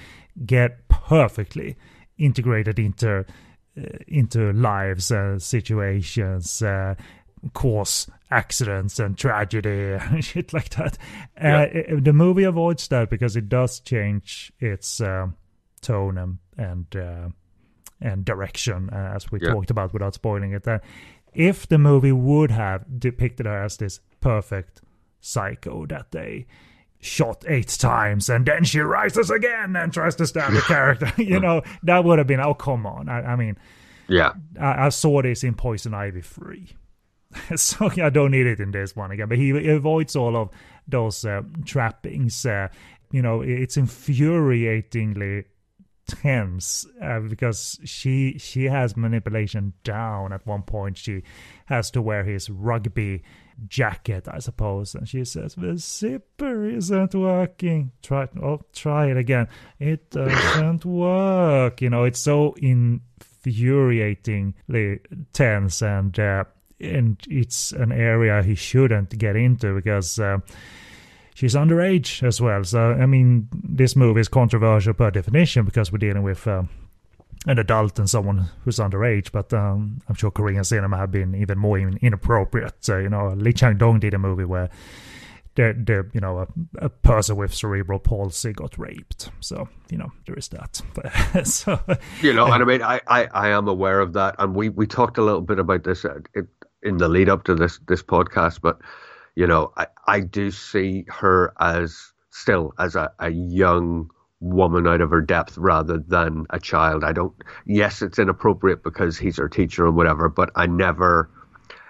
get 0.46 0.88
perfectly 0.88 1.76
integrated 2.18 2.80
into 2.80 3.26
uh, 3.76 3.82
into 4.08 4.54
lives 4.54 5.10
and 5.10 5.42
situations, 5.42 6.62
uh, 6.62 6.94
cause 7.54 8.08
accidents 8.30 9.00
and 9.00 9.18
tragedy 9.18 9.94
and 10.00 10.24
shit 10.24 10.54
like 10.54 10.70
that. 10.70 10.98
Uh, 11.42 11.66
yeah. 11.74 11.96
the 12.00 12.14
movie 12.14 12.44
avoids 12.44 12.88
that 12.90 13.10
because 13.10 13.36
it 13.36 13.50
does 13.50 13.80
change 13.80 14.54
its 14.60 15.02
uh, 15.02 15.28
tone 15.82 16.18
and 16.18 16.38
and 16.58 16.96
uh, 16.96 17.30
and 18.04 18.26
direction, 18.26 18.90
uh, 18.92 19.14
as 19.16 19.32
we 19.32 19.40
yeah. 19.42 19.54
talked 19.54 19.72
about 19.72 19.94
without 19.94 20.14
spoiling 20.14 20.52
it. 20.52 20.68
Uh, 20.68 20.80
if 21.34 21.68
the 21.68 21.78
movie 21.78 22.12
would 22.12 22.52
have 22.52 23.00
depicted 23.00 23.46
her 23.46 23.64
as 23.64 23.78
this 23.78 24.00
perfect 24.20 24.82
psycho 25.20 25.86
that 25.88 26.12
they 26.12 26.46
shot 27.00 27.44
eight 27.48 27.68
times 27.68 28.30
and 28.30 28.46
then 28.46 28.64
she 28.64 28.80
rises 28.80 29.30
again 29.30 29.76
and 29.76 29.94
tries 29.94 30.16
to 30.16 30.28
stab 30.28 30.54
the 30.54 30.62
character, 30.68 31.12
you 31.22 31.40
know, 31.40 31.62
that 31.84 32.04
would 32.04 32.20
have 32.20 32.28
been, 32.28 32.40
oh, 32.40 32.54
come 32.54 32.86
on. 32.86 33.10
I, 33.10 33.22
I 33.22 33.36
mean, 33.36 33.58
yeah, 34.08 34.34
I, 34.60 34.86
I, 34.86 34.90
saw 34.90 35.22
this 35.22 35.44
in 35.44 35.56
Poison 35.56 35.94
Ivy 35.94 36.22
3. 36.22 36.76
so 37.56 37.90
I 38.02 38.10
don't 38.10 38.32
need 38.32 38.46
it 38.46 38.60
in 38.60 38.72
this 38.72 38.96
one 38.96 39.12
again, 39.12 39.30
but 39.30 39.38
he 39.38 39.70
avoids 39.70 40.16
all 40.16 40.36
of 40.36 40.50
those 40.88 41.26
uh, 41.26 41.42
trappings. 41.66 42.46
Uh, 42.46 42.68
you 43.12 43.22
know, 43.22 43.42
it's 43.42 43.78
infuriatingly 43.78 45.46
tense 46.22 46.86
uh, 47.02 47.20
because 47.20 47.80
she 47.84 48.38
she 48.38 48.66
has 48.66 48.98
manipulation 48.98 49.74
down 49.84 50.34
at 50.34 50.46
one 50.46 50.64
point. 50.64 50.98
She 50.98 51.24
has 51.66 51.92
to 51.92 52.02
wear 52.02 52.24
his 52.24 52.50
rugby 52.50 53.24
jacket 53.68 54.28
i 54.28 54.40
suppose. 54.40 54.96
And 54.96 55.08
she 55.08 55.24
says 55.26 55.54
the 55.56 55.78
zipper 55.78 56.66
isn't 56.66 57.14
working. 57.16 57.92
Try 58.02 58.28
oh 58.42 58.62
try 58.74 59.12
it 59.12 59.18
again. 59.18 59.48
It 59.80 60.10
doesn't 60.12 60.86
work. 61.06 61.82
You 61.82 61.90
know 61.90 62.04
it's 62.04 62.20
so 62.20 62.56
infuriatingly 62.62 65.00
tense 65.34 65.82
and 65.82 66.20
uh, 66.20 66.44
and 66.80 67.20
it's 67.30 67.72
an 67.72 67.92
area 67.92 68.44
he 68.44 68.54
shouldn't 68.56 69.18
get 69.18 69.36
into 69.36 69.76
because 69.76 70.20
uh, 70.20 70.38
she's 71.34 71.56
underage 71.56 72.24
as 72.24 72.42
well. 72.42 72.64
So 72.64 72.94
I 72.94 73.06
mean, 73.06 73.48
this 73.52 73.96
movie 73.96 74.22
is 74.22 74.28
controversial 74.28 74.94
per 74.94 75.12
definition 75.12 75.66
because 75.66 75.92
we're 75.92 76.00
dealing 76.00 76.24
with 76.24 76.48
uh, 76.48 76.64
an 77.46 77.60
adult 77.60 78.00
and 78.00 78.10
someone 78.10 78.50
who's 78.64 78.78
underage. 78.78 79.32
But 79.32 79.54
um, 79.54 80.02
I'm 80.08 80.16
sure 80.16 80.32
Korean 80.32 80.64
cinema 80.64 80.98
have 80.98 81.12
been 81.12 81.36
even 81.36 81.58
more 81.58 81.78
inappropriate. 81.78 82.76
So, 82.82 82.98
you 82.98 83.10
know, 83.10 83.30
Lee 83.30 83.54
Chang 83.54 83.78
Dong 83.78 84.00
did 84.00 84.14
a 84.14 84.20
movie 84.20 84.46
where 84.46 84.70
the, 85.56 85.76
the 85.86 86.10
you 86.14 86.20
know 86.20 86.40
a, 86.40 86.48
a, 86.86 86.90
person 86.90 87.36
with 87.36 87.54
cerebral 87.54 88.00
palsy 88.00 88.54
got 88.54 88.78
raped. 88.78 89.30
So 89.40 89.68
you 89.90 89.98
know 89.98 90.12
there 90.26 90.36
is 90.36 90.48
that. 90.50 90.82
so, 91.48 91.80
you 92.22 92.34
know, 92.34 92.46
and 92.46 92.64
I 92.64 92.66
mean, 92.66 92.82
I, 92.82 93.02
I, 93.08 93.26
I 93.34 93.50
am 93.50 93.68
aware 93.68 94.00
of 94.00 94.14
that, 94.14 94.36
and 94.40 94.56
we 94.56 94.70
we 94.70 94.88
talked 94.88 95.18
a 95.18 95.22
little 95.22 95.42
bit 95.42 95.60
about 95.60 95.84
this 95.84 96.06
uh, 96.06 96.20
in 96.82 96.98
the 96.98 97.08
lead 97.08 97.30
up 97.30 97.44
to 97.46 97.56
this 97.56 97.80
this 97.88 98.02
podcast, 98.02 98.62
but 98.62 98.80
you 99.36 99.48
know, 99.48 99.72
I, 99.78 99.88
I 100.08 100.20
do 100.20 100.52
see 100.52 101.06
her 101.10 101.54
as 101.60 102.14
still 102.32 102.74
as 102.80 102.96
a, 102.96 103.12
a 103.20 103.30
young 103.30 104.10
woman 104.40 104.86
out 104.88 105.02
of 105.02 105.10
her 105.10 105.22
depth 105.22 105.58
rather 105.58 105.98
than 105.98 106.46
a 106.50 106.60
child. 106.60 107.04
I 107.04 107.14
don't. 107.14 107.34
Yes, 107.66 108.02
it's 108.02 108.20
inappropriate 108.20 108.84
because 108.84 109.18
he's 109.18 109.38
her 109.38 109.50
teacher 109.50 109.86
and 109.88 109.96
whatever, 109.96 110.30
but 110.30 110.52
I 110.56 110.68
never. 110.68 111.30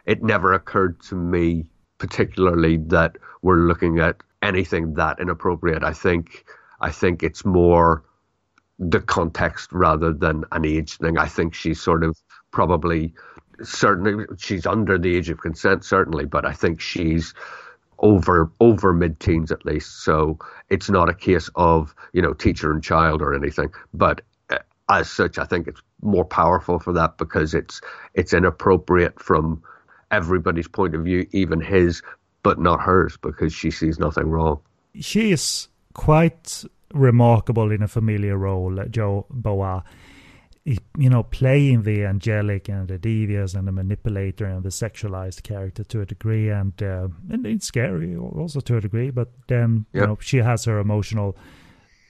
It 0.05 0.21
never 0.21 0.53
occurred 0.53 1.01
to 1.03 1.15
me 1.15 1.69
particularly 1.97 2.77
that 2.87 3.17
we're 3.41 3.67
looking 3.67 3.99
at 3.99 4.17
anything 4.41 4.93
that 4.95 5.19
inappropriate. 5.19 5.83
I 5.83 5.93
think. 5.93 6.45
I 6.81 6.91
think 6.91 7.23
it's 7.23 7.45
more 7.45 8.03
the 8.77 8.99
context 8.99 9.71
rather 9.71 10.11
than 10.11 10.43
an 10.51 10.65
age 10.65 10.97
thing. 10.97 11.17
I 11.17 11.27
think 11.27 11.53
she's 11.53 11.79
sort 11.81 12.03
of 12.03 12.17
probably 12.51 13.13
certainly 13.61 14.25
she's 14.37 14.65
under 14.65 14.97
the 14.97 15.15
age 15.15 15.29
of 15.29 15.39
consent, 15.39 15.83
certainly, 15.85 16.25
but 16.25 16.45
I 16.45 16.53
think 16.53 16.79
she's 16.81 17.33
over 17.99 18.51
over 18.59 18.93
mid 18.93 19.19
teens 19.19 19.51
at 19.51 19.65
least. 19.65 20.03
So 20.03 20.39
it's 20.69 20.89
not 20.89 21.09
a 21.09 21.13
case 21.13 21.49
of 21.55 21.95
you 22.13 22.21
know 22.21 22.33
teacher 22.33 22.71
and 22.71 22.83
child 22.83 23.21
or 23.21 23.33
anything. 23.33 23.71
But 23.93 24.21
uh, 24.49 24.59
as 24.89 25.09
such, 25.09 25.37
I 25.37 25.45
think 25.45 25.67
it's 25.67 25.81
more 26.01 26.25
powerful 26.25 26.79
for 26.79 26.93
that 26.93 27.17
because 27.17 27.53
it's 27.53 27.81
it's 28.13 28.33
inappropriate 28.33 29.21
from 29.21 29.63
everybody's 30.11 30.67
point 30.67 30.95
of 30.95 31.03
view, 31.03 31.27
even 31.31 31.59
his, 31.59 32.01
but 32.43 32.59
not 32.59 32.81
hers, 32.81 33.17
because 33.17 33.53
she 33.53 33.71
sees 33.71 33.99
nothing 33.99 34.29
wrong. 34.29 34.59
She 34.99 35.31
is 35.31 35.69
quite 35.93 36.63
remarkable 36.93 37.71
in 37.71 37.81
a 37.81 37.87
familiar 37.87 38.37
role, 38.37 38.83
Jo 38.91 39.25
Bo-ah. 39.31 39.81
You 40.65 41.09
know, 41.09 41.23
playing 41.23 41.83
the 41.83 42.05
angelic 42.05 42.69
and 42.69 42.87
the 42.87 42.97
devious 42.97 43.53
and 43.53 43.67
the 43.67 43.73
manipulator 43.73 44.45
and 44.45 44.63
the 44.63 44.69
sexualized 44.69 45.43
character 45.43 45.83
to 45.83 45.99
a 45.99 46.05
degree, 46.05 46.49
and 46.49 46.81
uh, 46.81 47.09
and 47.29 47.45
it's 47.45 47.65
scary 47.65 48.15
also 48.15 48.61
to 48.61 48.77
a 48.77 48.81
degree. 48.81 49.11
But 49.11 49.29
then 49.47 49.85
yep. 49.91 50.01
you 50.01 50.07
know, 50.07 50.17
she 50.21 50.37
has 50.37 50.63
her 50.63 50.79
emotional 50.79 51.35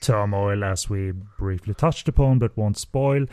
turmoil, 0.00 0.62
as 0.62 0.88
we 0.88 1.12
briefly 1.38 1.74
touched 1.74 2.08
upon, 2.08 2.38
but 2.38 2.56
won't 2.56 2.78
spoil. 2.78 3.26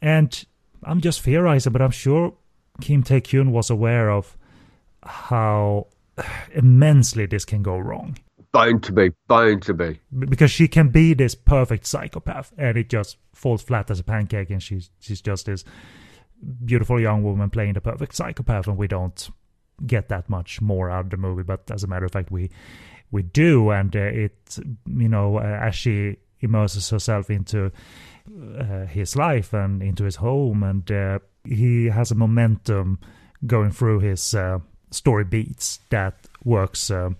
And 0.00 0.44
I'm 0.84 1.00
just 1.00 1.22
theorizing, 1.22 1.72
but 1.72 1.82
I'm 1.82 1.90
sure 1.90 2.34
Kim 2.80 3.02
Tae 3.02 3.20
Kyun 3.20 3.50
was 3.50 3.70
aware 3.70 4.10
of 4.10 4.36
how 5.02 5.88
immensely 6.54 7.26
this 7.26 7.44
can 7.44 7.62
go 7.62 7.78
wrong. 7.78 8.16
Bound 8.52 8.82
to 8.84 8.92
be, 8.92 9.12
bound 9.26 9.62
to 9.62 9.74
be. 9.74 10.00
Because 10.18 10.50
she 10.50 10.68
can 10.68 10.88
be 10.88 11.14
this 11.14 11.34
perfect 11.34 11.86
psychopath, 11.86 12.52
and 12.56 12.78
it 12.78 12.88
just 12.88 13.18
falls 13.34 13.62
flat 13.62 13.90
as 13.90 14.00
a 14.00 14.04
pancake, 14.04 14.50
and 14.50 14.62
she's 14.62 14.90
she's 15.00 15.20
just 15.20 15.46
this 15.46 15.64
beautiful 16.64 17.00
young 17.00 17.22
woman 17.22 17.50
playing 17.50 17.74
the 17.74 17.80
perfect 17.80 18.14
psychopath, 18.14 18.66
and 18.66 18.78
we 18.78 18.88
don't 18.88 19.28
get 19.86 20.08
that 20.08 20.28
much 20.28 20.60
more 20.60 20.90
out 20.90 21.06
of 21.06 21.10
the 21.10 21.16
movie. 21.16 21.42
But 21.42 21.70
as 21.70 21.84
a 21.84 21.86
matter 21.86 22.06
of 22.06 22.12
fact, 22.12 22.30
we 22.30 22.50
we 23.10 23.22
do, 23.22 23.70
and 23.70 23.94
uh, 23.94 24.00
it 24.00 24.58
you 24.86 25.08
know 25.08 25.36
uh, 25.38 25.60
as 25.62 25.74
she 25.74 26.16
immerses 26.40 26.88
herself 26.90 27.30
into 27.30 27.70
uh, 28.58 28.86
his 28.86 29.16
life 29.16 29.52
and 29.52 29.82
into 29.82 30.04
his 30.04 30.16
home, 30.16 30.62
and 30.62 30.90
uh, 30.90 31.18
he 31.44 31.86
has 31.86 32.10
a 32.10 32.14
momentum 32.14 32.98
going 33.46 33.70
through 33.70 34.00
his 34.00 34.34
uh, 34.34 34.58
story 34.90 35.24
beats 35.24 35.80
that 35.90 36.14
works 36.44 36.90
uh, 36.90 37.10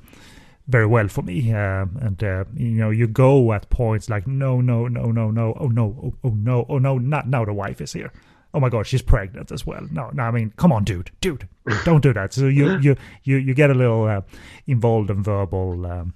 very 0.69 0.87
well 0.87 1.09
for 1.09 1.23
me. 1.23 1.51
and 1.51 2.23
you 2.55 2.71
know, 2.71 2.91
you 2.91 3.09
go 3.09 3.53
at 3.53 3.69
points 3.71 4.09
like, 4.09 4.27
no, 4.27 4.61
no, 4.61 4.87
no, 4.87 5.11
no, 5.11 5.31
no, 5.31 5.57
oh 5.59 5.69
no, 5.69 5.97
oh, 6.03 6.15
oh 6.25 6.35
no, 6.35 6.67
oh 6.69 6.79
no, 6.79 6.99
not 6.99 7.29
now 7.29 7.45
the 7.45 7.53
wife 7.53 7.81
is 7.81 7.93
here 7.93 8.13
oh 8.55 8.61
my 8.61 8.69
god, 8.69 8.87
she's 8.87 9.03
pregnant 9.03 9.53
as 9.53 9.67
well. 9.67 9.87
No, 9.91 10.11
no, 10.13 10.23
I 10.23 10.31
mean, 10.31 10.53
come 10.57 10.73
on, 10.73 10.85
dude, 10.85 11.11
dude, 11.21 11.49
don't 11.85 12.03
do 12.03 12.13
that. 12.13 12.33
So 12.33 12.47
you 12.47 12.79
you 12.81 12.97
you 13.25 13.37
you 13.37 13.55
get 13.55 13.71
a 13.71 13.75
little 13.75 14.05
uh, 14.05 14.23
involved 14.67 15.11
and 15.11 15.25
verbal 15.25 15.87
um, 15.87 16.15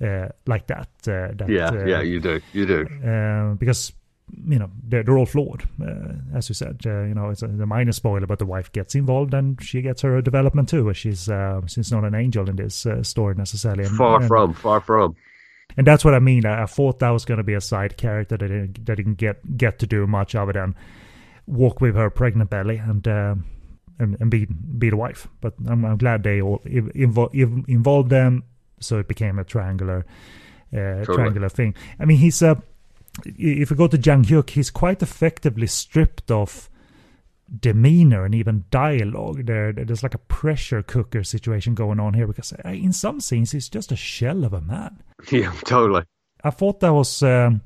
uh, 0.00 0.28
like 0.46 0.66
that. 0.68 0.88
Uh, 1.06 1.32
that 1.36 1.48
yeah, 1.48 1.68
uh, 1.68 1.84
yeah, 1.84 2.00
you 2.00 2.20
do, 2.20 2.40
you 2.52 2.66
do, 2.66 2.86
uh, 3.06 3.54
because 3.54 3.92
you 4.46 4.58
know 4.58 4.70
they're, 4.88 5.02
they're 5.02 5.18
all 5.18 5.26
flawed, 5.26 5.68
uh, 5.82 6.14
as 6.34 6.48
you 6.48 6.54
said. 6.54 6.80
you 6.84 7.14
know, 7.14 7.30
it's 7.30 7.42
a, 7.42 7.46
a, 7.46 7.66
minor 7.66 7.92
spoiler, 7.92 8.26
but 8.26 8.38
the 8.38 8.46
wife 8.46 8.72
gets 8.72 8.94
involved 8.94 9.34
and 9.34 9.62
she 9.62 9.82
gets 9.82 10.02
her 10.02 10.20
development 10.22 10.68
too. 10.68 10.92
She's 10.94 11.28
she's 11.66 11.92
not 11.92 12.04
an 12.04 12.14
angel 12.14 12.48
in 12.48 12.56
this 12.56 12.86
story 13.02 13.34
necessarily. 13.34 13.84
And, 13.84 13.96
far 13.96 14.18
and, 14.18 14.28
from, 14.28 14.54
far 14.54 14.80
from 14.80 15.16
and 15.76 15.86
that's 15.86 16.04
what 16.04 16.14
I 16.14 16.18
mean. 16.18 16.46
I, 16.46 16.62
I 16.62 16.66
thought 16.66 16.98
that 16.98 17.10
was 17.10 17.24
going 17.24 17.38
to 17.38 17.44
be 17.44 17.54
a 17.54 17.60
side 17.60 17.96
character 17.96 18.36
that 18.36 18.48
didn't, 18.48 18.86
that 18.86 18.96
didn't 18.96 19.14
get 19.14 19.56
get 19.56 19.78
to 19.80 19.86
do 19.86 20.06
much 20.06 20.34
other 20.34 20.52
than 20.52 20.74
walk 21.46 21.80
with 21.80 21.94
her 21.96 22.10
pregnant 22.10 22.50
belly 22.50 22.76
and 22.76 23.06
uh, 23.08 23.34
and, 23.98 24.16
and 24.20 24.30
be 24.30 24.46
be 24.46 24.90
the 24.90 24.96
wife. 24.96 25.28
But 25.40 25.54
I'm, 25.66 25.84
I'm 25.84 25.96
glad 25.96 26.22
they 26.22 26.40
all 26.40 26.60
invo- 26.60 27.68
involved 27.68 28.10
them, 28.10 28.44
so 28.80 28.98
it 28.98 29.08
became 29.08 29.38
a 29.38 29.44
triangular 29.44 30.04
uh, 30.72 30.76
totally. 30.76 31.16
triangular 31.16 31.48
thing. 31.48 31.74
I 31.98 32.04
mean, 32.04 32.18
he's 32.18 32.42
a. 32.42 32.62
If 33.24 33.70
we 33.70 33.76
go 33.76 33.88
to 33.88 33.98
Jang 33.98 34.24
Hyuk, 34.24 34.50
he's 34.50 34.70
quite 34.70 35.02
effectively 35.02 35.66
stripped 35.66 36.30
of 36.30 36.68
demeanor 37.60 38.24
and 38.24 38.34
even 38.34 38.64
dialogue. 38.70 39.46
There, 39.46 39.72
there's 39.72 40.02
like 40.02 40.14
a 40.14 40.18
pressure 40.18 40.82
cooker 40.82 41.22
situation 41.22 41.74
going 41.74 42.00
on 42.00 42.14
here 42.14 42.26
because 42.26 42.52
uh, 42.52 42.68
in 42.70 42.92
some 42.92 43.20
scenes 43.20 43.52
he's 43.52 43.68
just 43.68 43.92
a 43.92 43.96
shell 43.96 44.44
of 44.44 44.52
a 44.52 44.60
man. 44.60 45.02
Yeah, 45.30 45.52
totally. 45.64 46.02
I 46.42 46.50
thought 46.50 46.80
that 46.80 46.92
was. 46.92 47.22
Um, 47.22 47.62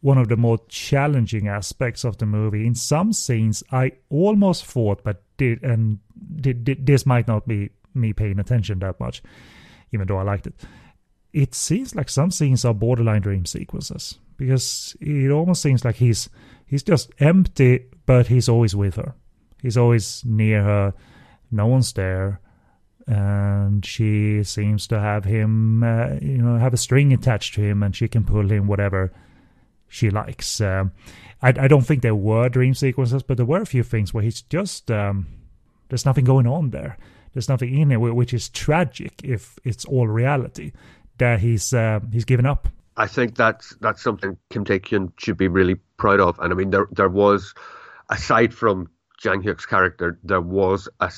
one 0.00 0.18
of 0.18 0.28
the 0.28 0.36
more 0.36 0.58
challenging 0.68 1.48
aspects 1.48 2.04
of 2.04 2.18
the 2.18 2.26
movie. 2.26 2.66
In 2.66 2.74
some 2.74 3.12
scenes, 3.12 3.62
I 3.70 3.92
almost 4.08 4.64
thought, 4.64 5.04
but 5.04 5.22
did 5.36 5.62
and 5.62 5.98
did, 6.36 6.64
did, 6.64 6.86
this 6.86 7.04
might 7.04 7.28
not 7.28 7.46
be 7.46 7.70
me 7.94 8.12
paying 8.12 8.38
attention 8.38 8.78
that 8.78 8.98
much, 8.98 9.22
even 9.92 10.06
though 10.06 10.18
I 10.18 10.22
liked 10.22 10.46
it. 10.46 10.54
It 11.32 11.54
seems 11.54 11.94
like 11.94 12.08
some 12.08 12.30
scenes 12.30 12.64
are 12.64 12.74
borderline 12.74 13.22
dream 13.22 13.46
sequences 13.46 14.18
because 14.36 14.96
it 15.00 15.30
almost 15.30 15.62
seems 15.62 15.84
like 15.84 15.96
he's 15.96 16.28
he's 16.66 16.82
just 16.82 17.10
empty, 17.20 17.86
but 18.06 18.26
he's 18.26 18.48
always 18.48 18.74
with 18.74 18.96
her. 18.96 19.14
He's 19.62 19.76
always 19.76 20.24
near 20.24 20.62
her. 20.62 20.94
No 21.50 21.66
one's 21.66 21.92
there 21.92 22.40
and 23.10 23.84
she 23.84 24.44
seems 24.44 24.86
to 24.86 25.00
have 25.00 25.24
him, 25.24 25.82
uh, 25.82 26.14
you 26.22 26.38
know, 26.38 26.56
have 26.58 26.72
a 26.72 26.76
string 26.76 27.12
attached 27.12 27.54
to 27.54 27.60
him, 27.60 27.82
and 27.82 27.94
she 27.94 28.06
can 28.06 28.24
pull 28.24 28.48
him 28.48 28.68
whatever 28.68 29.12
she 29.88 30.10
likes. 30.10 30.60
Um, 30.60 30.92
I, 31.42 31.48
I 31.48 31.66
don't 31.66 31.82
think 31.82 32.02
there 32.02 32.14
were 32.14 32.48
dream 32.48 32.72
sequences, 32.72 33.24
but 33.24 33.36
there 33.36 33.46
were 33.46 33.62
a 33.62 33.66
few 33.66 33.82
things 33.82 34.14
where 34.14 34.22
he's 34.22 34.42
just 34.42 34.92
um, 34.92 35.26
there's 35.88 36.06
nothing 36.06 36.24
going 36.24 36.46
on 36.46 36.70
there. 36.70 36.98
There's 37.32 37.48
nothing 37.48 37.76
in 37.76 37.90
it, 37.90 37.96
which 37.96 38.32
is 38.32 38.48
tragic 38.48 39.20
if 39.24 39.58
it's 39.64 39.84
all 39.84 40.06
reality. 40.06 40.72
That 41.20 41.40
he's 41.40 41.72
uh, 41.72 42.00
he's 42.12 42.24
given 42.24 42.46
up. 42.46 42.68
I 42.96 43.06
think 43.06 43.36
that's 43.36 43.76
that's 43.80 44.02
something 44.02 44.36
Kim 44.50 44.64
Tae 44.64 44.80
Kyun 44.80 45.12
should 45.18 45.36
be 45.36 45.48
really 45.48 45.76
proud 45.96 46.20
of. 46.20 46.38
And 46.38 46.52
I 46.52 46.56
mean, 46.56 46.70
there 46.70 46.88
there 46.90 47.08
was, 47.08 47.54
aside 48.08 48.52
from 48.52 48.90
Jang 49.18 49.42
Hyuk's 49.42 49.66
character, 49.66 50.18
there 50.24 50.40
was 50.40 50.88
a, 51.00 51.12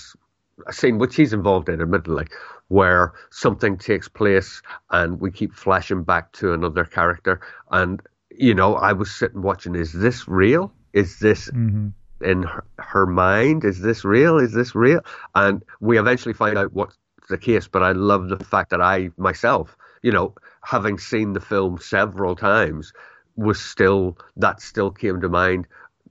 a 0.66 0.72
scene 0.72 0.98
which 0.98 1.16
he's 1.16 1.32
involved 1.32 1.68
in, 1.68 1.80
admittedly, 1.80 2.26
where 2.68 3.12
something 3.30 3.78
takes 3.78 4.09
place 4.09 4.61
and 4.90 5.20
we 5.20 5.30
keep 5.30 5.55
flashing 5.55 6.03
back 6.03 6.32
to 6.32 6.53
another 6.53 6.84
character, 6.84 7.40
and 7.70 8.03
you 8.30 8.55
know, 8.55 8.74
I 8.74 8.92
was 8.92 9.14
sitting 9.14 9.42
watching. 9.42 9.74
Is 9.74 9.92
this 9.92 10.26
real? 10.26 10.72
Is 10.92 11.18
this 11.18 11.48
mm-hmm. 11.48 11.88
in 12.24 12.42
her, 12.42 12.64
her, 12.78 13.07
mind? 13.07 13.64
Is 13.64 13.80
this 13.80 14.05
real? 14.05 14.38
Is 14.38 14.53
this 14.53 14.74
real? 14.74 15.00
And 15.34 15.62
we 15.80 15.98
eventually 15.98 16.34
find 16.34 16.59
out 16.59 16.72
what's 16.72 16.96
the 17.28 17.38
case. 17.38 17.68
But 17.68 17.82
I 17.82 17.92
love 17.92 18.28
the 18.28 18.42
fact 18.44 18.70
that 18.70 18.80
I 18.80 19.11
myself, 19.16 19.76
you 20.03 20.12
know, 20.12 20.34
having 20.64 20.98
seen 20.98 21.32
the 21.32 21.40
film 21.40 21.78
several 21.78 22.36
times, 22.36 22.92
was 23.36 23.61
still 23.61 24.18
that 24.36 24.61
still 24.61 24.90
came 24.90 25.20
to 25.20 25.28
mind. 25.28 25.66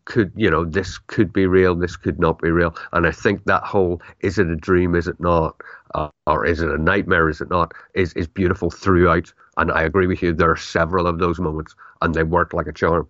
Could 0.06 0.32
you 0.36 0.50
know 0.50 0.66
this 0.66 0.98
could 0.98 1.32
be 1.32 1.46
real? 1.46 1.76
This 1.76 1.96
could 1.96 2.20
not 2.20 2.42
be 2.42 2.50
real. 2.50 2.76
And 2.92 3.06
I 3.06 3.12
think 3.12 3.46
that 3.46 3.64
whole 3.64 4.02
is 4.22 4.40
it 4.40 4.48
a 4.48 4.56
dream? 4.56 4.96
Is 4.96 5.08
it 5.08 5.20
not? 5.20 5.62
Uh, 5.94 6.10
or 6.26 6.46
is 6.46 6.62
it 6.62 6.70
a 6.70 6.78
nightmare? 6.78 7.30
Is 7.30 7.42
it 7.42 7.50
not? 7.50 7.74
Is 7.94 8.14
is 8.14 8.28
beautiful 8.28 8.72
throughout. 8.72 9.32
And 9.58 9.72
I 9.72 9.84
agree 9.84 10.08
with 10.08 10.24
you. 10.24 10.34
There 10.34 10.50
are 10.50 10.58
several 10.58 11.06
of 11.06 11.20
those 11.20 11.40
moments 11.40 11.76
and 12.02 12.16
they 12.16 12.24
work 12.24 12.54
like 12.54 12.68
a 12.68 12.74
charm. 12.74 13.08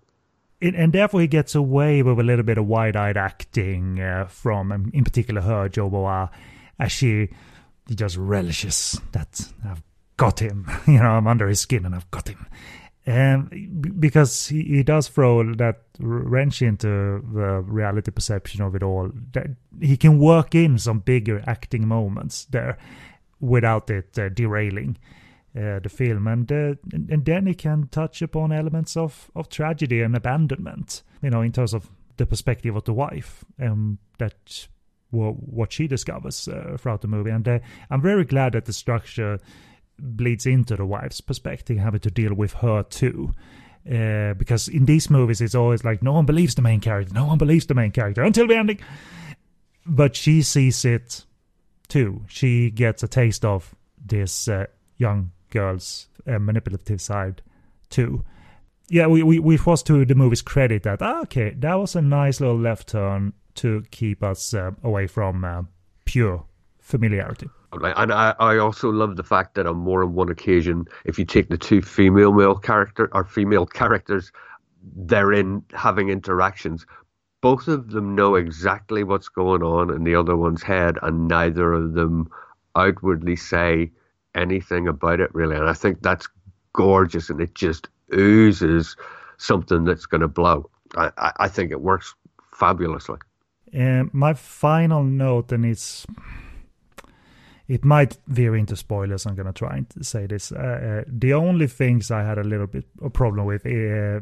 It, 0.60 0.76
and 0.76 0.94
therefore 0.94 1.22
he 1.22 1.28
gets 1.28 1.56
away 1.56 2.04
with 2.04 2.20
a 2.20 2.24
little 2.24 2.44
bit 2.44 2.58
of 2.58 2.68
wide-eyed 2.68 3.18
acting 3.18 4.00
uh, 4.00 4.26
from, 4.28 4.72
um, 4.72 4.92
in 4.94 5.04
particular, 5.04 5.42
her 5.42 5.70
Jo 5.70 5.90
Bo-ah, 5.90 6.30
as 6.78 6.92
she, 6.92 7.30
he 7.88 7.96
just 7.96 8.16
relishes 8.16 9.02
that 9.12 9.50
I've 9.66 9.82
got 10.22 10.40
him. 10.40 10.70
You 10.88 11.00
know, 11.00 11.18
I'm 11.18 11.28
under 11.28 11.48
his 11.48 11.60
skin 11.60 11.86
and 11.86 11.96
I've 11.96 12.12
got 12.12 12.28
him. 12.28 12.46
And 13.06 14.00
because 14.00 14.48
he, 14.48 14.62
he 14.64 14.84
does 14.84 15.08
throw 15.08 15.56
that 15.56 15.82
wrench 16.00 16.62
into 16.62 16.88
the 17.34 17.64
reality 17.66 18.12
perception 18.12 18.62
of 18.62 18.76
it 18.76 18.84
all, 18.84 19.10
that 19.34 19.48
he 19.80 19.98
can 19.98 20.20
work 20.20 20.54
in 20.54 20.78
some 20.78 21.00
bigger 21.00 21.44
acting 21.48 21.88
moments 21.88 22.46
there 22.46 22.78
without 23.40 23.90
it 23.90 24.20
uh, 24.20 24.30
derailing 24.30 24.98
uh, 25.58 25.80
the 25.80 25.90
film, 25.90 26.28
and, 26.28 26.52
uh, 26.52 26.76
and 26.94 27.26
then 27.26 27.48
he 27.48 27.56
can 27.56 27.88
touch 27.92 28.22
upon 28.22 28.54
elements 28.54 28.96
of 28.96 29.30
of 29.36 29.50
tragedy 29.50 30.02
and 30.02 30.16
abandonment. 30.16 31.04
You 31.22 31.32
know, 31.32 31.42
in 31.42 31.52
terms 31.52 31.74
of 31.74 31.90
the 32.18 32.26
perspective 32.26 32.76
of 32.76 32.84
the 32.84 32.94
wife, 32.94 33.44
um, 33.60 33.98
that 34.18 34.68
what 35.10 35.74
she 35.74 35.88
discovers 35.88 36.48
uh, 36.48 36.78
throughout 36.80 37.02
the 37.02 37.08
movie, 37.08 37.32
and 37.32 37.48
uh, 37.48 37.60
I'm 37.90 38.02
very 38.02 38.24
glad 38.24 38.54
that 38.54 38.66
the 38.66 38.74
structure 38.74 39.40
bleeds 40.02 40.45
into 40.45 40.76
the 40.76 40.86
wife's 40.86 41.22
perspective, 41.22 41.78
having 41.78 41.99
to 42.02 42.12
deal 42.12 42.34
with 42.34 42.54
her 42.54 42.84
too. 42.84 43.34
Uh, 43.89 44.34
because 44.36 44.68
in 44.68 44.86
these 44.86 45.10
movies, 45.10 45.41
it's 45.41 45.56
always 45.56 45.84
like 45.84 46.04
no 46.04 46.14
one 46.14 46.26
believes 46.26 46.56
the 46.56 46.62
main 46.62 46.80
character, 46.80 47.14
no 47.14 47.26
one 47.26 47.38
believes 47.38 47.66
the 47.66 47.74
main 47.74 47.91
character 47.91 48.22
until 48.22 48.47
the 48.47 48.56
ending. 48.56 48.80
But 49.86 50.16
she 50.16 50.41
sees 50.41 50.86
it 50.86 51.26
too. 51.88 52.24
She 52.28 52.70
gets 52.70 53.04
a 53.04 53.08
taste 53.08 53.43
of 53.43 53.74
this 54.04 54.47
uh, 54.47 54.68
young 54.97 55.32
girl's 55.49 56.08
uh, 56.28 56.39
manipulative 56.39 57.02
side 57.02 57.41
too. 57.89 58.24
Yeah, 58.89 59.08
we, 59.08 59.24
we, 59.24 59.39
we 59.39 59.58
was 59.66 59.84
to 59.84 60.06
the 60.06 60.16
movie's 60.16 60.41
credit 60.41 60.84
that, 60.84 61.02
ah, 61.02 61.22
okay, 61.22 61.52
that 61.60 61.76
was 61.76 61.95
a 61.95 62.02
nice 62.02 62.39
little 62.41 62.60
left 62.60 62.89
turn 62.89 63.34
to 63.56 63.84
keep 63.89 64.22
us 64.22 64.54
uh, 64.54 64.72
away 64.84 65.08
from 65.08 65.43
uh, 65.43 65.64
pure 66.06 66.45
familiarity. 66.80 67.49
And 67.74 68.12
I, 68.12 68.36
I 68.40 68.58
also 68.58 68.90
love 68.90 69.16
the 69.16 69.24
fact 69.24 69.56
that 69.56 69.66
on 69.66 69.78
more 69.78 70.04
than 70.04 70.14
one 70.14 70.30
occasion, 70.30 70.86
if 71.06 71.18
you 71.18 71.26
take 71.26 71.50
the 71.50 71.58
two 71.58 71.82
female 71.82 72.34
male 72.34 72.56
character 72.56 73.10
or 73.14 73.24
female 73.24 73.66
characters, 73.66 74.32
they're 74.96 75.32
in 75.32 75.64
having 75.74 76.10
interactions. 76.10 76.86
Both 77.42 77.68
of 77.68 77.92
them 77.92 78.14
know 78.14 78.36
exactly 78.36 79.04
what's 79.04 79.30
going 79.30 79.64
on 79.64 79.90
in 79.90 80.04
the 80.04 80.16
other 80.16 80.36
one's 80.36 80.64
head, 80.64 80.98
and 81.02 81.28
neither 81.28 81.74
of 81.74 81.94
them 81.94 82.30
outwardly 82.76 83.36
say 83.36 83.92
anything 84.36 84.88
about 84.88 85.20
it 85.20 85.34
really. 85.34 85.56
And 85.56 85.70
I 85.70 85.74
think 85.74 86.02
that's 86.02 86.28
gorgeous, 86.74 87.30
and 87.30 87.42
it 87.42 87.56
just 87.56 87.88
oozes 88.14 88.96
something 89.38 89.86
that's 89.86 90.06
going 90.06 90.22
to 90.22 90.28
blow. 90.28 90.70
I, 90.96 91.12
I, 91.18 91.32
I 91.40 91.48
think 91.48 91.72
it 91.72 91.82
works 91.82 92.14
fabulously. 92.54 93.18
And 93.74 94.14
my 94.14 94.34
final 94.34 95.04
note, 95.04 95.52
and 95.52 95.66
it's 95.66 96.06
it 97.72 97.86
might 97.86 98.18
veer 98.28 98.54
into 98.54 98.76
spoilers. 98.76 99.26
I'm 99.26 99.36
gonna 99.36 99.54
try 99.54 99.78
and 99.78 100.06
say 100.06 100.26
this. 100.26 100.52
Uh, 100.52 100.58
uh, 100.58 101.04
the 101.08 101.34
only 101.34 101.68
things 101.68 102.12
I 102.12 102.22
had 102.22 102.38
a 102.38 102.44
little 102.44 102.68
bit 102.68 102.84
of 103.02 103.14
problem 103.14 103.46
with 103.46 103.66
uh, 103.66 104.20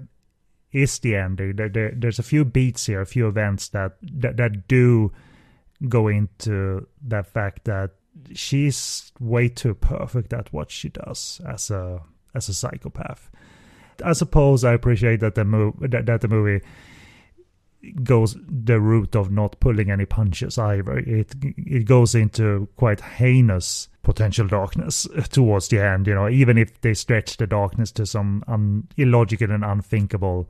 is 0.71 0.99
the 0.99 1.15
ending. 1.15 1.55
There, 1.55 1.67
there, 1.67 1.91
there's 1.95 2.19
a 2.19 2.23
few 2.23 2.45
beats 2.45 2.85
here, 2.85 3.01
a 3.01 3.07
few 3.07 3.27
events 3.27 3.69
that, 3.69 3.93
that 4.03 4.37
that 4.37 4.67
do 4.67 5.11
go 5.87 6.07
into 6.07 6.85
that 7.07 7.25
fact 7.25 7.65
that 7.65 7.95
she's 8.35 9.11
way 9.19 9.49
too 9.49 9.73
perfect 9.73 10.31
at 10.31 10.53
what 10.53 10.69
she 10.69 10.89
does 10.89 11.41
as 11.47 11.71
a 11.71 12.01
as 12.35 12.49
a 12.49 12.53
psychopath. 12.53 13.31
I 14.05 14.13
suppose 14.13 14.63
I 14.63 14.73
appreciate 14.73 15.21
that 15.21 15.33
the 15.33 15.43
move 15.43 15.73
that, 15.79 16.05
that 16.05 16.21
the 16.21 16.27
movie 16.27 16.63
goes 18.03 18.35
the 18.47 18.79
route 18.79 19.15
of 19.15 19.31
not 19.31 19.59
pulling 19.59 19.89
any 19.89 20.05
punches 20.05 20.57
either. 20.57 20.97
It 20.97 21.33
it 21.57 21.85
goes 21.85 22.15
into 22.15 22.67
quite 22.75 23.01
heinous 23.01 23.87
potential 24.03 24.47
darkness 24.47 25.07
towards 25.29 25.67
the 25.69 25.79
end. 25.79 26.07
You 26.07 26.15
know, 26.15 26.29
even 26.29 26.57
if 26.57 26.81
they 26.81 26.93
stretch 26.93 27.37
the 27.37 27.47
darkness 27.47 27.91
to 27.93 28.05
some 28.05 28.43
un, 28.47 28.87
illogical 28.97 29.51
and 29.51 29.63
unthinkable 29.63 30.49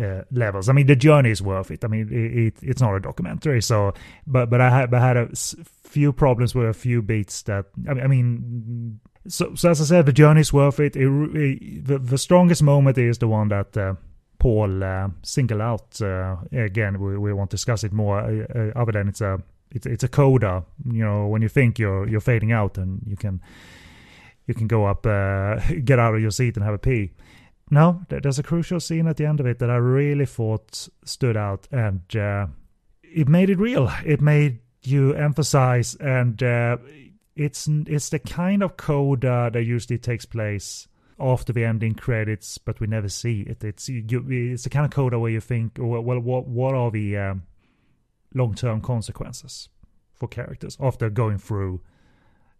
uh, 0.00 0.22
levels. 0.30 0.68
I 0.68 0.72
mean, 0.72 0.86
the 0.86 0.96
journey 0.96 1.30
is 1.30 1.40
worth 1.40 1.70
it. 1.70 1.84
I 1.84 1.88
mean, 1.88 2.08
it, 2.10 2.46
it, 2.46 2.54
it's 2.62 2.80
not 2.80 2.94
a 2.94 3.00
documentary, 3.00 3.62
so 3.62 3.94
but 4.26 4.50
but 4.50 4.60
I 4.60 4.70
had 4.70 4.92
I 4.92 5.00
had 5.00 5.16
a 5.16 5.28
few 5.34 6.12
problems 6.12 6.54
with 6.54 6.68
a 6.68 6.74
few 6.74 7.02
beats 7.02 7.42
that 7.42 7.66
I 7.88 7.94
mean. 7.94 8.04
I 8.04 8.06
mean 8.06 9.00
so, 9.28 9.56
so 9.56 9.70
as 9.70 9.80
I 9.80 9.84
said, 9.84 10.06
the 10.06 10.12
journey 10.12 10.40
is 10.40 10.52
worth 10.52 10.78
it. 10.78 10.94
it 10.94 11.84
the, 11.84 11.98
the 11.98 12.16
strongest 12.16 12.62
moment 12.62 12.96
is 12.96 13.18
the 13.18 13.26
one 13.26 13.48
that 13.48 13.76
uh, 13.76 13.94
Paul 14.38 14.82
uh, 14.82 15.08
single 15.22 15.62
out. 15.62 16.00
Uh, 16.00 16.36
again, 16.52 17.00
we, 17.00 17.16
we 17.18 17.32
won't 17.32 17.50
discuss 17.50 17.84
it 17.84 17.92
more. 17.92 18.20
Uh, 18.20 18.78
other 18.78 18.92
than 18.92 19.08
it's 19.08 19.20
a 19.20 19.42
it's 19.70 19.86
it's 19.86 20.04
a 20.04 20.08
coda. 20.08 20.64
You 20.90 21.04
know, 21.04 21.26
when 21.26 21.42
you 21.42 21.48
think 21.48 21.78
you're 21.78 22.08
you're 22.08 22.20
fading 22.20 22.52
out, 22.52 22.78
and 22.78 23.00
you 23.06 23.16
can 23.16 23.40
you 24.46 24.54
can 24.54 24.66
go 24.66 24.86
up, 24.86 25.02
get 25.84 25.98
out 25.98 26.14
of 26.14 26.20
your 26.20 26.30
seat, 26.30 26.56
and 26.56 26.64
have 26.64 26.74
a 26.74 26.78
pee. 26.78 27.12
No, 27.70 28.02
there's 28.08 28.38
a 28.38 28.44
crucial 28.44 28.78
scene 28.78 29.08
at 29.08 29.16
the 29.16 29.26
end 29.26 29.40
of 29.40 29.46
it 29.46 29.58
that 29.58 29.70
I 29.70 29.76
really 29.76 30.26
thought 30.26 30.88
stood 31.04 31.36
out, 31.36 31.66
and 31.72 32.00
uh, 32.14 32.46
it 33.02 33.28
made 33.28 33.50
it 33.50 33.58
real. 33.58 33.90
It 34.04 34.20
made 34.20 34.60
you 34.82 35.14
emphasize, 35.14 35.96
and 35.96 36.40
uh, 36.42 36.76
it's 37.34 37.68
it's 37.68 38.10
the 38.10 38.20
kind 38.20 38.62
of 38.62 38.76
coda 38.76 39.50
that 39.52 39.64
usually 39.64 39.98
takes 39.98 40.24
place 40.24 40.86
after 41.18 41.52
the 41.52 41.64
ending 41.64 41.94
credits, 41.94 42.58
but 42.58 42.80
we 42.80 42.86
never 42.86 43.08
see 43.08 43.40
it. 43.42 43.64
It's 43.64 43.88
you, 43.88 44.04
it's 44.28 44.64
the 44.64 44.70
kind 44.70 44.84
of 44.84 44.90
coda 44.90 45.18
where 45.18 45.30
you 45.30 45.40
think, 45.40 45.78
well, 45.78 46.02
what 46.02 46.46
what 46.46 46.74
are 46.74 46.90
the 46.90 47.16
um, 47.16 47.42
long 48.34 48.54
term 48.54 48.80
consequences 48.80 49.68
for 50.12 50.28
characters 50.28 50.76
after 50.80 51.08
going 51.08 51.38
through 51.38 51.80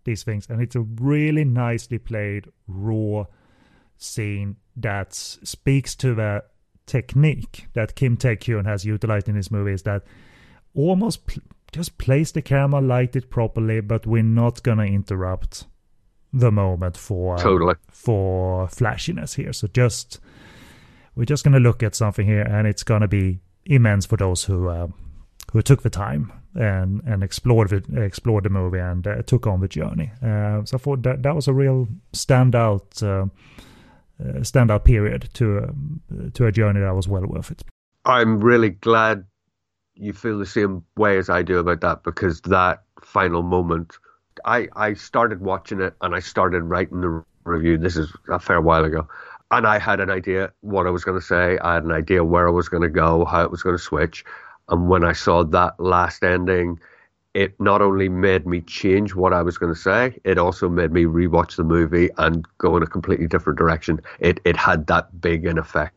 these 0.05 0.23
things? 0.23 0.47
And 0.49 0.63
it's 0.63 0.77
a 0.77 0.81
really 0.81 1.45
nicely 1.45 1.99
played 1.99 2.47
raw 2.67 3.25
scene 3.99 4.57
that 4.77 5.15
speaks 5.15 5.95
to 5.97 6.15
the 6.15 6.45
technique 6.87 7.67
that 7.75 7.95
Kim 7.95 8.17
Tae 8.17 8.39
has 8.65 8.85
utilized 8.85 9.29
in 9.29 9.35
his 9.35 9.51
movies 9.51 9.83
that 9.83 10.03
almost 10.75 11.27
pl- 11.27 11.43
just 11.73 11.99
place 11.99 12.31
the 12.31 12.43
camera, 12.43 12.81
light 12.81 13.17
it 13.17 13.29
properly, 13.29 13.81
but 13.81 14.07
we're 14.07 14.23
not 14.23 14.63
gonna 14.63 14.85
interrupt 14.85 15.67
the 16.33 16.51
moment 16.51 16.97
for 16.97 17.39
totally 17.39 17.75
for 17.91 18.69
flashiness 18.69 19.35
here. 19.35 19.53
So 19.53 19.69
just 19.69 20.21
we're 21.15 21.25
just 21.25 21.45
gonna 21.45 21.61
look 21.61 21.83
at 21.83 21.95
something 21.95 22.27
here, 22.27 22.43
and 22.43 22.67
it's 22.67 22.83
gonna 22.83 23.09
be 23.09 23.41
immense 23.65 24.07
for 24.07 24.17
those 24.17 24.45
who 24.45 24.69
uh, 24.69 24.89
who 25.53 25.63
took 25.63 25.83
the 25.83 25.91
time 25.91 26.33
and 26.55 27.03
and 27.07 27.23
explored 27.23 27.71
the, 27.71 28.03
explored 28.03 28.45
the 28.45 28.51
movie 28.51 28.79
and 28.79 29.07
uh, 29.07 29.23
took 29.23 29.47
on 29.47 29.61
the 29.61 29.69
journey. 29.69 30.11
Uh, 30.23 30.65
so 30.65 30.77
I 30.77 30.79
thought 30.79 31.03
that 31.03 31.23
that 31.23 31.35
was 31.35 31.49
a 31.49 31.55
real 31.55 31.89
standout 32.13 33.03
uh, 33.03 33.27
uh, 34.23 34.41
standout 34.41 34.85
period 34.85 35.29
to 35.35 35.59
uh, 35.59 36.31
to 36.35 36.47
a 36.47 36.53
journey 36.53 36.81
that 36.81 36.95
was 36.95 37.09
well 37.09 37.27
worth 37.27 37.51
it. 37.51 37.63
I'm 38.05 38.39
really 38.41 38.71
glad 38.71 39.25
you 39.95 40.13
feel 40.13 40.39
the 40.39 40.47
same 40.47 40.85
way 40.97 41.19
as 41.19 41.29
I 41.29 41.43
do 41.43 41.59
about 41.59 41.81
that 41.81 42.05
because 42.05 42.41
that 42.43 42.83
final 43.01 43.43
moment 43.43 43.97
I, 44.45 44.69
I 44.75 44.95
started 44.95 45.41
watching 45.41 45.81
it 45.81 45.95
and 46.01 46.15
I 46.15 46.21
started 46.21 46.63
writing 46.63 47.01
the 47.01 47.25
review. 47.45 47.79
This 47.79 47.97
is 47.97 48.13
a 48.29 48.39
fair 48.39 48.61
while 48.61 48.85
ago. 48.85 49.09
And 49.51 49.67
I 49.67 49.79
had 49.79 50.01
an 50.01 50.11
idea 50.11 50.53
what 50.61 50.87
I 50.87 50.91
was 50.91 51.05
going 51.05 51.19
to 51.19 51.25
say. 51.25 51.59
I 51.59 51.75
had 51.75 51.85
an 51.85 51.93
idea 51.93 52.25
where 52.25 52.49
I 52.49 52.51
was 52.51 52.69
going 52.69 52.83
to 52.83 52.89
go, 52.89 53.25
how 53.25 53.43
it 53.43 53.51
was 53.51 53.63
going 53.63 53.77
to 53.77 53.83
switch. 53.83 54.25
And 54.69 54.89
when 54.89 55.05
I 55.05 55.13
saw 55.13 55.45
that 55.45 55.79
last 55.79 56.25
ending, 56.25 56.81
it 57.37 57.55
not 57.61 57.83
only 57.83 58.09
made 58.09 58.47
me 58.47 58.63
change 58.63 59.15
what 59.15 59.35
I 59.35 59.43
was 59.43 59.59
going 59.59 59.73
to 59.73 59.79
say, 59.79 60.19
it 60.25 60.39
also 60.39 60.71
made 60.71 60.91
me 60.91 61.05
rewatch 61.05 61.57
the 61.57 61.65
movie 61.65 62.09
and 62.17 62.47
go 62.57 62.77
in 62.79 62.83
a 62.83 62.87
completely 62.87 63.27
different 63.27 63.59
direction. 63.59 64.01
It 64.21 64.41
it 64.47 64.57
had 64.57 64.87
that 64.87 65.21
big 65.21 65.45
an 65.45 65.59
effect, 65.59 65.95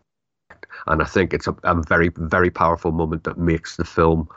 and 0.86 1.02
I 1.02 1.06
think 1.06 1.34
it's 1.34 1.48
a, 1.48 1.56
a 1.64 1.82
very 1.82 2.10
very 2.18 2.50
powerful 2.50 2.92
moment 2.92 3.24
that 3.24 3.38
makes 3.38 3.78
the 3.78 3.86
film 3.86 4.28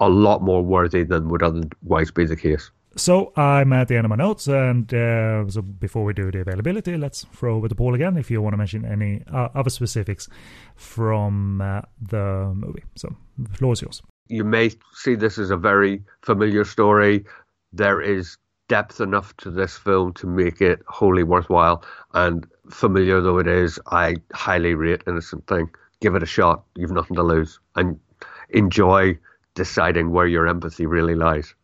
a 0.00 0.08
lot 0.08 0.42
more 0.42 0.62
worthy 0.62 1.04
than 1.04 1.28
would 1.28 1.44
otherwise 1.44 2.10
be 2.10 2.26
the 2.26 2.36
case. 2.36 2.72
So 2.98 3.32
I'm 3.36 3.74
at 3.74 3.88
the 3.88 3.96
end 3.96 4.06
of 4.06 4.08
my 4.08 4.16
notes, 4.16 4.48
and 4.48 4.92
uh, 4.92 5.46
so 5.48 5.60
before 5.60 6.04
we 6.04 6.14
do 6.14 6.30
the 6.30 6.40
availability, 6.40 6.96
let's 6.96 7.24
throw 7.24 7.56
over 7.56 7.68
the 7.68 7.74
Paul 7.74 7.94
again 7.94 8.16
if 8.16 8.30
you 8.30 8.40
want 8.40 8.54
to 8.54 8.56
mention 8.56 8.86
any 8.86 9.22
uh, 9.30 9.48
other 9.54 9.68
specifics 9.68 10.30
from 10.76 11.60
uh, 11.60 11.82
the 12.00 12.52
movie. 12.54 12.84
So 12.94 13.14
the 13.36 13.50
floor 13.50 13.74
is 13.74 13.82
yours. 13.82 14.02
You 14.28 14.44
may 14.44 14.70
see 14.94 15.14
this 15.14 15.36
as 15.36 15.50
a 15.50 15.58
very 15.58 16.02
familiar 16.22 16.64
story. 16.64 17.26
There 17.70 18.00
is 18.00 18.38
depth 18.68 19.00
enough 19.00 19.36
to 19.36 19.50
this 19.50 19.76
film 19.76 20.14
to 20.14 20.26
make 20.26 20.62
it 20.62 20.80
wholly 20.88 21.22
worthwhile, 21.22 21.84
and 22.14 22.46
familiar 22.70 23.20
though 23.20 23.38
it 23.38 23.46
is, 23.46 23.78
I 23.92 24.16
highly 24.32 24.74
rate 24.74 25.02
Innocent 25.06 25.46
Thing. 25.46 25.68
Give 26.00 26.14
it 26.14 26.22
a 26.22 26.26
shot. 26.26 26.64
You've 26.74 26.92
nothing 26.92 27.16
to 27.16 27.22
lose, 27.22 27.60
and 27.74 28.00
enjoy 28.48 29.18
deciding 29.54 30.12
where 30.12 30.26
your 30.26 30.48
empathy 30.48 30.86
really 30.86 31.14
lies. 31.14 31.54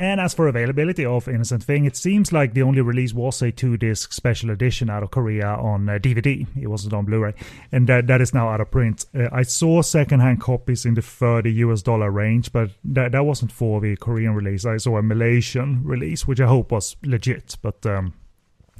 And 0.00 0.18
as 0.18 0.32
for 0.32 0.48
availability 0.48 1.04
of 1.04 1.28
Innocent 1.28 1.62
Thing, 1.62 1.84
it 1.84 1.94
seems 1.94 2.32
like 2.32 2.54
the 2.54 2.62
only 2.62 2.80
release 2.80 3.12
was 3.12 3.42
a 3.42 3.52
two 3.52 3.76
disc 3.76 4.14
special 4.14 4.48
edition 4.48 4.88
out 4.88 5.02
of 5.02 5.10
Korea 5.10 5.48
on 5.48 5.90
uh, 5.90 5.98
DVD. 5.98 6.46
It 6.58 6.68
wasn't 6.68 6.94
on 6.94 7.04
Blu 7.04 7.20
ray. 7.20 7.34
And 7.70 7.86
that, 7.86 8.06
that 8.06 8.22
is 8.22 8.32
now 8.32 8.48
out 8.48 8.62
of 8.62 8.70
print. 8.70 9.04
Uh, 9.14 9.28
I 9.30 9.42
saw 9.42 9.82
secondhand 9.82 10.40
copies 10.40 10.86
in 10.86 10.94
the 10.94 11.02
30 11.02 11.52
US 11.52 11.82
dollar 11.82 12.10
range, 12.10 12.50
but 12.50 12.70
that, 12.82 13.12
that 13.12 13.26
wasn't 13.26 13.52
for 13.52 13.82
the 13.82 13.94
Korean 13.96 14.34
release. 14.34 14.64
I 14.64 14.78
saw 14.78 14.96
a 14.96 15.02
Malaysian 15.02 15.84
release, 15.84 16.26
which 16.26 16.40
I 16.40 16.46
hope 16.46 16.72
was 16.72 16.96
legit, 17.04 17.58
but 17.60 17.84
um, 17.84 18.14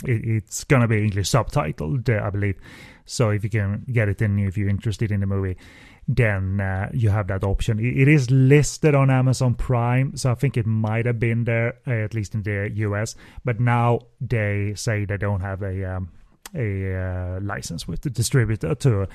it, 0.07 0.25
it's 0.25 0.65
gonna 0.65 0.89
be 0.89 1.05
English 1.05 1.29
subtitled, 1.29 2.09
uh, 2.09 2.27
I 2.27 2.31
believe. 2.31 2.59
So 3.05 3.29
if 3.29 3.45
you 3.45 3.51
can 3.51 3.85
get 3.93 4.09
it 4.09 4.23
in, 4.23 4.39
if 4.39 4.57
you're 4.57 4.71
interested 4.71 5.13
in 5.13 5.21
the 5.21 5.27
movie 5.27 5.59
then 6.09 6.61
uh, 6.61 6.91
you 6.93 7.11
have 7.11 7.29
that 7.29 7.45
option. 7.45 7.79
It 7.79 8.09
is 8.09 8.31
listed 8.31 8.95
on 8.95 9.11
Amazon 9.11 9.55
Prime, 9.55 10.17
so 10.17 10.31
I 10.31 10.35
think 10.35 10.57
it 10.57 10.67
might 10.67 11.07
have 11.07 11.21
been 11.21 11.45
there, 11.45 11.79
uh, 11.87 11.93
at 11.93 12.15
least 12.15 12.35
in 12.35 12.43
the 12.43 12.71
US. 12.75 13.15
But 13.45 13.61
now 13.61 14.01
they 14.21 14.75
say 14.75 15.05
they 15.05 15.17
don't 15.17 15.41
have 15.41 15.63
a 15.63 15.97
um, 15.97 16.11
a 16.55 16.95
uh, 16.97 17.41
license 17.41 17.87
with 17.87 18.01
the 18.01 18.11
distributor 18.11 18.75
to 18.75 19.07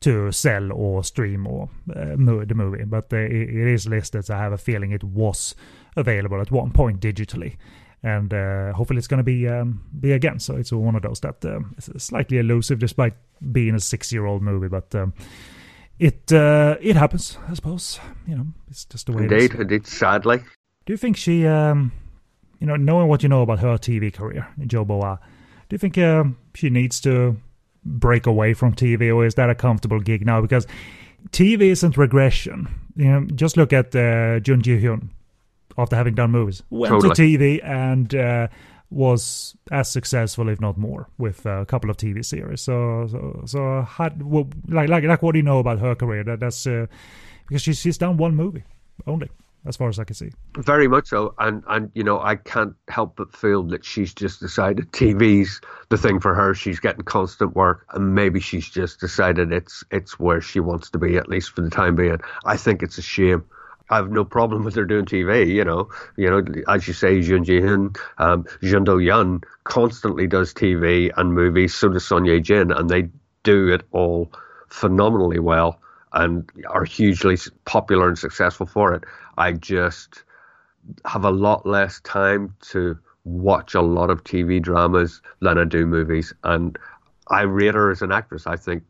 to 0.00 0.32
sell 0.32 0.72
or 0.72 1.04
stream 1.04 1.46
or 1.46 1.70
uh, 1.94 2.16
the 2.16 2.54
movie. 2.54 2.84
But 2.84 3.12
uh, 3.12 3.16
it, 3.18 3.48
it 3.48 3.68
is 3.68 3.86
listed, 3.86 4.24
so 4.24 4.34
I 4.34 4.38
have 4.38 4.52
a 4.52 4.58
feeling 4.58 4.90
it 4.90 5.04
was 5.04 5.54
available 5.96 6.40
at 6.40 6.50
one 6.50 6.72
point 6.72 7.00
digitally. 7.00 7.56
And 8.04 8.34
uh, 8.34 8.72
hopefully 8.72 8.98
it's 8.98 9.06
going 9.06 9.18
to 9.18 9.24
be 9.24 9.46
um, 9.46 9.84
be 10.00 10.10
again. 10.10 10.40
So 10.40 10.56
it's 10.56 10.72
one 10.72 10.96
of 10.96 11.02
those 11.02 11.20
that 11.20 11.44
um, 11.44 11.74
is 11.78 12.02
slightly 12.02 12.38
elusive, 12.38 12.80
despite 12.80 13.14
being 13.52 13.76
a 13.76 13.80
six-year-old 13.80 14.42
movie. 14.42 14.66
But 14.66 14.92
um, 14.96 15.14
it 16.02 16.32
uh, 16.32 16.76
it 16.80 16.96
happens, 16.96 17.38
I 17.48 17.54
suppose. 17.54 18.00
You 18.26 18.36
know, 18.36 18.46
it's 18.68 18.84
just 18.84 19.06
the 19.06 19.12
way 19.12 19.22
indeed, 19.22 19.36
it 19.36 19.54
is. 19.54 19.60
Indeed, 19.60 19.86
sadly. 19.86 20.38
Do 20.84 20.92
you 20.92 20.96
think 20.96 21.16
she, 21.16 21.46
um, 21.46 21.92
you 22.58 22.66
know, 22.66 22.74
knowing 22.74 23.06
what 23.06 23.22
you 23.22 23.28
know 23.28 23.42
about 23.42 23.60
her 23.60 23.78
TV 23.78 24.12
career, 24.12 24.48
Jo 24.66 24.84
Bo-ah, 24.84 25.16
do 25.68 25.74
you 25.74 25.78
think 25.78 25.96
um, 25.98 26.36
she 26.54 26.70
needs 26.70 27.00
to 27.02 27.36
break 27.84 28.26
away 28.26 28.52
from 28.52 28.74
TV, 28.74 29.14
or 29.14 29.24
is 29.24 29.36
that 29.36 29.48
a 29.48 29.54
comfortable 29.54 30.00
gig 30.00 30.26
now? 30.26 30.40
Because 30.40 30.66
TV 31.30 31.70
isn't 31.70 31.96
regression. 31.96 32.68
You 32.96 33.04
know, 33.04 33.24
just 33.36 33.56
look 33.56 33.72
at 33.72 33.94
uh, 33.94 34.40
Jun 34.40 34.60
Ji 34.60 34.82
Hyun 34.82 35.10
after 35.78 35.94
having 35.94 36.14
done 36.14 36.32
movies, 36.32 36.64
went 36.70 36.90
totally. 36.90 37.14
to 37.14 37.38
TV 37.38 37.64
and 37.64 38.12
uh, 38.14 38.48
was 38.92 39.56
as 39.70 39.90
successful, 39.90 40.48
if 40.48 40.60
not 40.60 40.76
more, 40.76 41.08
with 41.18 41.46
a 41.46 41.64
couple 41.66 41.90
of 41.90 41.96
TV 41.96 42.24
series. 42.24 42.60
So, 42.60 43.08
so, 43.10 43.42
so 43.46 43.82
had, 43.82 44.22
well, 44.22 44.48
like, 44.68 44.88
like, 44.88 45.04
like, 45.04 45.22
what 45.22 45.32
do 45.32 45.38
you 45.38 45.42
know 45.42 45.58
about 45.58 45.78
her 45.78 45.94
career? 45.94 46.24
That, 46.24 46.40
that's 46.40 46.66
uh, 46.66 46.86
because 47.48 47.62
she's 47.62 47.78
she's 47.78 47.98
done 47.98 48.16
one 48.16 48.34
movie 48.34 48.64
only, 49.06 49.28
as 49.66 49.76
far 49.76 49.88
as 49.88 49.98
I 49.98 50.04
can 50.04 50.14
see. 50.14 50.30
Very 50.56 50.88
much 50.88 51.08
so, 51.08 51.34
and 51.38 51.62
and 51.68 51.90
you 51.94 52.04
know 52.04 52.20
I 52.20 52.36
can't 52.36 52.74
help 52.88 53.16
but 53.16 53.34
feel 53.34 53.62
that 53.64 53.84
she's 53.84 54.14
just 54.14 54.40
decided 54.40 54.92
TV's 54.92 55.60
the 55.88 55.98
thing 55.98 56.20
for 56.20 56.34
her. 56.34 56.54
She's 56.54 56.80
getting 56.80 57.04
constant 57.04 57.54
work, 57.54 57.86
and 57.92 58.14
maybe 58.14 58.40
she's 58.40 58.68
just 58.68 59.00
decided 59.00 59.52
it's 59.52 59.84
it's 59.90 60.18
where 60.18 60.40
she 60.40 60.60
wants 60.60 60.90
to 60.90 60.98
be 60.98 61.16
at 61.16 61.28
least 61.28 61.50
for 61.50 61.62
the 61.62 61.70
time 61.70 61.96
being. 61.96 62.20
I 62.44 62.56
think 62.56 62.82
it's 62.82 62.98
a 62.98 63.02
shame. 63.02 63.44
I 63.92 63.96
have 63.96 64.10
no 64.10 64.24
problem 64.24 64.64
with 64.64 64.74
her 64.76 64.86
doing 64.86 65.04
TV. 65.04 65.46
You 65.46 65.64
know, 65.64 65.90
you 66.16 66.30
know, 66.30 66.42
as 66.66 66.88
you 66.88 66.94
say, 66.94 67.20
Jun 67.20 67.44
Ji 67.44 67.60
Hyun, 67.60 67.94
um, 68.16 68.44
Jeon 68.62 68.86
Do 68.86 68.96
Yeon 68.96 69.44
constantly 69.64 70.26
does 70.26 70.54
TV 70.54 71.10
and 71.14 71.34
movies. 71.34 71.74
So 71.74 71.90
does 71.90 72.06
Son 72.06 72.24
Ye 72.24 72.40
Jin, 72.40 72.72
and 72.72 72.88
they 72.88 73.10
do 73.42 73.68
it 73.68 73.82
all 73.92 74.32
phenomenally 74.68 75.38
well 75.38 75.78
and 76.14 76.50
are 76.70 76.84
hugely 76.84 77.36
popular 77.66 78.08
and 78.08 78.18
successful 78.18 78.64
for 78.64 78.94
it. 78.94 79.04
I 79.36 79.52
just 79.52 80.24
have 81.04 81.24
a 81.26 81.30
lot 81.30 81.66
less 81.66 82.00
time 82.00 82.54
to 82.70 82.98
watch 83.24 83.74
a 83.74 83.82
lot 83.82 84.08
of 84.08 84.24
TV 84.24 84.60
dramas 84.60 85.20
than 85.42 85.58
I 85.58 85.64
do 85.64 85.84
movies, 85.84 86.32
and 86.44 86.78
I 87.28 87.42
rate 87.42 87.74
her 87.74 87.90
as 87.90 88.00
an 88.00 88.10
actress. 88.10 88.46
I 88.46 88.56
think 88.56 88.84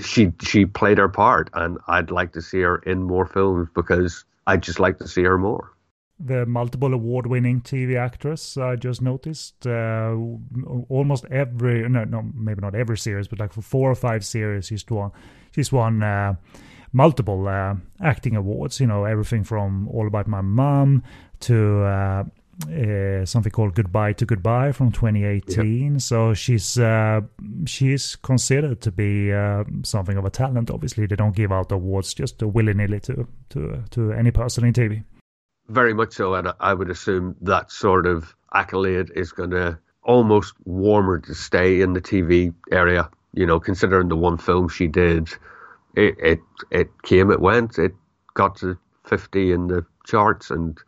she 0.00 0.32
she 0.40 0.64
played 0.64 0.96
her 0.96 1.10
part, 1.10 1.50
and 1.52 1.76
I'd 1.86 2.10
like 2.10 2.32
to 2.32 2.40
see 2.40 2.60
her 2.62 2.78
in 2.78 3.02
more 3.02 3.26
films 3.26 3.68
because 3.74 4.24
I'd 4.48 4.62
just 4.62 4.80
like 4.80 4.98
to 4.98 5.06
see 5.06 5.22
her 5.24 5.36
more. 5.36 5.72
The 6.18 6.46
multiple 6.46 6.94
award 6.94 7.26
winning 7.26 7.60
TV 7.60 7.96
actress, 7.96 8.56
I 8.56 8.76
just 8.76 9.02
noticed. 9.02 9.66
Uh, 9.66 10.16
almost 10.88 11.26
every, 11.26 11.88
no, 11.88 12.04
no, 12.04 12.22
maybe 12.34 12.60
not 12.60 12.74
every 12.74 12.96
series, 12.98 13.28
but 13.28 13.38
like 13.38 13.52
for 13.52 13.62
four 13.62 13.90
or 13.90 13.94
five 13.94 14.24
series, 14.24 14.66
she's 14.66 14.84
won, 14.88 15.12
she's 15.52 15.70
won 15.70 16.02
uh, 16.02 16.34
multiple 16.92 17.46
uh, 17.46 17.76
acting 18.02 18.36
awards. 18.36 18.80
You 18.80 18.86
know, 18.86 19.04
everything 19.04 19.44
from 19.44 19.86
All 19.88 20.06
About 20.06 20.26
My 20.26 20.40
Mom 20.40 21.04
to 21.40 21.84
uh, 22.66 23.24
something 23.24 23.52
called 23.52 23.74
Goodbye 23.74 24.14
to 24.14 24.26
Goodbye 24.26 24.72
from 24.72 24.90
2018. 24.90 25.92
Yep. 25.92 26.00
So 26.00 26.34
she's 26.34 26.78
uh, 26.78 27.20
she's 27.66 28.16
considered 28.16 28.80
to 28.80 28.90
be 28.90 29.32
uh, 29.32 29.64
something 29.84 30.16
of 30.16 30.24
a 30.24 30.30
talent. 30.30 30.70
Obviously, 30.70 31.06
they 31.06 31.16
don't 31.16 31.36
give 31.36 31.52
out 31.52 31.70
awards 31.70 32.14
just 32.14 32.42
willy 32.42 32.74
nilly 32.74 33.00
to 33.00 33.28
to 33.50 33.82
to 33.90 34.12
any 34.12 34.30
person 34.30 34.64
in 34.64 34.72
TV. 34.72 35.04
Very 35.68 35.94
much 35.94 36.14
so, 36.14 36.34
and 36.34 36.52
I 36.58 36.74
would 36.74 36.90
assume 36.90 37.36
that 37.42 37.70
sort 37.70 38.06
of 38.06 38.34
accolade 38.54 39.12
is 39.14 39.32
going 39.32 39.50
to 39.50 39.78
almost 40.02 40.54
warm 40.64 41.06
her 41.06 41.18
to 41.20 41.34
stay 41.34 41.80
in 41.80 41.92
the 41.92 42.00
TV 42.00 42.54
area. 42.72 43.08
You 43.34 43.46
know, 43.46 43.60
considering 43.60 44.08
the 44.08 44.16
one 44.16 44.38
film 44.38 44.68
she 44.68 44.88
did, 44.88 45.28
it 45.94 46.16
it, 46.18 46.40
it 46.70 47.02
came, 47.02 47.30
it 47.30 47.40
went, 47.40 47.78
it 47.78 47.92
got 48.34 48.56
to 48.56 48.78
50 49.04 49.52
in 49.52 49.68
the 49.68 49.86
charts, 50.06 50.50
and 50.50 50.78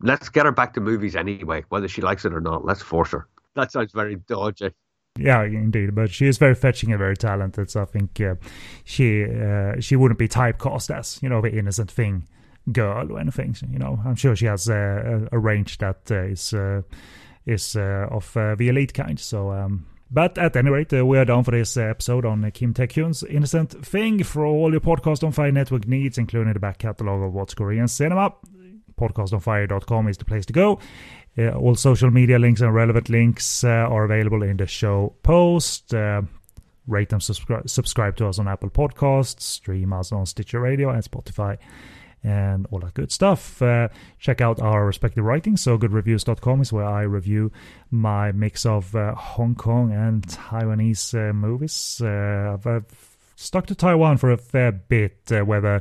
let's 0.00 0.28
get 0.28 0.46
her 0.46 0.52
back 0.52 0.74
to 0.74 0.80
movies 0.80 1.16
anyway, 1.16 1.64
whether 1.68 1.88
she 1.88 2.02
likes 2.02 2.24
it 2.24 2.32
or 2.32 2.40
not. 2.40 2.64
Let's 2.64 2.82
force 2.82 3.10
her. 3.10 3.26
That 3.54 3.72
sounds 3.72 3.92
very 3.92 4.16
dodgy. 4.16 4.70
Yeah, 5.18 5.42
indeed, 5.42 5.94
but 5.94 6.10
she 6.10 6.26
is 6.26 6.38
very 6.38 6.54
fetching 6.54 6.90
and 6.92 6.98
very 6.98 7.16
talented. 7.16 7.70
So 7.70 7.82
I 7.82 7.86
think 7.86 8.20
uh, 8.20 8.36
she 8.84 9.24
uh, 9.24 9.80
she 9.80 9.96
wouldn't 9.96 10.18
be 10.18 10.28
typecast 10.28 10.96
as 10.96 11.18
you 11.22 11.28
know 11.28 11.40
the 11.40 11.50
innocent 11.50 11.90
thing 11.90 12.28
girl 12.70 13.10
or 13.10 13.18
anything. 13.18 13.56
You 13.70 13.78
know, 13.78 13.98
I'm 14.04 14.14
sure 14.14 14.36
she 14.36 14.46
has 14.46 14.68
uh, 14.68 15.26
a 15.32 15.38
range 15.38 15.78
that 15.78 16.10
uh, 16.10 16.22
is 16.22 16.54
uh, 16.54 16.82
is 17.46 17.74
uh, 17.76 18.06
of 18.10 18.32
the 18.34 18.68
elite 18.68 18.94
kind. 18.94 19.18
So. 19.18 19.50
Um, 19.50 19.86
but 20.10 20.38
at 20.38 20.56
any 20.56 20.70
rate, 20.70 20.90
we 20.90 21.18
are 21.18 21.26
done 21.26 21.44
for 21.44 21.50
this 21.50 21.76
episode 21.76 22.24
on 22.24 22.50
Kim 22.52 22.72
Tae-kyun's 22.72 23.24
Innocent 23.24 23.84
Thing. 23.84 24.24
For 24.24 24.46
all 24.46 24.70
your 24.70 24.80
podcast 24.80 25.22
on 25.22 25.32
Fire 25.32 25.52
Network 25.52 25.86
needs, 25.86 26.16
including 26.16 26.54
the 26.54 26.58
back 26.58 26.78
catalogue 26.78 27.24
of 27.24 27.34
what's 27.34 27.52
Korean 27.52 27.88
cinema, 27.88 28.32
podcastonfire.com 28.98 30.08
is 30.08 30.18
the 30.18 30.24
place 30.24 30.44
to 30.46 30.52
go. 30.52 30.78
Uh, 31.38 31.50
all 31.50 31.76
social 31.76 32.10
media 32.10 32.38
links 32.38 32.60
and 32.60 32.74
relevant 32.74 33.08
links 33.08 33.62
uh, 33.62 33.68
are 33.68 34.04
available 34.04 34.42
in 34.42 34.56
the 34.56 34.66
show 34.66 35.14
post. 35.22 35.94
Uh, 35.94 36.22
rate 36.88 37.12
and 37.12 37.22
subscribe, 37.22 37.68
subscribe 37.68 38.16
to 38.16 38.26
us 38.26 38.40
on 38.40 38.48
Apple 38.48 38.70
Podcasts, 38.70 39.42
stream 39.42 39.92
us 39.92 40.10
on 40.10 40.26
Stitcher 40.26 40.58
Radio 40.60 40.90
and 40.90 41.04
Spotify, 41.04 41.56
and 42.24 42.66
all 42.72 42.80
that 42.80 42.94
good 42.94 43.12
stuff. 43.12 43.62
Uh, 43.62 43.88
check 44.18 44.40
out 44.40 44.60
our 44.60 44.84
respective 44.84 45.24
writings. 45.24 45.60
So, 45.62 45.78
goodreviews.com 45.78 46.62
is 46.62 46.72
where 46.72 46.86
I 46.86 47.02
review 47.02 47.52
my 47.92 48.32
mix 48.32 48.66
of 48.66 48.96
uh, 48.96 49.14
Hong 49.14 49.54
Kong 49.54 49.92
and 49.92 50.26
Taiwanese 50.26 51.30
uh, 51.30 51.32
movies. 51.32 52.02
I've, 52.02 52.66
I've, 52.66 53.16
stuck 53.36 53.66
to 53.66 53.74
Taiwan 53.76 54.16
for 54.16 54.32
a 54.32 54.36
fair 54.36 54.72
bit, 54.72 55.30
whether 55.30 55.80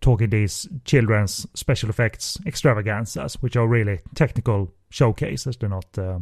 talking 0.00 0.30
these 0.30 0.68
children's 0.84 1.46
special 1.54 1.90
effects 1.90 2.38
extravaganzas, 2.46 3.34
which 3.42 3.56
are 3.56 3.66
really 3.66 4.00
technical 4.14 4.72
showcases. 4.90 5.56
They're 5.56 5.68
not, 5.68 5.98
uh, 5.98 6.20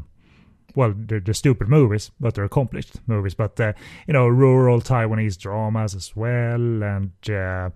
well, 0.74 0.94
they're, 0.96 1.20
they're, 1.20 1.34
stupid 1.34 1.68
movies, 1.68 2.10
but 2.18 2.34
they're 2.34 2.44
accomplished 2.44 3.00
movies. 3.06 3.34
But, 3.34 3.60
uh, 3.60 3.72
you 4.06 4.14
know, 4.14 4.26
rural 4.26 4.80
Taiwanese 4.80 5.38
dramas 5.38 5.94
as 5.94 6.14
well, 6.16 6.82
and 6.82 7.12
uh, 7.28 7.70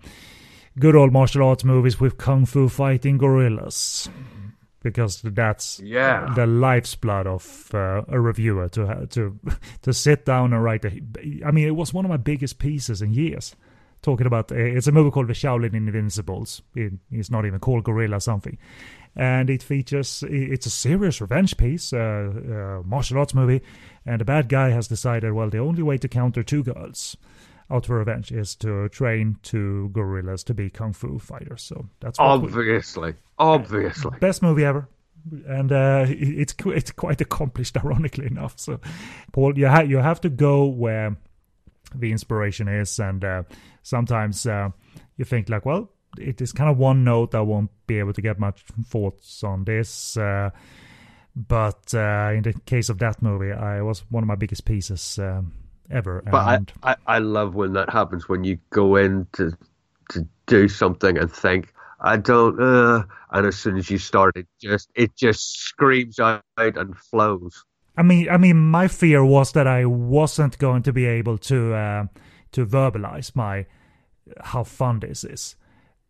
good 0.79 0.97
old 0.97 1.13
martial 1.13 1.47
arts 1.47 1.65
movies 1.65 2.01
with 2.01 2.19
kung 2.19 2.47
fu 2.47 2.69
fighting 2.69 3.19
gorillas. 3.19 4.09
Because 4.83 5.21
that's 5.21 5.79
yeah. 5.81 6.33
the 6.35 6.47
life's 6.47 6.95
blood 6.95 7.27
of 7.27 7.71
uh, 7.75 8.01
a 8.09 8.19
reviewer 8.19 8.67
to 8.71 9.07
to 9.11 9.39
to 9.83 9.93
sit 9.93 10.25
down 10.25 10.55
and 10.55 10.65
write. 10.65 10.87
A, 10.87 11.03
I 11.45 11.51
mean, 11.51 11.67
it 11.67 11.77
was 11.77 11.93
one 11.93 12.07
of 12.07 12.09
my 12.09 12.17
biggest 12.17 12.59
pieces 12.59 13.03
in 13.03 13.13
years 13.13 13.55
talking 14.03 14.27
about 14.27 14.53
uh, 14.53 14.57
it's 14.57 14.87
a 14.87 14.93
movie 14.93 15.11
called 15.11 15.29
The 15.29 15.35
Shaolin 15.35 15.75
Invincibles. 15.75 16.63
It, 16.75 16.93
it's 17.11 17.31
not 17.31 17.45
even 17.47 17.61
called 17.61 17.85
Gorilla 17.85 18.21
something, 18.21 18.59
and 19.17 19.51
it 19.51 19.63
features 19.63 20.25
it's 20.29 20.67
a 20.67 20.71
serious 20.71 21.21
revenge 21.21 21.57
piece, 21.57 21.93
uh, 21.93 21.99
uh, 21.99 22.83
martial 22.87 23.19
arts 23.19 23.35
movie, 23.35 23.63
and 24.07 24.21
the 24.21 24.25
bad 24.25 24.49
guy 24.49 24.71
has 24.71 24.89
decided 24.89 25.33
well 25.33 25.51
the 25.51 25.59
only 25.59 25.83
way 25.83 25.99
to 25.99 26.09
counter 26.09 26.43
two 26.43 26.63
girls 26.63 27.17
out 27.71 27.87
for 27.87 27.99
revenge 27.99 28.33
is 28.33 28.57
to 28.57 28.89
train 28.89 29.37
two 29.43 29.91
gorillas 29.91 30.43
to 30.43 30.55
be 30.55 30.71
kung 30.71 30.93
fu 30.93 31.19
fighters. 31.19 31.63
So 31.63 31.87
that's 32.01 32.19
obviously, 32.19 33.11
we, 33.11 33.17
obviously 33.39 34.11
best 34.21 34.43
movie 34.43 34.65
ever 34.65 34.89
and 35.47 35.73
uh, 35.73 36.07
it's 36.09 36.55
it's 36.67 36.91
quite 36.93 37.21
accomplished, 37.21 37.77
ironically 37.85 38.27
enough. 38.27 38.59
So, 38.59 38.81
Paul, 39.33 39.59
you 39.59 39.69
ha- 39.69 39.83
you 39.83 39.99
have 39.99 40.21
to 40.23 40.31
go 40.31 40.65
where 40.65 41.17
the 41.95 42.13
inspiration 42.13 42.69
is, 42.69 42.99
and 42.99 43.25
uh, 43.25 43.43
sometimes 43.83 44.47
uh, 44.47 44.71
you 45.17 45.25
think 45.25 45.49
like, 45.49 45.65
well, 45.65 45.91
it 46.19 46.41
is 46.41 46.53
kind 46.53 46.71
of 46.71 46.79
one 46.79 47.05
note. 47.05 47.35
I 47.35 47.41
won't 47.41 47.71
be 47.87 47.99
able 47.99 48.13
to 48.13 48.23
get 48.23 48.39
much 48.39 48.63
thoughts 48.87 49.45
on 49.45 49.65
this. 49.65 50.17
Uh, 50.17 50.51
but 51.35 51.95
uh, 51.95 52.33
in 52.35 52.43
the 52.43 52.55
case 52.67 52.89
of 52.89 52.99
that 52.99 53.23
movie, 53.23 53.53
I 53.53 53.83
was 53.83 54.01
one 54.11 54.23
of 54.23 54.29
my 54.29 54.35
biggest 54.35 54.65
pieces 54.65 55.19
um, 55.19 55.53
ever. 55.91 56.23
But 56.31 56.35
I, 56.83 56.93
I, 56.93 56.97
I 57.07 57.19
love 57.19 57.55
when 57.55 57.73
that 57.75 57.91
happens 57.91 58.29
when 58.29 58.45
you 58.45 58.59
go 58.71 58.97
in 58.97 59.27
to 59.35 59.57
to 60.11 60.27
do 60.47 60.67
something 60.67 61.17
and 61.17 61.31
think 61.31 61.73
I 62.01 62.17
don't, 62.17 62.61
uh, 62.61 63.05
and 63.31 63.47
as 63.47 63.57
soon 63.57 63.77
as 63.77 63.91
you 63.91 63.99
start, 63.99 64.37
it 64.37 64.47
just 64.61 64.89
it 64.95 65.15
just 65.17 65.61
screams 65.61 66.19
out 66.19 66.43
and 66.57 66.97
flows. 66.97 67.65
I 67.97 68.03
mean, 68.03 68.29
I 68.31 68.39
mean, 68.39 68.57
my 68.57 68.89
fear 68.89 69.25
was 69.25 69.53
that 69.53 69.67
I 69.67 69.85
wasn't 69.85 70.59
going 70.59 70.83
to 70.85 70.93
be 70.93 71.05
able 71.05 71.37
to 71.39 71.75
uh, 71.75 72.05
to 72.53 72.67
verbalize 72.67 73.35
my 73.35 73.67
how 74.43 74.65
fun 74.65 75.01
this 75.01 75.25
is. 75.25 75.57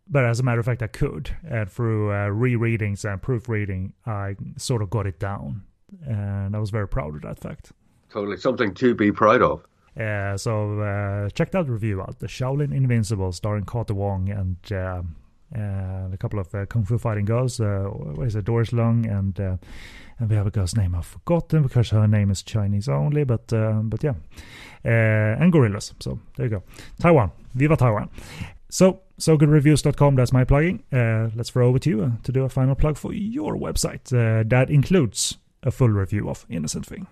But 0.08 0.24
as 0.24 0.40
a 0.40 0.42
matter 0.42 0.58
of 0.58 0.66
fact, 0.66 0.82
I 0.82 0.88
could, 0.88 1.36
and 1.48 1.70
through 1.70 2.10
uh, 2.10 2.28
rereadings 2.28 3.04
and 3.04 3.22
proofreading, 3.22 3.92
I 4.04 4.34
sort 4.56 4.82
of 4.82 4.90
got 4.90 5.06
it 5.06 5.20
down, 5.20 5.62
and 6.04 6.56
I 6.56 6.58
was 6.58 6.70
very 6.70 6.88
proud 6.88 7.14
of 7.14 7.22
that 7.22 7.38
fact. 7.38 7.72
Totally, 8.10 8.36
something 8.36 8.74
to 8.74 8.94
be 8.94 9.12
proud 9.12 9.40
of. 9.40 9.64
Uh, 9.98 10.36
so 10.36 10.80
uh, 10.80 11.28
check 11.30 11.52
that 11.52 11.68
review 11.68 12.00
out, 12.00 12.18
The 12.18 12.26
Shaolin 12.26 12.74
Invincible, 12.74 13.32
starring 13.32 13.64
Carter 13.64 13.94
Wong 13.94 14.30
and 14.30 14.56
uh, 14.72 15.02
uh, 15.56 16.08
a 16.12 16.16
couple 16.18 16.38
of 16.38 16.54
uh, 16.54 16.66
kung 16.66 16.84
fu 16.84 16.98
fighting 16.98 17.24
girls. 17.24 17.60
Uh, 17.60 17.84
what 17.90 18.26
is 18.26 18.36
it, 18.36 18.44
Doris 18.44 18.72
Lung 18.72 19.06
and 19.06 19.38
uh, 19.40 19.56
and 20.20 20.30
we 20.30 20.36
have 20.36 20.46
a 20.46 20.50
girl's 20.50 20.76
name 20.76 20.94
I've 20.94 21.06
forgotten 21.06 21.62
because 21.62 21.90
her 21.90 22.06
name 22.06 22.30
is 22.30 22.42
Chinese 22.42 22.88
only. 22.88 23.24
But 23.24 23.52
uh, 23.52 23.80
but 23.82 24.04
yeah, 24.04 24.14
uh, 24.84 25.42
and 25.42 25.50
gorillas. 25.50 25.94
So 25.98 26.20
there 26.36 26.46
you 26.46 26.50
go. 26.50 26.62
Taiwan, 27.00 27.32
viva 27.54 27.76
Taiwan. 27.76 28.10
So 28.68 29.00
so 29.18 29.36
goodreviews.com. 29.36 30.14
That's 30.14 30.32
my 30.32 30.44
plugging. 30.44 30.84
let's 30.92 31.50
throw 31.50 31.68
over 31.68 31.78
to 31.80 31.90
you 31.90 32.12
to 32.22 32.32
do 32.32 32.44
a 32.44 32.48
final 32.48 32.74
plug 32.74 32.96
for 32.96 33.12
your 33.12 33.56
website. 33.56 34.04
that 34.48 34.70
includes 34.70 35.38
a 35.62 35.70
full 35.70 35.88
review 35.88 36.28
of 36.28 36.46
Innocent 36.48 36.86
Thing. 36.86 37.06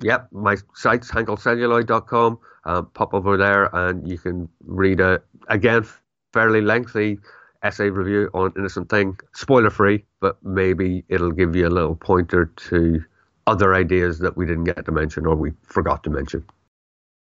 Yep, 0.00 0.28
my 0.32 0.56
site's 0.74 1.10
hangulcelluloid.com. 1.10 2.38
Um, 2.64 2.86
pop 2.94 3.12
over 3.12 3.36
there 3.36 3.74
and 3.74 4.08
you 4.08 4.18
can 4.18 4.48
read 4.64 5.00
a 5.00 5.20
again 5.48 5.84
fairly 6.32 6.60
lengthy 6.60 7.18
essay 7.62 7.90
review 7.90 8.30
on 8.34 8.52
Innocent 8.56 8.88
Thing. 8.88 9.18
Spoiler 9.34 9.70
free, 9.70 10.04
but 10.20 10.42
maybe 10.42 11.04
it'll 11.08 11.32
give 11.32 11.54
you 11.56 11.66
a 11.66 11.70
little 11.70 11.96
pointer 11.96 12.46
to 12.68 13.02
other 13.46 13.74
ideas 13.74 14.18
that 14.20 14.36
we 14.36 14.46
didn't 14.46 14.64
get 14.64 14.84
to 14.84 14.92
mention 14.92 15.26
or 15.26 15.34
we 15.34 15.52
forgot 15.62 16.04
to 16.04 16.10
mention. 16.10 16.44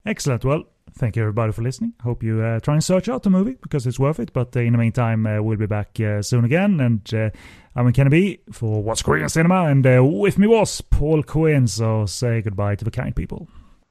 Excellent. 0.06 0.46
Well, 0.46 0.64
thank 0.94 1.16
you 1.16 1.22
everybody 1.22 1.52
for 1.52 1.62
listening. 1.62 1.94
Hope 2.02 2.24
you 2.24 2.42
uh, 2.42 2.60
try 2.60 2.74
and 2.74 2.84
search 2.84 3.10
out 3.10 3.24
the 3.24 3.30
movie 3.30 3.58
because 3.62 3.86
it's 3.86 4.00
worth 4.00 4.20
it. 4.20 4.32
But 4.34 4.56
uh, 4.56 4.62
in 4.62 4.72
the 4.72 4.78
meantime, 4.78 5.26
uh, 5.26 5.42
we'll 5.42 5.58
be 5.58 5.66
back 5.66 6.00
uh, 6.00 6.22
soon 6.22 6.46
again. 6.46 6.80
And 6.80 7.14
uh, 7.14 7.30
I'm 7.76 7.92
Kenny 7.92 8.40
for 8.52 8.82
What's 8.82 9.02
Korean 9.02 9.30
Cinema, 9.30 9.66
and 9.66 9.86
uh, 9.86 10.04
with 10.04 10.38
me 10.38 10.48
was 10.48 10.82
Paul 10.82 11.24
Quinn. 11.24 11.68
So 11.68 12.06
say 12.06 12.42
goodbye 12.42 12.76
to 12.76 12.86
the 12.86 12.92
kind 12.92 13.16
people. 13.16 13.48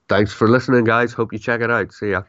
Thanks 0.08 0.32
for 0.32 0.48
listening, 0.48 0.84
guys. 0.84 1.12
Hope 1.12 1.32
you 1.32 1.38
check 1.38 1.60
it 1.60 1.70
out. 1.70 1.92
See 1.92 2.10
ya. 2.10 2.22